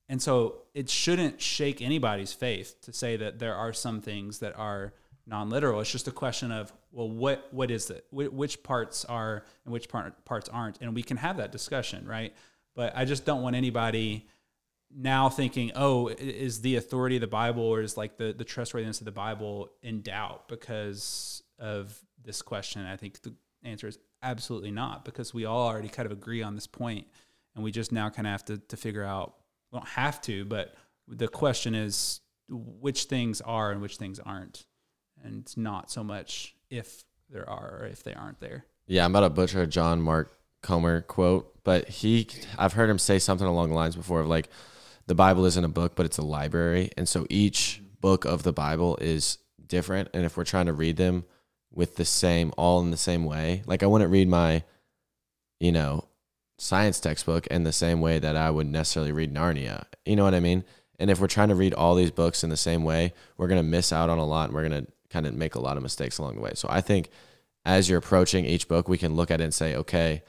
And 0.08 0.22
so 0.22 0.62
it 0.72 0.88
shouldn't 0.88 1.42
shake 1.42 1.82
anybody's 1.82 2.32
faith 2.32 2.80
to 2.80 2.94
say 2.94 3.18
that 3.18 3.38
there 3.40 3.54
are 3.54 3.74
some 3.74 4.00
things 4.00 4.38
that 4.38 4.56
are 4.56 4.94
non-literal. 5.26 5.80
It's 5.80 5.92
just 5.92 6.08
a 6.08 6.12
question 6.12 6.50
of 6.50 6.72
well, 6.92 7.10
what 7.10 7.52
what 7.52 7.70
is 7.70 7.90
it? 7.90 8.06
Wh- 8.10 8.32
which 8.32 8.62
parts 8.62 9.04
are 9.04 9.44
and 9.66 9.72
which 9.72 9.90
part, 9.90 10.24
parts 10.24 10.48
aren't, 10.48 10.80
and 10.80 10.94
we 10.94 11.02
can 11.02 11.18
have 11.18 11.36
that 11.36 11.52
discussion, 11.52 12.06
right? 12.06 12.32
But 12.76 12.96
I 12.96 13.04
just 13.04 13.24
don't 13.24 13.42
want 13.42 13.56
anybody 13.56 14.28
now 14.94 15.28
thinking, 15.28 15.72
oh, 15.74 16.08
is 16.08 16.60
the 16.60 16.76
authority 16.76 17.16
of 17.16 17.22
the 17.22 17.26
Bible 17.26 17.64
or 17.64 17.80
is 17.80 17.96
like 17.96 18.16
the 18.16 18.32
the 18.32 18.44
trustworthiness 18.44 19.00
of 19.00 19.06
the 19.06 19.12
Bible 19.12 19.70
in 19.82 20.02
doubt 20.02 20.46
because 20.48 21.42
of 21.58 21.98
this 22.22 22.42
question? 22.42 22.86
I 22.86 22.96
think 22.96 23.20
the 23.22 23.34
answer 23.64 23.88
is 23.88 23.98
absolutely 24.22 24.70
not 24.70 25.04
because 25.04 25.34
we 25.34 25.44
all 25.44 25.66
already 25.66 25.88
kind 25.88 26.06
of 26.06 26.12
agree 26.12 26.42
on 26.42 26.54
this 26.54 26.68
point, 26.68 27.08
and 27.56 27.64
we 27.64 27.72
just 27.72 27.90
now 27.90 28.10
kind 28.10 28.28
of 28.28 28.30
have 28.30 28.44
to 28.44 28.58
to 28.58 28.76
figure 28.76 29.02
out. 29.02 29.34
We 29.72 29.80
don't 29.80 29.88
have 29.88 30.20
to, 30.22 30.44
but 30.44 30.76
the 31.08 31.26
question 31.26 31.74
is 31.74 32.20
which 32.48 33.04
things 33.04 33.40
are 33.40 33.72
and 33.72 33.80
which 33.80 33.96
things 33.96 34.20
aren't 34.20 34.64
and 35.24 35.42
it's 35.42 35.56
not 35.56 35.90
so 35.90 36.04
much 36.04 36.54
if 36.70 37.04
there 37.30 37.48
are 37.48 37.80
or 37.80 37.86
if 37.86 38.02
they 38.02 38.14
aren't 38.14 38.40
there. 38.40 38.64
Yeah, 38.86 39.04
I'm 39.04 39.14
about 39.14 39.28
to 39.28 39.30
butcher 39.30 39.66
John 39.66 40.00
Mark 40.00 40.30
Comer 40.66 41.02
quote, 41.02 41.62
but 41.62 41.88
he, 41.88 42.26
I've 42.58 42.72
heard 42.72 42.90
him 42.90 42.98
say 42.98 43.20
something 43.20 43.46
along 43.46 43.68
the 43.68 43.76
lines 43.76 43.94
before 43.94 44.20
of 44.20 44.26
like, 44.26 44.48
the 45.06 45.14
Bible 45.14 45.44
isn't 45.44 45.64
a 45.64 45.68
book, 45.68 45.94
but 45.94 46.04
it's 46.04 46.18
a 46.18 46.22
library. 46.22 46.90
And 46.96 47.08
so 47.08 47.26
each 47.30 47.80
book 48.00 48.24
of 48.24 48.42
the 48.42 48.52
Bible 48.52 48.98
is 49.00 49.38
different. 49.64 50.08
And 50.12 50.24
if 50.24 50.36
we're 50.36 50.44
trying 50.44 50.66
to 50.66 50.72
read 50.72 50.96
them 50.96 51.24
with 51.72 51.94
the 51.94 52.04
same, 52.04 52.52
all 52.56 52.80
in 52.80 52.90
the 52.90 52.96
same 52.96 53.24
way, 53.24 53.62
like 53.66 53.84
I 53.84 53.86
wouldn't 53.86 54.10
read 54.10 54.28
my, 54.28 54.64
you 55.60 55.70
know, 55.70 56.08
science 56.58 56.98
textbook 56.98 57.46
in 57.46 57.62
the 57.62 57.72
same 57.72 58.00
way 58.00 58.18
that 58.18 58.34
I 58.34 58.50
would 58.50 58.66
necessarily 58.66 59.12
read 59.12 59.32
Narnia. 59.32 59.84
You 60.04 60.16
know 60.16 60.24
what 60.24 60.34
I 60.34 60.40
mean? 60.40 60.64
And 60.98 61.10
if 61.10 61.20
we're 61.20 61.28
trying 61.28 61.50
to 61.50 61.54
read 61.54 61.74
all 61.74 61.94
these 61.94 62.10
books 62.10 62.42
in 62.42 62.50
the 62.50 62.56
same 62.56 62.82
way, 62.82 63.12
we're 63.36 63.48
going 63.48 63.62
to 63.62 63.68
miss 63.68 63.92
out 63.92 64.10
on 64.10 64.18
a 64.18 64.26
lot 64.26 64.48
and 64.48 64.54
we're 64.54 64.68
going 64.68 64.84
to 64.84 64.90
kind 65.10 65.26
of 65.26 65.34
make 65.34 65.54
a 65.54 65.60
lot 65.60 65.76
of 65.76 65.84
mistakes 65.84 66.18
along 66.18 66.34
the 66.34 66.40
way. 66.40 66.52
So 66.54 66.66
I 66.68 66.80
think 66.80 67.10
as 67.64 67.88
you're 67.88 67.98
approaching 67.98 68.44
each 68.44 68.66
book, 68.66 68.88
we 68.88 68.98
can 68.98 69.14
look 69.14 69.30
at 69.30 69.40
it 69.40 69.44
and 69.44 69.54
say, 69.54 69.76
okay, 69.76 70.22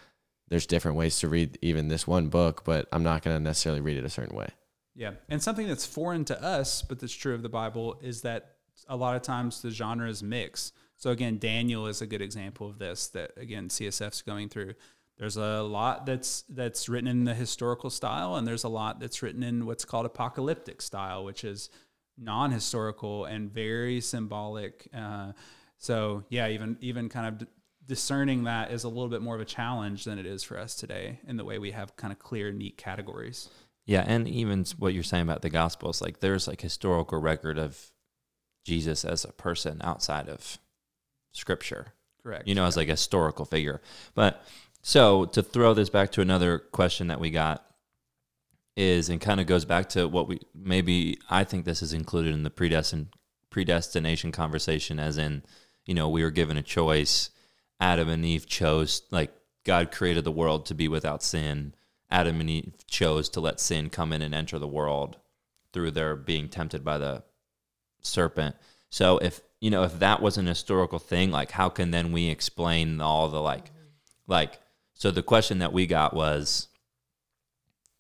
there's 0.50 0.66
different 0.66 0.98
ways 0.98 1.20
to 1.20 1.28
read 1.28 1.58
even 1.62 1.88
this 1.88 2.08
one 2.08 2.30
book, 2.30 2.64
but 2.64 2.88
I'm 2.92 3.04
not 3.04 3.22
going 3.22 3.36
to 3.36 3.44
necessarily 3.44 3.82
read 3.82 3.98
it 3.98 4.06
a 4.06 4.10
certain 4.10 4.36
way. 4.36 4.50
Yeah. 4.96 5.12
And 5.30 5.42
something 5.42 5.68
that's 5.68 5.86
foreign 5.86 6.26
to 6.26 6.44
us, 6.44 6.82
but 6.82 7.00
that's 7.00 7.14
true 7.14 7.36
of 7.36 7.44
the 7.44 7.50
Bible, 7.50 8.00
is 8.02 8.22
that 8.22 8.56
a 8.88 8.96
lot 8.96 9.16
of 9.16 9.22
times 9.22 9.62
the 9.62 9.70
genres 9.70 10.24
mix. 10.24 10.72
So 10.98 11.12
again, 11.12 11.38
Daniel 11.38 11.88
is 11.88 12.02
a 12.02 12.08
good 12.08 12.22
example 12.22 12.68
of 12.68 12.80
this 12.80 13.08
that 13.10 13.32
again 13.38 13.70
CSF's 13.70 14.22
going 14.22 14.50
through. 14.50 14.74
There's 15.18 15.38
a 15.38 15.62
lot 15.62 16.06
that's 16.06 16.44
that's 16.50 16.90
written 16.90 17.08
in 17.08 17.24
the 17.24 17.34
historical 17.34 17.90
style 17.90 18.36
and 18.36 18.48
there's 18.48 18.64
a 18.64 18.70
lot 18.70 19.00
that's 19.00 19.22
written 19.22 19.44
in 19.44 19.66
what's 19.66 19.86
called 19.86 20.06
apocalyptic 20.06 20.82
style, 20.82 21.24
which 21.24 21.44
is 21.44 21.70
non-historical 22.18 23.26
and 23.26 23.52
very 23.52 24.02
symbolic. 24.02 24.88
Uh, 24.96 25.34
so 25.78 26.24
yeah, 26.30 26.48
even 26.48 26.78
even 26.82 27.10
kind 27.10 27.28
of 27.42 27.48
discerning 27.88 28.44
that 28.44 28.72
is 28.72 28.84
a 28.84 28.90
little 28.90 29.08
bit 29.08 29.22
more 29.22 29.36
of 29.36 29.42
a 29.42 29.46
challenge 29.46 30.04
than 30.04 30.20
it 30.20 30.26
is 30.26 30.44
for 30.44 30.58
us 30.58 30.76
today 30.76 31.20
in 31.28 31.38
the 31.38 31.46
way 31.46 31.58
we 31.58 31.72
have 31.72 31.96
kind 31.96 32.12
of 32.12 32.20
clear, 32.20 32.52
neat 32.52 32.78
categories. 32.78 33.50
Yeah, 33.86 34.04
and 34.06 34.28
even 34.28 34.66
what 34.78 34.94
you're 34.94 35.04
saying 35.04 35.24
about 35.24 35.42
the 35.42 35.50
Gospels, 35.50 36.02
like 36.02 36.20
there's 36.20 36.48
like 36.48 36.60
historical 36.60 37.20
record 37.20 37.58
of 37.58 37.92
Jesus 38.66 39.06
as 39.06 39.24
a 39.24 39.32
person 39.32 39.80
outside 39.82 40.28
of 40.28 40.60
Scripture. 41.32 41.94
Correct. 42.22 42.48
You 42.48 42.56
know, 42.56 42.66
as 42.66 42.76
like 42.76 42.90
a 42.90 42.92
historical 42.92 43.46
figure. 43.46 43.82
But 44.14 44.44
so 44.82 45.26
to 45.26 45.42
throw 45.42 45.74
this 45.74 45.90
back 45.90 46.12
to 46.12 46.22
another 46.22 46.60
question 46.60 47.08
that 47.08 47.22
we 47.22 47.32
got 47.32 47.66
is, 48.76 49.08
and 49.08 49.22
kind 49.22 49.40
of 49.40 49.48
goes 49.48 49.64
back 49.64 49.88
to 49.90 50.08
what 50.08 50.28
we 50.28 50.42
maybe 50.54 51.18
I 51.30 51.46
think 51.46 51.64
this 51.64 51.82
is 51.82 51.94
included 51.94 52.34
in 52.34 52.44
the 52.44 52.50
predestin 52.50 53.08
predestination 53.50 54.34
conversation, 54.34 55.00
as 55.00 55.18
in, 55.18 55.44
you 55.86 55.94
know, 55.94 56.10
we 56.10 56.24
were 56.24 56.32
given 56.32 56.58
a 56.58 56.62
choice. 56.62 57.30
Adam 57.80 58.10
and 58.10 58.26
Eve 58.26 58.46
chose 58.46 59.04
like 59.12 59.32
God 59.64 59.92
created 59.92 60.24
the 60.24 60.32
world 60.32 60.66
to 60.68 60.74
be 60.74 60.88
without 60.88 61.22
sin. 61.22 61.74
Adam 62.10 62.40
and 62.40 62.50
Eve 62.50 62.74
chose 62.88 63.30
to 63.30 63.40
let 63.40 63.60
sin 63.60 63.90
come 63.90 64.14
in 64.14 64.22
and 64.22 64.34
enter 64.34 64.58
the 64.58 64.68
world 64.68 65.18
through 65.74 65.92
their 65.92 66.16
being 66.16 66.50
tempted 66.50 66.84
by 66.84 66.98
the 66.98 67.24
serpent. 68.02 68.56
So 68.90 69.18
if 69.18 69.42
you 69.60 69.70
know 69.70 69.84
if 69.84 70.00
that 70.00 70.22
was 70.22 70.38
an 70.38 70.48
historical 70.48 71.00
thing, 71.00 71.32
like 71.32 71.52
how 71.52 71.70
can 71.70 71.92
then 71.92 72.12
we 72.12 72.30
explain 72.30 73.02
all 73.02 73.28
the 73.28 73.42
like 73.42 73.72
like 74.26 74.60
so 74.94 75.12
the 75.12 75.24
question 75.24 75.60
that 75.60 75.74
we 75.74 75.86
got 75.86 76.14
was 76.14 76.68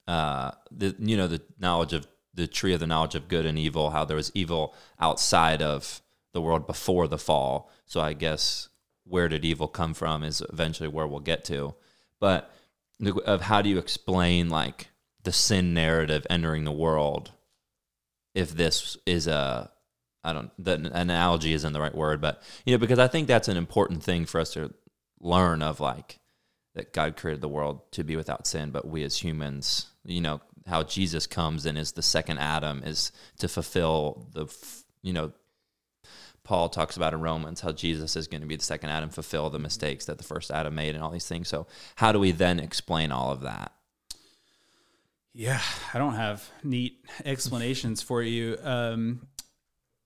uh 0.08 0.52
the 0.72 0.96
you 1.00 1.18
know 1.18 1.28
the 1.28 1.42
knowledge 1.60 1.94
of 1.94 2.08
the 2.34 2.48
tree 2.48 2.74
of 2.74 2.80
the 2.80 2.88
knowledge 2.88 3.16
of 3.16 3.28
good 3.28 3.46
and 3.46 3.60
evil, 3.60 3.90
how 3.90 4.06
there 4.06 4.16
was 4.16 4.32
evil 4.34 4.74
outside 5.00 5.62
of 5.62 6.02
the 6.34 6.42
world 6.42 6.68
before 6.68 7.08
the 7.08 7.18
fall. 7.18 7.70
So 7.86 8.00
I 8.00 8.13
guess 8.13 8.70
where 9.08 9.30
did 9.30 9.46
evil 9.46 9.67
come 9.67 9.93
from 9.93 10.24
is 10.24 10.43
eventually 10.52 10.89
where 10.89 11.08
we'll 11.08 11.20
get 11.20 11.46
to. 11.46 11.76
But 12.20 12.52
of 13.26 13.41
how 13.41 13.62
do 13.62 13.70
you 13.70 13.78
explain 13.78 14.50
like 14.50 14.88
the 15.24 15.32
sin 15.32 15.74
narrative 15.74 16.26
entering 16.30 16.63
the 16.63 16.72
world 16.72 17.32
if 18.34 18.52
this 18.52 18.98
is 19.06 19.28
a 19.28 19.72
I 20.24 20.34
don't 20.34 20.52
the 20.58 20.91
analogy 20.93 21.54
isn't 21.54 21.74
the 21.74 21.80
right 21.80 21.96
word, 21.96 22.22
but 22.22 22.41
you 22.65 22.74
know 22.74 22.80
because 22.80 23.00
I 23.00 23.08
think 23.08 23.28
that's 23.28 23.48
an 23.48 23.58
important 23.58 24.04
thing 24.04 24.26
for 24.26 24.41
us 24.41 24.54
to 24.54 24.74
learn 25.20 25.62
of 25.62 25.80
like 25.80 26.20
that 26.76 26.93
God 26.93 27.17
created 27.17 27.41
the 27.41 27.48
world 27.48 27.91
to 27.93 28.04
be 28.04 28.15
without 28.15 28.46
sin, 28.46 28.72
but 28.72 28.88
we 28.88 29.04
as 29.04 29.17
humans, 29.17 29.88
you 30.06 30.22
know, 30.22 30.41
how 30.67 30.84
Jesus 30.84 31.26
comes 31.26 31.65
and 31.65 31.78
is 31.78 31.93
the 31.93 32.04
second 32.04 32.38
Adam 32.38 32.84
is 32.84 33.12
to 33.39 33.48
fulfill 33.48 34.28
the 34.34 34.48
you 35.02 35.13
know 35.13 35.32
Paul 36.47 36.69
talks 36.69 36.95
about 36.95 37.13
in 37.13 37.19
Romans 37.19 37.60
how 37.60 37.73
Jesus 37.73 38.15
is 38.15 38.29
going 38.29 38.39
to 38.39 38.47
be 38.47 38.55
the 38.55 38.63
second 38.63 38.89
Adam, 38.89 39.10
fulfill 39.10 39.49
the 39.49 39.60
mistakes 39.60 40.05
that 40.05 40.17
the 40.17 40.23
first 40.23 40.49
Adam 40.49 40.73
made, 40.73 40.95
and 40.95 41.03
all 41.03 41.12
these 41.12 41.27
things. 41.27 41.49
So, 41.49 41.67
how 41.97 42.13
do 42.13 42.19
we 42.19 42.31
then 42.31 42.62
explain 42.62 43.12
all 43.12 43.33
of 43.33 43.41
that? 43.41 43.73
Yeah, 45.33 45.60
I 45.93 45.97
don't 45.97 46.13
have 46.15 46.49
neat 46.63 47.05
explanations 47.25 48.01
for 48.01 48.23
you. 48.23 48.57
Um, 48.63 49.27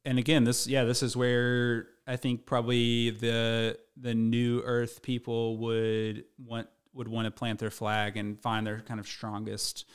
and 0.04 0.18
again, 0.18 0.44
this 0.44 0.66
yeah, 0.66 0.84
this 0.84 1.04
is 1.04 1.16
where 1.16 1.90
I 2.08 2.16
think 2.16 2.48
probably 2.48 3.12
the 3.12 3.78
the 3.96 4.16
new 4.16 4.64
Earth 4.66 5.04
people 5.04 5.58
would 5.58 6.24
want 6.40 6.70
would 6.96 7.08
want 7.08 7.26
to 7.26 7.32
plant 7.32 7.60
their 7.60 7.70
flag 7.70 8.18
and 8.18 8.42
find 8.42 8.66
their 8.66 8.82
kind 8.82 9.00
of 9.00 9.08
strongest 9.08 9.86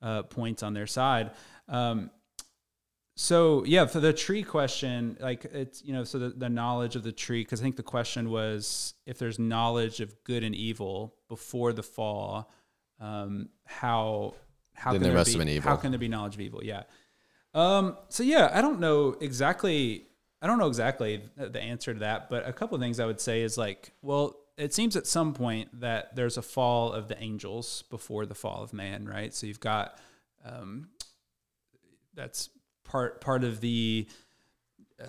uh, 0.00 0.22
points 0.22 0.62
on 0.62 0.72
their 0.72 0.86
side. 0.86 1.32
Um, 1.68 2.12
so 3.18 3.64
yeah, 3.64 3.86
for 3.86 3.98
the 3.98 4.12
tree 4.12 4.42
question, 4.42 5.16
like 5.20 5.46
it's 5.46 5.82
you 5.82 5.94
know, 5.94 6.04
so 6.04 6.18
the, 6.18 6.28
the 6.28 6.50
knowledge 6.50 6.96
of 6.96 7.02
the 7.02 7.12
tree, 7.12 7.42
because 7.42 7.60
I 7.60 7.62
think 7.62 7.76
the 7.76 7.82
question 7.82 8.30
was 8.30 8.92
if 9.06 9.18
there's 9.18 9.38
knowledge 9.38 10.00
of 10.00 10.22
good 10.22 10.44
and 10.44 10.54
evil 10.54 11.14
before 11.26 11.72
the 11.72 11.82
fall, 11.82 12.52
um, 13.00 13.48
how 13.64 14.34
how 14.74 14.92
Then 14.92 15.00
can 15.00 15.02
there 15.02 15.12
there 15.12 15.18
must 15.18 15.28
be, 15.28 15.32
have 15.32 15.38
been 15.38 15.48
evil. 15.48 15.70
How 15.70 15.76
can 15.76 15.92
there 15.92 15.98
be 15.98 16.08
knowledge 16.08 16.34
of 16.34 16.42
evil? 16.42 16.62
Yeah. 16.62 16.82
Um, 17.54 17.96
so 18.10 18.22
yeah, 18.22 18.50
I 18.52 18.60
don't 18.60 18.80
know 18.80 19.16
exactly. 19.18 20.06
I 20.42 20.46
don't 20.46 20.58
know 20.58 20.68
exactly 20.68 21.22
the 21.38 21.48
the 21.48 21.62
answer 21.62 21.94
to 21.94 22.00
that, 22.00 22.28
but 22.28 22.46
a 22.46 22.52
couple 22.52 22.74
of 22.74 22.82
things 22.82 23.00
I 23.00 23.06
would 23.06 23.20
say 23.20 23.40
is 23.40 23.56
like, 23.56 23.92
well, 24.02 24.36
it 24.58 24.74
seems 24.74 24.94
at 24.94 25.06
some 25.06 25.32
point 25.32 25.80
that 25.80 26.14
there's 26.16 26.36
a 26.36 26.42
fall 26.42 26.92
of 26.92 27.08
the 27.08 27.18
angels 27.22 27.82
before 27.88 28.26
the 28.26 28.34
fall 28.34 28.62
of 28.62 28.74
man, 28.74 29.06
right? 29.06 29.32
So 29.32 29.46
you've 29.46 29.58
got 29.58 29.96
um, 30.44 30.88
that's 32.14 32.50
part 32.86 33.20
part 33.20 33.44
of 33.44 33.60
the 33.60 34.06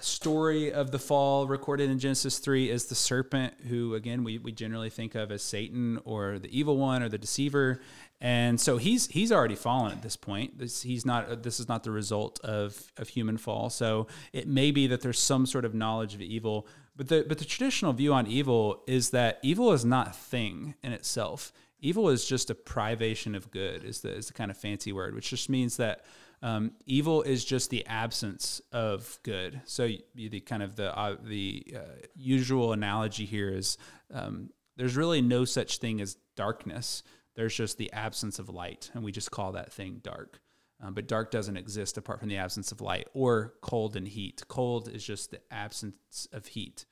story 0.02 0.72
of 0.72 0.92
the 0.92 1.00
fall 1.00 1.48
recorded 1.48 1.90
in 1.90 1.98
Genesis 1.98 2.40
3 2.40 2.70
is 2.70 2.86
the 2.86 2.96
serpent 2.96 3.54
who 3.70 3.96
again 3.96 4.24
we, 4.24 4.38
we 4.38 4.52
generally 4.52 4.90
think 4.90 5.16
of 5.16 5.32
as 5.32 5.42
Satan 5.42 6.00
or 6.04 6.40
the 6.40 6.58
evil 6.58 6.78
one 6.78 7.02
or 7.02 7.10
the 7.10 7.18
deceiver. 7.18 7.80
And 8.20 8.60
so 8.60 8.78
he's 8.78 9.08
he's 9.08 9.32
already 9.32 9.56
fallen 9.56 9.92
at 9.92 10.02
this 10.02 10.18
point. 10.18 10.58
This 10.58 10.82
he's 10.82 11.06
not 11.06 11.44
this 11.44 11.60
is 11.60 11.70
not 11.70 11.84
the 11.84 11.92
result 11.92 12.40
of 12.42 12.92
of 12.98 13.10
human 13.10 13.38
fall. 13.38 13.70
So 13.70 14.08
it 14.34 14.48
may 14.48 14.72
be 14.72 14.88
that 14.88 15.02
there's 15.02 15.20
some 15.20 15.46
sort 15.46 15.66
of 15.66 15.74
knowledge 15.74 16.16
of 16.16 16.22
evil 16.22 16.68
but 16.98 17.10
the 17.10 17.24
but 17.28 17.38
the 17.38 17.46
traditional 17.46 17.94
view 17.94 18.14
on 18.14 18.28
evil 18.28 18.84
is 18.88 19.12
that 19.12 19.40
evil 19.44 19.72
is 19.72 19.86
not 19.86 20.08
a 20.08 20.14
thing 20.14 20.74
in 20.84 20.92
itself 20.92 21.54
evil 21.80 22.10
is 22.10 22.26
just 22.26 22.50
a 22.50 22.56
privation 22.56 23.36
of 23.36 23.52
good 23.52 23.84
is 23.84 24.02
the 24.02 24.14
is 24.14 24.28
the 24.28 24.34
kind 24.34 24.52
of 24.52 24.58
fancy 24.58 24.92
word 24.92 25.14
which 25.16 25.30
just 25.30 25.50
means 25.50 25.78
that 25.78 26.04
um, 26.42 26.72
evil 26.86 27.24
is 27.24 27.44
just 27.44 27.70
the 27.70 27.86
absence 27.88 28.62
of 28.72 29.20
good. 29.24 29.62
So 29.66 29.90
the 30.14 30.40
kind 30.42 30.62
of 30.62 30.76
the 30.76 30.98
uh, 30.98 31.16
the 31.24 31.66
uh, 31.76 32.06
usual 32.16 32.74
analogy 32.74 33.26
here 33.26 33.50
is 33.50 33.78
um, 34.14 34.52
there's 34.76 34.96
really 34.96 35.22
no 35.22 35.46
such 35.46 35.80
thing 35.80 36.00
as 36.00 36.18
darkness. 36.36 37.02
There's 37.36 37.56
just 37.56 37.78
the 37.78 37.92
absence 37.92 38.40
of 38.40 38.50
light, 38.50 38.92
and 38.94 39.04
we 39.04 39.12
just 39.12 39.32
call 39.32 39.54
that 39.54 39.72
thing 39.72 40.00
dark. 40.04 40.40
Um, 40.80 40.94
but 40.94 41.08
dark 41.08 41.32
doesn't 41.32 41.58
exist 41.58 41.98
apart 41.98 42.20
from 42.20 42.30
the 42.30 42.38
absence 42.38 42.72
of 42.72 42.82
light 42.82 43.08
or 43.14 43.56
cold 43.62 43.96
and 43.96 44.08
heat. 44.08 44.44
Cold 44.48 44.88
is 44.88 45.04
just 45.04 45.32
the 45.32 45.42
absence 45.50 46.28
of 46.32 46.46
heat. 46.46 46.86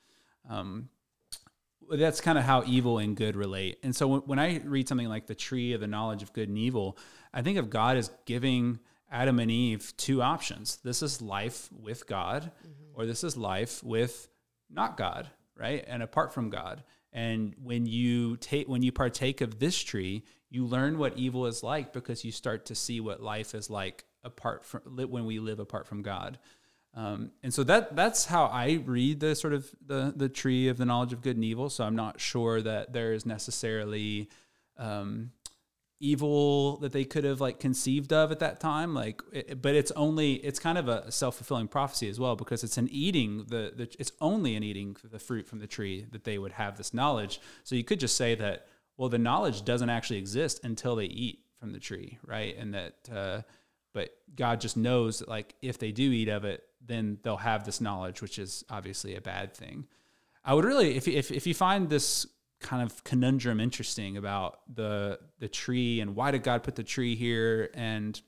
Um, 0.50 0.88
that's 1.90 2.20
kind 2.20 2.38
of 2.38 2.44
how 2.44 2.64
evil 2.64 2.98
and 2.98 3.16
good 3.16 3.36
relate. 3.36 3.78
And 3.82 3.94
so 3.94 4.06
when, 4.06 4.20
when 4.22 4.38
I 4.38 4.60
read 4.64 4.88
something 4.88 5.08
like 5.08 5.26
the 5.26 5.34
tree 5.34 5.72
of 5.72 5.80
the 5.80 5.86
knowledge 5.86 6.22
of 6.22 6.32
good 6.32 6.48
and 6.48 6.58
evil, 6.58 6.98
I 7.32 7.42
think 7.42 7.58
of 7.58 7.70
God 7.70 7.96
as 7.96 8.10
giving 8.24 8.78
Adam 9.10 9.38
and 9.38 9.50
Eve 9.50 9.92
two 9.96 10.22
options. 10.22 10.76
This 10.82 11.02
is 11.02 11.22
life 11.22 11.68
with 11.72 12.06
God, 12.06 12.50
mm-hmm. 12.66 13.00
or 13.00 13.06
this 13.06 13.22
is 13.24 13.36
life 13.36 13.82
with 13.84 14.28
not 14.70 14.96
God, 14.96 15.28
right? 15.56 15.84
And 15.86 16.02
apart 16.02 16.34
from 16.34 16.50
God. 16.50 16.82
And 17.12 17.54
when 17.62 17.86
you 17.86 18.36
take 18.36 18.68
when 18.68 18.82
you 18.82 18.92
partake 18.92 19.40
of 19.40 19.58
this 19.58 19.78
tree, 19.78 20.24
you 20.50 20.66
learn 20.66 20.98
what 20.98 21.16
evil 21.16 21.46
is 21.46 21.62
like 21.62 21.92
because 21.92 22.24
you 22.24 22.32
start 22.32 22.66
to 22.66 22.74
see 22.74 23.00
what 23.00 23.22
life 23.22 23.54
is 23.54 23.70
like 23.70 24.04
apart 24.22 24.64
from 24.64 24.82
when 24.82 25.24
we 25.24 25.38
live 25.38 25.60
apart 25.60 25.86
from 25.86 26.02
God. 26.02 26.38
Um, 26.96 27.32
and 27.42 27.52
so 27.52 27.62
that 27.64 27.94
that's 27.94 28.24
how 28.24 28.46
I 28.46 28.80
read 28.84 29.20
the 29.20 29.34
sort 29.36 29.52
of 29.52 29.70
the 29.84 30.14
the 30.16 30.30
tree 30.30 30.68
of 30.68 30.78
the 30.78 30.86
knowledge 30.86 31.12
of 31.12 31.20
good 31.20 31.36
and 31.36 31.44
evil. 31.44 31.68
So 31.68 31.84
I'm 31.84 31.94
not 31.94 32.20
sure 32.20 32.62
that 32.62 32.94
there 32.94 33.12
is 33.12 33.26
necessarily 33.26 34.30
um, 34.78 35.32
evil 36.00 36.78
that 36.78 36.92
they 36.92 37.04
could 37.04 37.24
have 37.24 37.40
like 37.40 37.58
conceived 37.58 38.12
of 38.12 38.32
at 38.32 38.38
that 38.40 38.60
time. 38.60 38.94
Like, 38.94 39.20
it, 39.32 39.60
but 39.60 39.74
it's 39.74 39.90
only 39.92 40.34
it's 40.34 40.58
kind 40.58 40.78
of 40.78 40.88
a 40.88 41.10
self 41.12 41.36
fulfilling 41.36 41.68
prophecy 41.68 42.08
as 42.08 42.18
well 42.18 42.34
because 42.34 42.64
it's 42.64 42.78
an 42.78 42.88
eating 42.90 43.44
the, 43.48 43.72
the 43.76 43.94
it's 43.98 44.12
only 44.20 44.56
an 44.56 44.62
eating 44.62 44.96
the 45.04 45.18
fruit 45.18 45.46
from 45.46 45.58
the 45.58 45.66
tree 45.66 46.06
that 46.12 46.24
they 46.24 46.38
would 46.38 46.52
have 46.52 46.78
this 46.78 46.94
knowledge. 46.94 47.40
So 47.64 47.74
you 47.74 47.84
could 47.84 48.00
just 48.00 48.16
say 48.16 48.34
that 48.36 48.68
well 48.96 49.10
the 49.10 49.18
knowledge 49.18 49.64
doesn't 49.64 49.90
actually 49.90 50.18
exist 50.18 50.60
until 50.64 50.96
they 50.96 51.04
eat 51.04 51.40
from 51.60 51.72
the 51.72 51.80
tree, 51.80 52.18
right? 52.24 52.56
And 52.56 52.74
that. 52.74 52.94
Uh, 53.12 53.42
but 53.92 54.10
God 54.34 54.60
just 54.60 54.76
knows 54.76 55.20
that 55.20 55.28
like 55.28 55.54
if 55.62 55.78
they 55.78 55.90
do 55.90 56.12
eat 56.12 56.28
of 56.28 56.44
it, 56.44 56.62
then 56.86 57.18
they'll 57.22 57.36
have 57.36 57.64
this 57.64 57.80
knowledge, 57.80 58.22
which 58.22 58.38
is 58.38 58.64
obviously 58.70 59.16
a 59.16 59.20
bad 59.20 59.54
thing. 59.54 59.86
I 60.44 60.54
would 60.54 60.64
really, 60.64 60.96
if 60.96 61.08
if 61.08 61.30
if 61.30 61.46
you 61.46 61.54
find 61.54 61.88
this 61.88 62.26
kind 62.60 62.82
of 62.82 63.04
conundrum 63.04 63.60
interesting 63.60 64.16
about 64.16 64.60
the 64.72 65.18
the 65.38 65.48
tree 65.48 66.00
and 66.00 66.14
why 66.14 66.30
did 66.30 66.42
God 66.42 66.62
put 66.62 66.76
the 66.76 66.84
tree 66.84 67.16
here, 67.16 67.70
and 67.74 68.20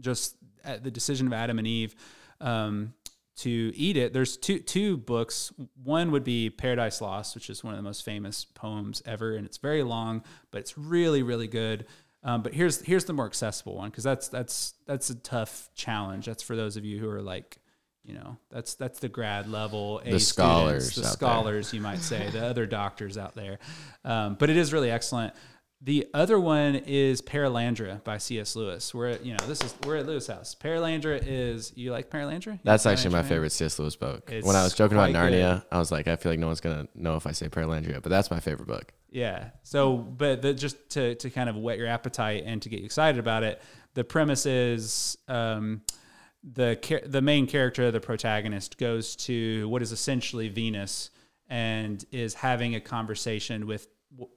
just 0.00 0.36
at 0.64 0.84
the 0.84 0.90
decision 0.90 1.26
of 1.26 1.32
Adam 1.32 1.58
and 1.58 1.66
Eve 1.66 1.94
um, 2.40 2.92
to 3.36 3.72
eat 3.74 3.96
it. 3.96 4.12
There's 4.12 4.36
two 4.36 4.58
two 4.58 4.96
books. 4.96 5.52
One 5.82 6.10
would 6.10 6.24
be 6.24 6.50
Paradise 6.50 7.00
Lost, 7.00 7.34
which 7.34 7.50
is 7.50 7.62
one 7.62 7.74
of 7.74 7.78
the 7.78 7.82
most 7.82 8.04
famous 8.04 8.44
poems 8.44 9.02
ever, 9.06 9.36
and 9.36 9.46
it's 9.46 9.58
very 9.58 9.82
long, 9.82 10.22
but 10.50 10.58
it's 10.58 10.76
really 10.76 11.22
really 11.22 11.48
good. 11.48 11.86
Um, 12.22 12.42
but 12.42 12.54
here's 12.54 12.80
here's 12.80 13.04
the 13.04 13.12
more 13.12 13.26
accessible 13.26 13.76
one 13.76 13.90
because 13.90 14.04
that's 14.04 14.28
that's 14.28 14.74
that's 14.86 15.10
a 15.10 15.14
tough 15.14 15.70
challenge. 15.74 16.26
That's 16.26 16.42
for 16.42 16.56
those 16.56 16.76
of 16.76 16.84
you 16.84 16.98
who 16.98 17.08
are 17.08 17.22
like, 17.22 17.58
you 18.06 18.14
know, 18.14 18.36
that's 18.50 18.74
that's 18.74 19.00
the 19.00 19.08
grad 19.08 19.48
level, 19.48 20.00
A 20.04 20.12
The 20.12 20.20
students, 20.20 20.28
scholars 20.28 20.94
the 20.94 21.00
out 21.00 21.04
there. 21.04 21.12
scholars, 21.12 21.72
you 21.74 21.80
might 21.80 21.98
say, 21.98 22.30
the 22.30 22.46
other 22.46 22.64
doctors 22.66 23.18
out 23.18 23.34
there. 23.34 23.58
Um, 24.04 24.36
but 24.38 24.48
it 24.48 24.56
is 24.56 24.72
really 24.72 24.90
excellent. 24.90 25.34
The 25.82 26.06
other 26.14 26.40
one 26.40 26.74
is 26.74 27.20
Perelandra 27.20 28.02
by 28.02 28.16
C.S. 28.16 28.56
Lewis. 28.56 28.94
We're 28.94 29.08
at, 29.08 29.26
you 29.26 29.32
know, 29.32 29.46
this 29.46 29.60
is 29.60 29.74
we're 29.84 29.96
at 29.96 30.06
Lewis 30.06 30.26
House. 30.26 30.54
Perelandra 30.54 31.22
is 31.24 31.72
you 31.76 31.92
like 31.92 32.08
Perelandra? 32.08 32.52
You 32.54 32.60
That's 32.64 32.86
like 32.86 32.94
actually 32.94 33.12
my 33.12 33.22
favorite 33.22 33.52
C.S. 33.52 33.78
Lewis 33.78 33.94
book. 33.94 34.30
It's 34.32 34.46
when 34.46 34.56
I 34.56 34.62
was 34.62 34.72
joking 34.72 34.96
about 34.96 35.10
Narnia, 35.10 35.64
I 35.70 35.78
was 35.78 35.92
like, 35.92 36.08
I 36.08 36.16
feel 36.16 36.32
like 36.32 36.38
no 36.38 36.46
one's 36.46 36.60
gonna 36.60 36.88
know 36.94 37.16
if 37.16 37.26
I 37.26 37.32
say 37.32 37.48
Paralandria, 37.48 38.02
but 38.02 38.08
that's 38.08 38.30
my 38.30 38.40
favorite 38.40 38.68
book. 38.68 38.92
Yeah. 39.10 39.50
So, 39.62 39.96
but 39.96 40.42
the, 40.42 40.54
just 40.54 40.90
to, 40.90 41.14
to 41.16 41.30
kind 41.30 41.48
of 41.48 41.56
whet 41.56 41.78
your 41.78 41.88
appetite 41.88 42.44
and 42.46 42.60
to 42.62 42.68
get 42.68 42.80
you 42.80 42.86
excited 42.86 43.18
about 43.18 43.42
it, 43.42 43.60
the 43.94 44.04
premise 44.04 44.46
is 44.46 45.18
um, 45.28 45.82
the 46.50 47.02
the 47.04 47.20
main 47.22 47.46
character, 47.46 47.90
the 47.90 48.00
protagonist, 48.00 48.78
goes 48.78 49.16
to 49.16 49.68
what 49.68 49.82
is 49.82 49.92
essentially 49.92 50.48
Venus 50.48 51.10
and 51.48 52.04
is 52.12 52.34
having 52.34 52.74
a 52.74 52.80
conversation 52.80 53.66
with 53.66 53.88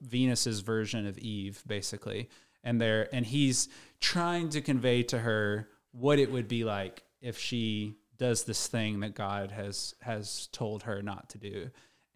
Venus's 0.02 0.60
version 0.60 1.08
of 1.08 1.18
Eve, 1.20 1.64
basically. 1.66 2.30
And 2.64 2.82
there, 2.82 3.08
and 3.14 3.26
he's 3.26 3.70
trying 4.00 4.50
to 4.50 4.62
convey 4.62 5.04
to 5.04 5.20
her 5.20 5.70
what 5.92 6.20
it 6.20 6.32
would 6.32 6.48
be 6.48 6.64
like 6.64 7.04
if 7.22 7.38
she 7.38 7.96
does 8.18 8.44
this 8.44 8.68
thing 8.68 9.00
that 9.00 9.16
God 9.16 9.52
has 9.52 9.96
has 10.02 10.50
told 10.52 10.84
her 10.84 11.02
not 11.02 11.30
to 11.30 11.38
do 11.38 11.70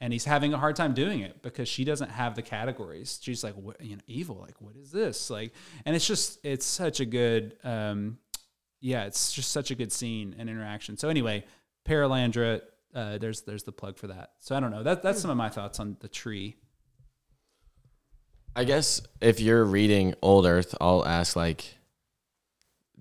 and 0.03 0.11
he's 0.11 0.25
having 0.25 0.53
a 0.53 0.57
hard 0.57 0.75
time 0.75 0.93
doing 0.93 1.21
it 1.21 1.41
because 1.41 1.69
she 1.69 1.85
doesn't 1.85 2.11
have 2.11 2.35
the 2.35 2.41
categories. 2.41 3.19
She's 3.21 3.41
like, 3.41 3.53
what, 3.53 3.79
you 3.79 3.95
know, 3.95 4.01
evil. 4.05 4.35
Like, 4.35 4.59
what 4.59 4.75
is 4.75 4.91
this? 4.91 5.29
Like, 5.29 5.53
and 5.85 5.95
it's 5.95 6.05
just, 6.05 6.39
it's 6.43 6.65
such 6.65 6.99
a 6.99 7.05
good, 7.05 7.55
um, 7.63 8.17
yeah, 8.83 9.05
it's 9.05 9.31
just 9.31 9.51
such 9.51 9.71
a 9.71 9.75
good 9.75 9.93
scene 9.93 10.35
and 10.37 10.49
interaction. 10.49 10.97
So 10.97 11.07
anyway, 11.07 11.45
Perelandra, 11.87 12.61
uh, 12.93 13.17
there's 13.17 13.41
there's 13.41 13.63
the 13.63 13.71
plug 13.71 13.97
for 13.97 14.07
that. 14.07 14.31
So 14.39 14.57
I 14.57 14.59
don't 14.59 14.71
know. 14.71 14.83
That 14.83 15.01
that's 15.01 15.21
some 15.21 15.31
of 15.31 15.37
my 15.37 15.47
thoughts 15.47 15.79
on 15.79 15.95
the 16.01 16.09
tree. 16.09 16.57
I 18.55 18.65
guess 18.65 19.01
if 19.21 19.39
you're 19.39 19.63
reading 19.63 20.15
Old 20.21 20.45
Earth, 20.45 20.75
I'll 20.81 21.05
ask 21.05 21.35
like, 21.35 21.77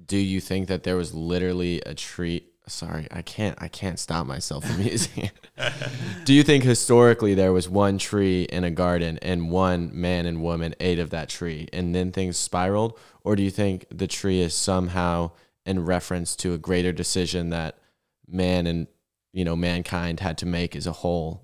do 0.07 0.17
you 0.17 0.41
think 0.41 0.69
that 0.69 0.85
there 0.85 0.97
was 0.97 1.13
literally 1.15 1.81
a 1.85 1.95
tree? 1.95 2.47
Sorry, 2.69 3.09
I 3.11 3.23
can't. 3.23 3.61
I 3.61 3.67
can't 3.67 3.99
stop 3.99 4.25
myself 4.25 4.65
from 4.65 4.83
using 4.83 5.25
it. 5.25 5.33
do 6.25 6.33
you 6.33 6.45
think 6.45 6.63
historically 6.63 7.35
there 7.35 7.53
was 7.53 7.69
one 7.69 7.99
tree 7.99 8.45
in 8.45 8.63
a 8.63 8.71
garden 8.71 9.19
and 9.21 9.51
one 9.51 9.91
man 9.93 10.27
and 10.27 10.45
woman 10.45 10.77
ate 10.79 11.01
of 11.01 11.11
that 11.11 11.29
tree 11.29 11.69
and 11.73 11.93
then 11.93 12.13
things 12.13 12.37
spiraled, 12.37 12.97
or 13.25 13.35
do 13.35 13.43
you 13.43 13.51
think 13.51 13.87
the 13.91 14.07
tree 14.07 14.41
is 14.41 14.55
somehow 14.55 15.33
in 15.65 15.85
reference 15.85 16.37
to 16.37 16.55
a 16.55 16.59
greater 16.59 16.93
decision 16.93 17.51
that 17.51 17.79
man 18.27 18.67
and 18.67 18.87
you 19.33 19.45
know 19.45 19.57
mankind 19.57 20.21
had 20.21 20.39
to 20.39 20.47
make 20.47 20.75
as 20.77 20.87
a 20.87 20.93
whole, 20.93 21.43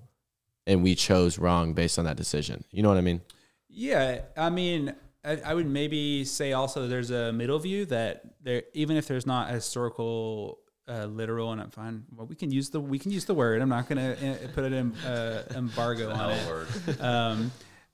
and 0.67 0.83
we 0.83 0.95
chose 0.95 1.37
wrong 1.37 1.73
based 1.73 1.97
on 1.97 2.05
that 2.05 2.17
decision? 2.17 2.63
You 2.71 2.83
know 2.83 2.89
what 2.89 2.97
I 2.97 3.01
mean? 3.01 3.21
Yeah, 3.69 4.21
I 4.35 4.49
mean, 4.49 4.93
I, 5.23 5.37
I 5.45 5.53
would 5.53 5.67
maybe 5.67 6.25
say 6.25 6.53
also 6.53 6.87
there's 6.87 7.11
a 7.11 7.31
middle 7.31 7.59
view 7.59 7.85
that 7.87 8.23
there, 8.41 8.63
even 8.73 8.97
if 8.97 9.07
there's 9.07 9.25
not 9.25 9.49
a 9.49 9.53
historical, 9.53 10.59
uh, 10.87 11.05
literal, 11.05 11.51
and 11.51 11.61
I'm 11.61 11.69
fine. 11.71 12.05
Well, 12.15 12.25
we 12.25 12.35
can 12.35 12.51
use 12.51 12.69
the 12.69 12.79
we 12.79 12.99
can 12.99 13.11
use 13.11 13.25
the 13.25 13.33
word. 13.33 13.61
I'm 13.61 13.69
not 13.69 13.87
gonna 13.87 14.11
uh, 14.11 14.47
put 14.53 14.65
it 14.65 14.73
in 14.73 14.95
uh, 14.97 15.43
embargo 15.55 16.11
on 16.11 16.31
it. 16.31 17.01
Um, 17.01 17.51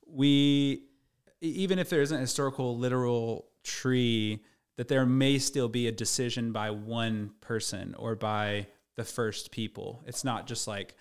we 0.07 0.84
even 1.41 1.80
if 1.80 1.89
there 1.89 2.01
isn't 2.01 2.17
a 2.17 2.21
historical, 2.21 2.78
literal 2.78 3.47
tree, 3.63 4.41
that 4.78 4.88
there 4.88 5.05
may 5.05 5.39
still 5.39 5.69
be 5.69 5.88
a 5.88 5.91
decision 5.91 6.51
by 6.51 6.69
one 6.69 7.32
person 7.41 7.95
or 7.97 8.15
by 8.15 8.67
the 8.95 9.03
first 9.03 9.51
people. 9.51 10.03
It's 10.05 10.23
not 10.23 10.47
just 10.47 10.67
like 10.67 10.95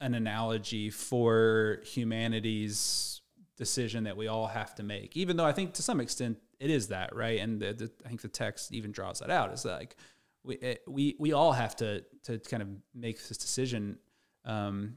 an 0.00 0.14
analogy 0.14 0.90
for 0.90 1.80
humanity's 1.84 3.20
decision 3.56 4.04
that 4.04 4.16
we 4.16 4.26
all 4.26 4.46
have 4.46 4.74
to 4.76 4.82
make. 4.82 5.16
Even 5.16 5.36
though 5.36 5.44
I 5.44 5.52
think 5.52 5.74
to 5.74 5.82
some 5.82 6.00
extent 6.00 6.38
it 6.58 6.70
is 6.70 6.88
that, 6.88 7.14
right? 7.16 7.40
And 7.40 7.60
the, 7.60 7.72
the, 7.72 7.90
I 8.04 8.08
think 8.08 8.20
the 8.20 8.28
text 8.28 8.72
even 8.72 8.92
draws 8.92 9.20
that 9.20 9.30
out. 9.30 9.52
Is 9.52 9.64
like 9.64 9.96
we 10.44 10.56
it, 10.56 10.82
we 10.86 11.16
we 11.18 11.32
all 11.32 11.52
have 11.52 11.74
to 11.76 12.04
to 12.24 12.38
kind 12.38 12.62
of 12.62 12.68
make 12.94 13.16
this 13.16 13.38
decision 13.38 13.98
um, 14.44 14.96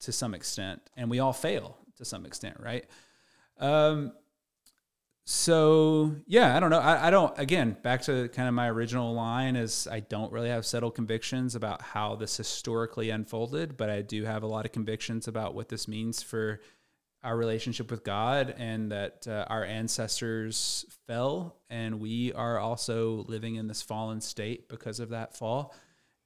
to 0.00 0.12
some 0.12 0.34
extent, 0.34 0.80
and 0.96 1.10
we 1.10 1.18
all 1.18 1.32
fail 1.32 1.78
to 1.96 2.04
some 2.04 2.24
extent, 2.26 2.56
right? 2.60 2.86
Um, 3.58 4.12
so 5.24 6.14
yeah, 6.26 6.54
I 6.54 6.60
don't 6.60 6.70
know. 6.70 6.80
I, 6.80 7.06
I 7.06 7.10
don't. 7.10 7.36
Again, 7.38 7.76
back 7.82 8.02
to 8.02 8.28
kind 8.28 8.46
of 8.46 8.54
my 8.54 8.68
original 8.68 9.14
line 9.14 9.56
is 9.56 9.88
I 9.90 10.00
don't 10.00 10.30
really 10.30 10.50
have 10.50 10.66
settled 10.66 10.94
convictions 10.94 11.54
about 11.54 11.80
how 11.80 12.14
this 12.14 12.36
historically 12.36 13.08
unfolded, 13.08 13.76
but 13.76 13.88
I 13.88 14.02
do 14.02 14.24
have 14.24 14.42
a 14.42 14.46
lot 14.46 14.66
of 14.66 14.72
convictions 14.72 15.26
about 15.26 15.54
what 15.54 15.70
this 15.70 15.88
means 15.88 16.22
for 16.22 16.60
our 17.22 17.36
relationship 17.38 17.90
with 17.90 18.04
God 18.04 18.54
and 18.58 18.92
that 18.92 19.26
uh, 19.26 19.46
our 19.48 19.64
ancestors 19.64 20.84
fell 21.06 21.56
and 21.70 21.98
we 21.98 22.34
are 22.34 22.58
also 22.58 23.24
living 23.26 23.54
in 23.54 23.66
this 23.66 23.80
fallen 23.80 24.20
state 24.20 24.68
because 24.68 25.00
of 25.00 25.08
that 25.08 25.34
fall. 25.34 25.74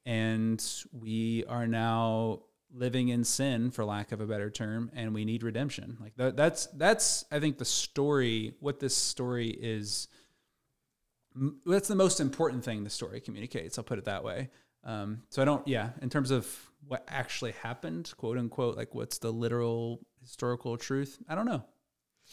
And 0.04 0.64
we 0.90 1.44
are 1.48 1.68
now 1.68 2.40
living 2.72 3.08
in 3.08 3.24
sin 3.24 3.70
for 3.70 3.84
lack 3.84 4.12
of 4.12 4.20
a 4.20 4.26
better 4.26 4.50
term 4.50 4.90
and 4.94 5.14
we 5.14 5.24
need 5.24 5.42
redemption. 5.42 5.96
Like 6.00 6.14
that, 6.16 6.36
that's 6.36 6.66
that's 6.66 7.24
I 7.32 7.40
think 7.40 7.58
the 7.58 7.64
story 7.64 8.54
what 8.60 8.80
this 8.80 8.96
story 8.96 9.48
is 9.48 10.08
m- 11.34 11.60
that's 11.64 11.88
the 11.88 11.94
most 11.94 12.20
important 12.20 12.64
thing 12.64 12.84
the 12.84 12.90
story 12.90 13.20
communicates. 13.20 13.78
I'll 13.78 13.84
put 13.84 13.98
it 13.98 14.04
that 14.04 14.24
way. 14.24 14.50
Um, 14.84 15.22
so 15.28 15.42
I 15.42 15.44
don't, 15.44 15.66
yeah, 15.66 15.90
in 16.02 16.08
terms 16.08 16.30
of 16.30 16.46
what 16.86 17.04
actually 17.08 17.52
happened, 17.52 18.12
quote 18.16 18.38
unquote, 18.38 18.76
like 18.76 18.94
what's 18.94 19.18
the 19.18 19.32
literal 19.32 20.00
historical 20.20 20.76
truth? 20.76 21.18
I 21.28 21.34
don't 21.34 21.46
know. 21.46 21.64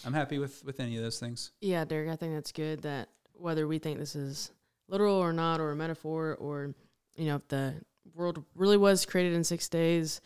I'm 0.06 0.14
happy 0.14 0.40
with 0.40 0.64
with 0.66 0.80
any 0.80 0.98
of 0.98 1.04
those 1.04 1.20
things. 1.20 1.52
Yeah, 1.62 1.86
Derek, 1.86 2.10
I 2.10 2.16
think 2.16 2.34
that's 2.34 2.52
good 2.52 2.82
that 2.82 3.10
whether 3.34 3.68
we 3.68 3.80
think 3.80 4.00
this 4.00 4.16
is 4.16 4.52
literal 4.88 5.16
or 5.16 5.34
not, 5.34 5.60
or 5.60 5.72
a 5.72 5.76
metaphor, 5.76 6.36
or, 6.36 6.74
you 7.16 7.26
know, 7.26 7.38
if 7.38 7.48
the 7.48 7.76
world 8.14 8.44
really 8.56 8.78
was 8.78 9.06
created 9.06 9.34
in 9.34 9.44
six 9.44 9.68
days, 9.68 10.22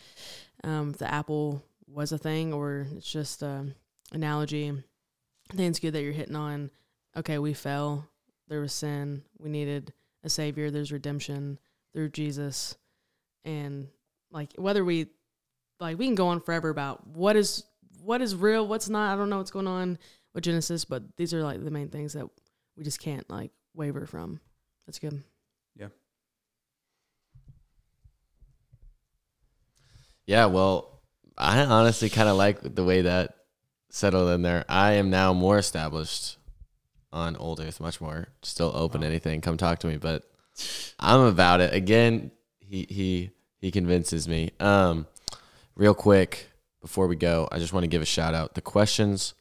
um, 0.63 0.91
the 0.93 1.11
apple 1.11 1.63
was 1.87 2.11
a 2.11 2.17
thing, 2.17 2.53
or 2.53 2.87
it's 2.95 3.11
just 3.11 3.41
an 3.41 3.75
analogy, 4.11 4.71
I 5.51 5.55
think 5.55 5.69
it's 5.69 5.79
good 5.79 5.93
that 5.93 6.03
you're 6.03 6.11
hitting 6.11 6.35
on, 6.35 6.69
okay, 7.17 7.39
we 7.39 7.53
fell, 7.53 8.07
there 8.47 8.61
was 8.61 8.73
sin, 8.73 9.23
we 9.39 9.49
needed 9.49 9.93
a 10.23 10.29
savior, 10.29 10.69
there's 10.69 10.91
redemption 10.91 11.59
through 11.93 12.09
Jesus. 12.09 12.77
And, 13.45 13.87
like, 14.31 14.53
whether 14.57 14.85
we, 14.85 15.07
like, 15.79 15.97
we 15.97 16.05
can 16.05 16.15
go 16.15 16.27
on 16.27 16.41
forever 16.41 16.69
about 16.69 17.07
what 17.07 17.35
is 17.35 17.63
what 18.01 18.21
is 18.21 18.35
real, 18.35 18.67
what's 18.67 18.89
not. 18.89 19.13
I 19.13 19.17
don't 19.17 19.29
know 19.29 19.37
what's 19.37 19.51
going 19.51 19.67
on 19.67 19.97
with 20.33 20.43
Genesis, 20.43 20.85
but 20.85 21.03
these 21.17 21.33
are 21.33 21.43
like 21.43 21.63
the 21.63 21.71
main 21.71 21.89
things 21.89 22.13
that 22.13 22.27
we 22.77 22.83
just 22.83 22.99
can't 22.99 23.29
like 23.29 23.51
waver 23.75 24.05
from. 24.05 24.39
That's 24.85 24.99
good. 24.99 25.23
Yeah, 30.29 30.45
well, 30.45 31.01
I 31.39 31.61
honestly 31.61 32.07
kind 32.07 32.29
of 32.29 32.37
like 32.37 32.59
the 32.61 32.83
way 32.83 33.01
that 33.01 33.33
settled 33.89 34.29
in 34.29 34.43
there. 34.43 34.63
I 34.69 34.91
am 34.93 35.09
now 35.09 35.33
more 35.33 35.57
established 35.57 36.37
on 37.11 37.35
Old 37.35 37.59
Earth, 37.59 37.79
much 37.79 37.99
more. 37.99 38.27
Still 38.43 38.71
open 38.75 39.01
to 39.01 39.07
anything. 39.07 39.41
Come 39.41 39.57
talk 39.57 39.79
to 39.79 39.87
me, 39.87 39.97
but 39.97 40.29
I'm 40.99 41.21
about 41.21 41.61
it. 41.61 41.73
Again, 41.73 42.29
he 42.59 42.85
he 42.87 43.31
he 43.57 43.71
convinces 43.71 44.27
me. 44.27 44.51
Um, 44.59 45.07
real 45.73 45.95
quick 45.95 46.47
before 46.79 47.07
we 47.07 47.15
go, 47.15 47.47
I 47.51 47.57
just 47.57 47.73
want 47.73 47.85
to 47.85 47.87
give 47.89 48.03
a 48.03 48.05
shout 48.05 48.35
out. 48.35 48.53
The 48.53 48.61
questions 48.61 49.33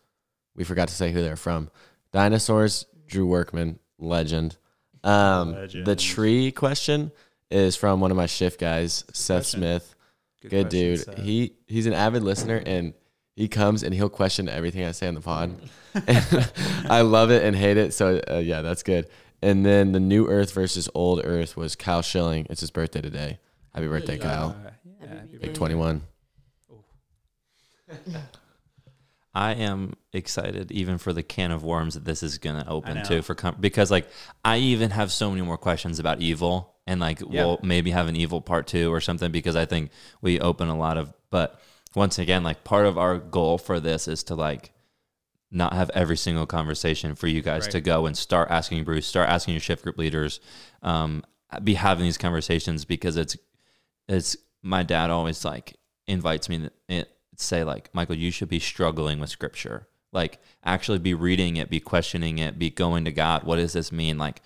we 0.57 0.64
forgot 0.64 0.89
to 0.89 0.95
say 0.95 1.12
who 1.12 1.20
they're 1.20 1.36
from. 1.36 1.70
Dinosaurs, 2.12 2.86
Drew 3.07 3.26
Workman, 3.26 3.78
legend. 3.99 4.57
Um, 5.05 5.53
the 5.84 5.97
tree 5.97 6.51
question 6.51 7.12
is 7.51 7.76
from 7.76 8.01
one 8.01 8.11
of 8.11 8.16
my 8.16 8.24
shift 8.24 8.59
guys, 8.59 9.05
Seth 9.12 9.41
question. 9.41 9.61
Smith. 9.61 9.95
Good, 10.41 10.51
question, 10.51 10.68
dude. 10.68 11.01
Seth. 11.01 11.18
He 11.18 11.55
he's 11.66 11.86
an 11.86 11.93
avid 11.93 12.22
listener 12.22 12.62
and 12.64 12.95
he 13.34 13.49
comes 13.49 13.82
and 13.82 13.95
he'll 13.95 14.09
question 14.09 14.49
everything 14.49 14.84
I 14.84 14.93
say 14.93 15.09
on 15.09 15.14
the 15.14 15.20
pod. 15.20 15.57
And 15.95 16.53
I 16.89 17.03
love 17.03 17.30
it 17.30 17.43
and 17.45 17.57
hate 17.57 17.76
it. 17.76 17.95
So 17.95 18.20
uh, 18.30 18.39
yeah, 18.39 18.62
that's 18.62 18.82
good. 18.82 19.09
And 19.43 19.64
then 19.64 19.93
the 19.93 20.01
new 20.01 20.26
Earth 20.28 20.53
versus 20.53 20.89
old 20.95 21.20
Earth 21.24 21.57
was 21.57 21.76
Kyle 21.76 22.03
Schilling. 22.03 22.47
It's 22.51 22.61
his 22.61 22.70
birthday 22.70 23.01
today. 23.01 23.39
Happy 23.72 23.86
birthday, 23.86 24.18
Kyle. 24.18 24.57
Uh, 24.64 24.70
yeah, 24.84 24.93
Happy 25.01 25.16
happy 25.18 25.32
birthday. 25.32 25.47
Big 25.47 25.55
birthday. 27.89 28.20
21. 29.39 29.59
I 29.59 29.64
am 29.70 29.95
excited 30.12 30.70
even 30.72 30.99
for 30.99 31.12
the 31.12 31.22
can 31.22 31.51
of 31.51 31.62
worms 31.64 31.95
that 31.95 32.05
this 32.05 32.22
is 32.22 32.39
gonna 32.39 32.64
open 32.68 33.03
to 33.05 33.22
for 33.22 33.34
com- 33.34 33.57
because 33.61 33.91
like 33.91 34.09
I 34.45 34.59
even 34.59 34.91
have 34.91 35.11
so 35.12 35.30
many 35.30 35.43
more 35.43 35.59
questions 35.59 35.99
about 35.99 36.20
evil 36.20 36.74
and 36.86 37.01
like 37.01 37.20
Yeah. 37.20 37.26
we'll 37.45 37.59
maybe 37.62 37.91
have 37.91 38.09
an 38.09 38.16
evil 38.16 38.41
part 38.41 38.66
two 38.66 38.93
or 38.93 39.01
something 39.01 39.30
because 39.30 39.57
I 39.57 39.64
think 39.66 39.91
we 40.22 40.41
open 40.41 40.68
a 40.68 40.76
lot 40.76 40.97
of 40.99 41.12
but 41.30 41.61
once 41.95 42.18
again 42.18 42.43
like 42.43 42.64
part 42.64 42.86
of 42.86 42.97
our 42.99 43.18
goal 43.18 43.59
for 43.59 43.80
this 43.80 44.09
is 44.09 44.22
to 44.24 44.34
like 44.34 44.72
not 45.51 45.72
have 45.72 45.91
every 45.95 46.16
single 46.16 46.45
conversation 46.47 47.14
for 47.14 47.26
you 47.26 47.41
guys 47.41 47.62
Right. 47.64 47.70
to 47.72 47.80
go 47.80 48.05
and 48.07 48.14
start 48.16 48.51
asking 48.51 48.84
Bruce, 48.84 49.07
start 49.07 49.28
asking 49.30 49.55
your 49.55 49.62
shift 49.62 49.82
group 49.82 49.97
leaders, 49.97 50.41
um, 50.82 51.24
be 51.64 51.72
having 51.74 52.05
these 52.05 52.18
conversations 52.18 52.84
because 52.84 53.16
it's 53.16 53.36
it's 54.09 54.36
my 54.62 54.82
dad 54.82 55.09
always 55.11 55.45
like 55.45 55.76
invites 56.07 56.49
me 56.51 56.59
to 56.59 56.70
it, 56.89 57.11
say 57.39 57.64
like 57.64 57.89
Michael, 57.95 58.16
you 58.16 58.30
should 58.30 58.49
be 58.49 58.59
struggling 58.59 59.20
with 59.20 59.30
scripture, 59.30 59.89
like 60.12 60.39
actually 60.64 60.99
be 60.99 61.14
reading 61.14 61.57
it, 61.57 61.70
be 61.70 61.80
questioning 61.80 62.39
it, 62.39 62.59
be 62.59 62.70
going 62.70 63.05
to 63.05 63.12
God. 63.12 63.45
What 63.45 63.57
does 63.57 63.72
this 63.72 63.91
mean? 63.93 64.18
Like, 64.18 64.43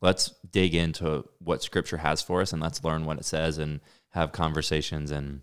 let's 0.00 0.32
dig 0.50 0.74
into 0.74 1.24
what 1.38 1.62
scripture 1.62 1.98
has 1.98 2.22
for 2.22 2.40
us 2.40 2.52
and 2.52 2.60
let's 2.62 2.84
learn 2.84 3.06
what 3.06 3.18
it 3.18 3.24
says 3.24 3.58
and 3.58 3.80
have 4.10 4.32
conversations 4.32 5.10
and 5.10 5.40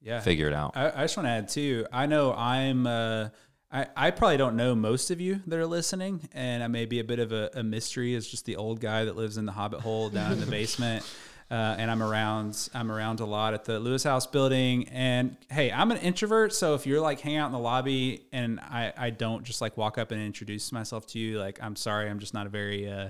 Yeah. 0.00 0.20
figure 0.20 0.48
it 0.48 0.54
out. 0.54 0.72
I, 0.76 0.90
I 0.90 1.02
just 1.02 1.16
want 1.16 1.26
to 1.26 1.30
add 1.30 1.48
too. 1.48 1.86
I 1.92 2.06
know 2.06 2.32
I'm. 2.32 2.86
Uh, 2.86 3.28
I 3.72 3.86
I 3.96 4.10
probably 4.10 4.36
don't 4.38 4.56
know 4.56 4.74
most 4.74 5.12
of 5.12 5.20
you 5.20 5.42
that 5.46 5.56
are 5.58 5.66
listening, 5.66 6.28
and 6.32 6.62
I 6.64 6.66
may 6.66 6.86
be 6.86 6.98
a 6.98 7.04
bit 7.04 7.20
of 7.20 7.30
a, 7.30 7.50
a 7.54 7.62
mystery 7.62 8.16
as 8.16 8.26
just 8.26 8.44
the 8.44 8.56
old 8.56 8.80
guy 8.80 9.04
that 9.04 9.14
lives 9.14 9.36
in 9.36 9.46
the 9.46 9.52
Hobbit 9.52 9.80
hole 9.80 10.08
down 10.08 10.32
in 10.32 10.40
the 10.40 10.46
basement. 10.58 11.04
Uh, 11.50 11.74
and 11.78 11.90
I'm 11.90 12.00
around. 12.00 12.68
I'm 12.74 12.92
around 12.92 13.18
a 13.18 13.24
lot 13.24 13.54
at 13.54 13.64
the 13.64 13.80
Lewis 13.80 14.04
House 14.04 14.24
building. 14.24 14.88
And 14.90 15.36
hey, 15.50 15.72
I'm 15.72 15.90
an 15.90 15.96
introvert, 15.98 16.52
so 16.52 16.74
if 16.74 16.86
you're 16.86 17.00
like 17.00 17.18
hang 17.20 17.36
out 17.36 17.46
in 17.46 17.52
the 17.52 17.58
lobby 17.58 18.26
and 18.32 18.60
I 18.60 18.92
I 18.96 19.10
don't 19.10 19.42
just 19.42 19.60
like 19.60 19.76
walk 19.76 19.98
up 19.98 20.12
and 20.12 20.22
introduce 20.22 20.70
myself 20.70 21.06
to 21.08 21.18
you, 21.18 21.40
like 21.40 21.58
I'm 21.60 21.74
sorry, 21.74 22.08
I'm 22.08 22.20
just 22.20 22.34
not 22.34 22.46
a 22.46 22.50
very 22.50 22.88
uh, 22.88 23.08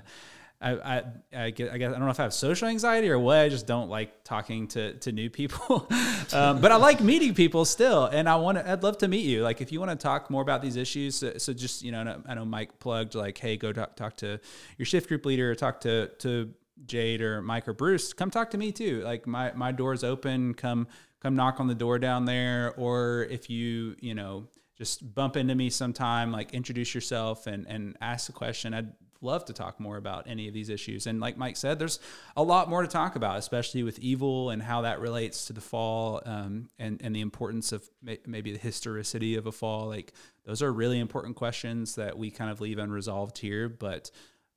I, 0.63 0.73
I, 0.73 1.03
I 1.35 1.51
guess 1.51 1.71
I 1.73 1.79
don't 1.79 2.01
know 2.01 2.11
if 2.11 2.21
I 2.21 2.25
have 2.25 2.35
social 2.35 2.69
anxiety 2.69 3.09
or 3.09 3.19
what. 3.19 3.39
I 3.39 3.49
just 3.49 3.67
don't 3.67 3.89
like 3.89 4.25
talking 4.25 4.69
to, 4.69 4.93
to 4.95 5.11
new 5.11 5.31
people, 5.31 5.87
um, 6.35 6.61
but 6.61 6.71
I 6.71 6.77
like 6.77 7.01
meeting 7.01 7.35
people 7.35 7.65
still, 7.65 8.05
and 8.05 8.29
I 8.29 8.37
want 8.37 8.59
to. 8.59 8.71
I'd 8.71 8.83
love 8.83 8.99
to 8.99 9.09
meet 9.09 9.25
you. 9.25 9.43
Like 9.43 9.63
if 9.63 9.73
you 9.73 9.81
want 9.81 9.91
to 9.91 9.97
talk 9.97 10.29
more 10.29 10.43
about 10.43 10.61
these 10.61 10.77
issues, 10.77 11.17
so, 11.17 11.39
so 11.39 11.55
just 11.55 11.83
you 11.83 11.93
know, 11.93 12.23
I 12.29 12.35
know- 12.35 12.45
Mike 12.45 12.79
plugged 12.79 13.15
like, 13.15 13.39
hey, 13.39 13.57
go 13.57 13.73
talk 13.73 13.97
talk 13.97 14.17
to 14.19 14.39
your 14.77 14.85
shift 14.85 15.09
group 15.09 15.25
leader, 15.25 15.55
talk 15.55 15.81
to 15.83 16.09
to 16.19 16.53
Jade 16.87 17.21
or 17.23 17.43
Mike 17.43 17.69
or 17.69 17.73
Bruce. 17.73 18.13
Come 18.13 18.31
talk 18.31 18.51
to 18.51 18.59
me 18.59 18.73
too. 18.73 19.03
Like 19.03 19.27
my 19.27 19.53
my 19.53 19.73
door's 19.73 20.05
open. 20.05 20.55
Come 20.55 20.89
come 21.21 21.37
knock 21.37 21.61
on 21.61 21.67
the 21.67 21.75
door 21.75 21.99
down 21.99 22.25
there, 22.25 22.75
or 22.77 23.27
if 23.31 23.51
you 23.51 23.97
you 24.01 24.15
know 24.15 24.47
just 24.77 25.15
bump 25.15 25.37
into 25.37 25.55
me 25.55 25.69
sometime, 25.71 26.33
like 26.33 26.53
introduce 26.55 26.95
yourself 26.95 27.47
and 27.47 27.67
and 27.67 27.97
ask 28.01 28.29
a 28.29 28.33
question. 28.33 28.75
I'd 28.75 28.93
love 29.23 29.45
to 29.45 29.53
talk 29.53 29.79
more 29.79 29.97
about 29.97 30.27
any 30.27 30.49
of 30.49 30.55
these 30.55 30.71
issues. 30.71 31.07
And 31.07 31.21
like 31.21 31.37
Mike 31.37 31.57
said, 31.57 31.79
there's 31.79 32.01
a 32.37 32.43
lot 32.43 32.71
more 32.71 32.83
to 32.83 32.89
talk 32.89 33.17
about, 33.17 33.39
especially 33.39 33.83
with 33.83 33.99
evil 33.99 34.51
and 34.51 34.63
how 34.63 34.83
that 34.83 35.01
relates 35.01 35.47
to 35.47 35.53
the 35.53 35.61
fall, 35.61 36.23
um, 36.25 36.71
and 36.79 37.01
and 37.03 37.15
the 37.15 37.21
importance 37.21 37.73
of 37.73 37.89
may, 38.03 38.19
maybe 38.27 38.53
the 38.53 38.59
historicity 38.59 39.37
of 39.37 39.47
a 39.47 39.53
fall. 39.53 39.89
Like 39.89 40.13
those 40.45 40.63
are 40.63 40.73
really 40.73 40.99
important 40.99 41.37
questions 41.37 41.95
that 41.97 42.17
we 42.17 42.31
kind 42.31 42.51
of 42.51 42.61
leave 42.61 42.79
unresolved 42.79 43.39
here, 43.39 43.69
but 43.69 44.11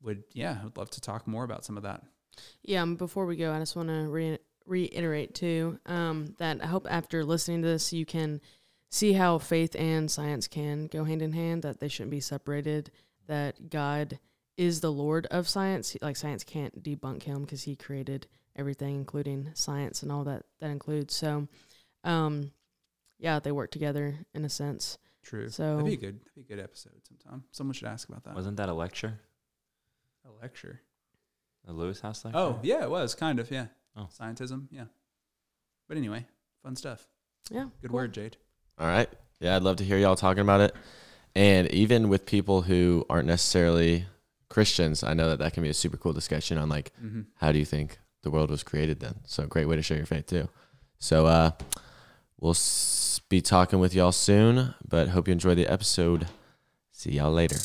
would 0.04 0.24
yeah, 0.34 0.58
I 0.62 0.66
would 0.66 0.78
love 0.78 0.90
to 0.92 1.02
talk 1.02 1.28
more 1.28 1.44
about 1.44 1.66
some 1.66 1.78
of 1.78 1.84
that. 1.84 2.04
Yeah, 2.64 2.82
um, 2.82 2.96
before 2.96 3.26
we 3.26 3.36
go, 3.36 3.52
I 3.54 3.60
just 3.60 3.76
want 3.76 3.90
to 3.90 4.08
re- 4.10 4.40
reiterate 4.66 5.34
too 5.36 5.80
um, 5.86 6.36
that 6.40 6.64
I 6.64 6.68
hope 6.68 6.88
after 6.90 7.24
listening 7.24 7.62
to 7.62 7.68
this, 7.68 7.94
you 7.94 8.06
can 8.06 8.42
see 8.90 9.14
how 9.14 9.38
faith 9.38 9.76
and 9.78 10.10
science 10.10 10.48
can 10.48 10.88
go 10.88 11.04
hand 11.04 11.22
in 11.22 11.34
hand, 11.34 11.64
that 11.64 11.80
they 11.80 11.88
shouldn't 11.88 12.12
be 12.12 12.20
separated, 12.20 12.92
that 13.28 13.70
God 13.70 14.20
is 14.58 14.82
the 14.82 14.92
Lord 14.92 15.26
of 15.28 15.50
science. 15.50 15.96
Like, 16.02 16.16
science 16.16 16.44
can't 16.44 16.84
debunk 16.84 17.24
him 17.24 17.42
because 17.42 17.64
he 17.64 17.76
created 17.76 18.28
everything, 18.56 18.96
including 18.96 19.50
science 19.56 20.04
and 20.04 20.12
all 20.12 20.24
that 20.26 20.44
that 20.60 20.70
includes. 20.70 21.16
So, 21.16 21.48
um, 22.04 22.52
yeah, 23.20 23.40
they 23.40 23.52
work 23.52 23.72
together 23.72 24.16
in 24.34 24.46
a 24.46 24.50
sense. 24.50 24.98
True. 25.24 25.50
So- 25.50 25.78
that'd 25.78 25.86
be 25.86 25.94
a 25.94 25.98
good, 25.98 26.20
that'd 26.22 26.36
be 26.36 26.42
a 26.42 26.56
good 26.56 26.64
episode 26.64 27.02
sometime. 27.08 27.44
Someone 27.52 27.74
should 27.74 27.88
ask 27.88 28.08
about 28.10 28.24
that. 28.26 28.36
Wasn't 28.36 28.58
that 28.58 28.70
a 28.70 28.74
lecture? 28.74 29.20
A 30.26 30.42
lecture? 30.42 30.82
A 31.68 31.72
Lewis 31.74 32.02
House 32.02 32.24
lecture? 32.26 32.38
Oh 32.38 32.60
yeah, 32.64 32.84
it 32.84 32.90
was 32.90 33.16
kind 33.16 33.40
of 33.40 33.50
yeah. 33.52 33.68
Oh. 33.96 34.08
Scientism, 34.20 34.68
yeah. 34.72 34.86
But 35.88 35.98
anyway, 35.98 36.26
fun 36.64 36.76
stuff. 36.76 37.08
Yeah. 37.52 37.66
Good 37.82 37.90
cool. 37.90 37.96
word, 37.98 38.14
Jade. 38.14 38.38
All 38.80 38.88
right. 38.88 39.10
Yeah, 39.40 39.56
I'd 39.56 39.64
love 39.64 39.78
to 39.78 39.84
hear 39.84 39.98
y'all 39.98 40.16
talking 40.16 40.42
about 40.42 40.62
it. 40.62 40.76
And 41.36 41.70
even 41.72 42.10
with 42.10 42.26
people 42.26 42.62
who 42.64 43.06
aren't 43.10 43.28
necessarily 43.28 44.06
Christians, 44.50 45.04
I 45.04 45.14
know 45.14 45.30
that 45.30 45.40
that 45.40 45.54
can 45.54 45.64
be 45.64 45.70
a 45.70 45.74
super 45.74 45.98
cool 45.98 46.14
discussion 46.14 46.58
on 46.58 46.70
like, 46.70 46.92
Mm-hmm. 47.04 47.22
how 47.36 47.52
do 47.52 47.60
you 47.60 47.66
think 47.66 48.00
the 48.24 48.32
world 48.32 48.50
was 48.50 48.64
created 48.64 49.00
then? 49.00 49.16
So, 49.26 49.46
great 49.46 49.66
way 49.66 49.76
to 49.76 49.82
share 49.82 49.98
your 49.98 50.06
faith 50.06 50.28
too. 50.28 50.48
So, 51.00 51.26
uh, 51.28 51.52
we'll 52.40 52.52
s- 52.52 53.20
be 53.30 53.42
talking 53.42 53.80
with 53.80 53.94
y'all 53.94 54.12
soon, 54.12 54.74
but 54.88 55.10
hope 55.10 55.28
you 55.28 55.32
enjoy 55.34 55.56
the 55.56 55.68
episode. 55.68 56.28
See 56.92 57.12
y'all 57.14 57.32
later. 57.32 57.58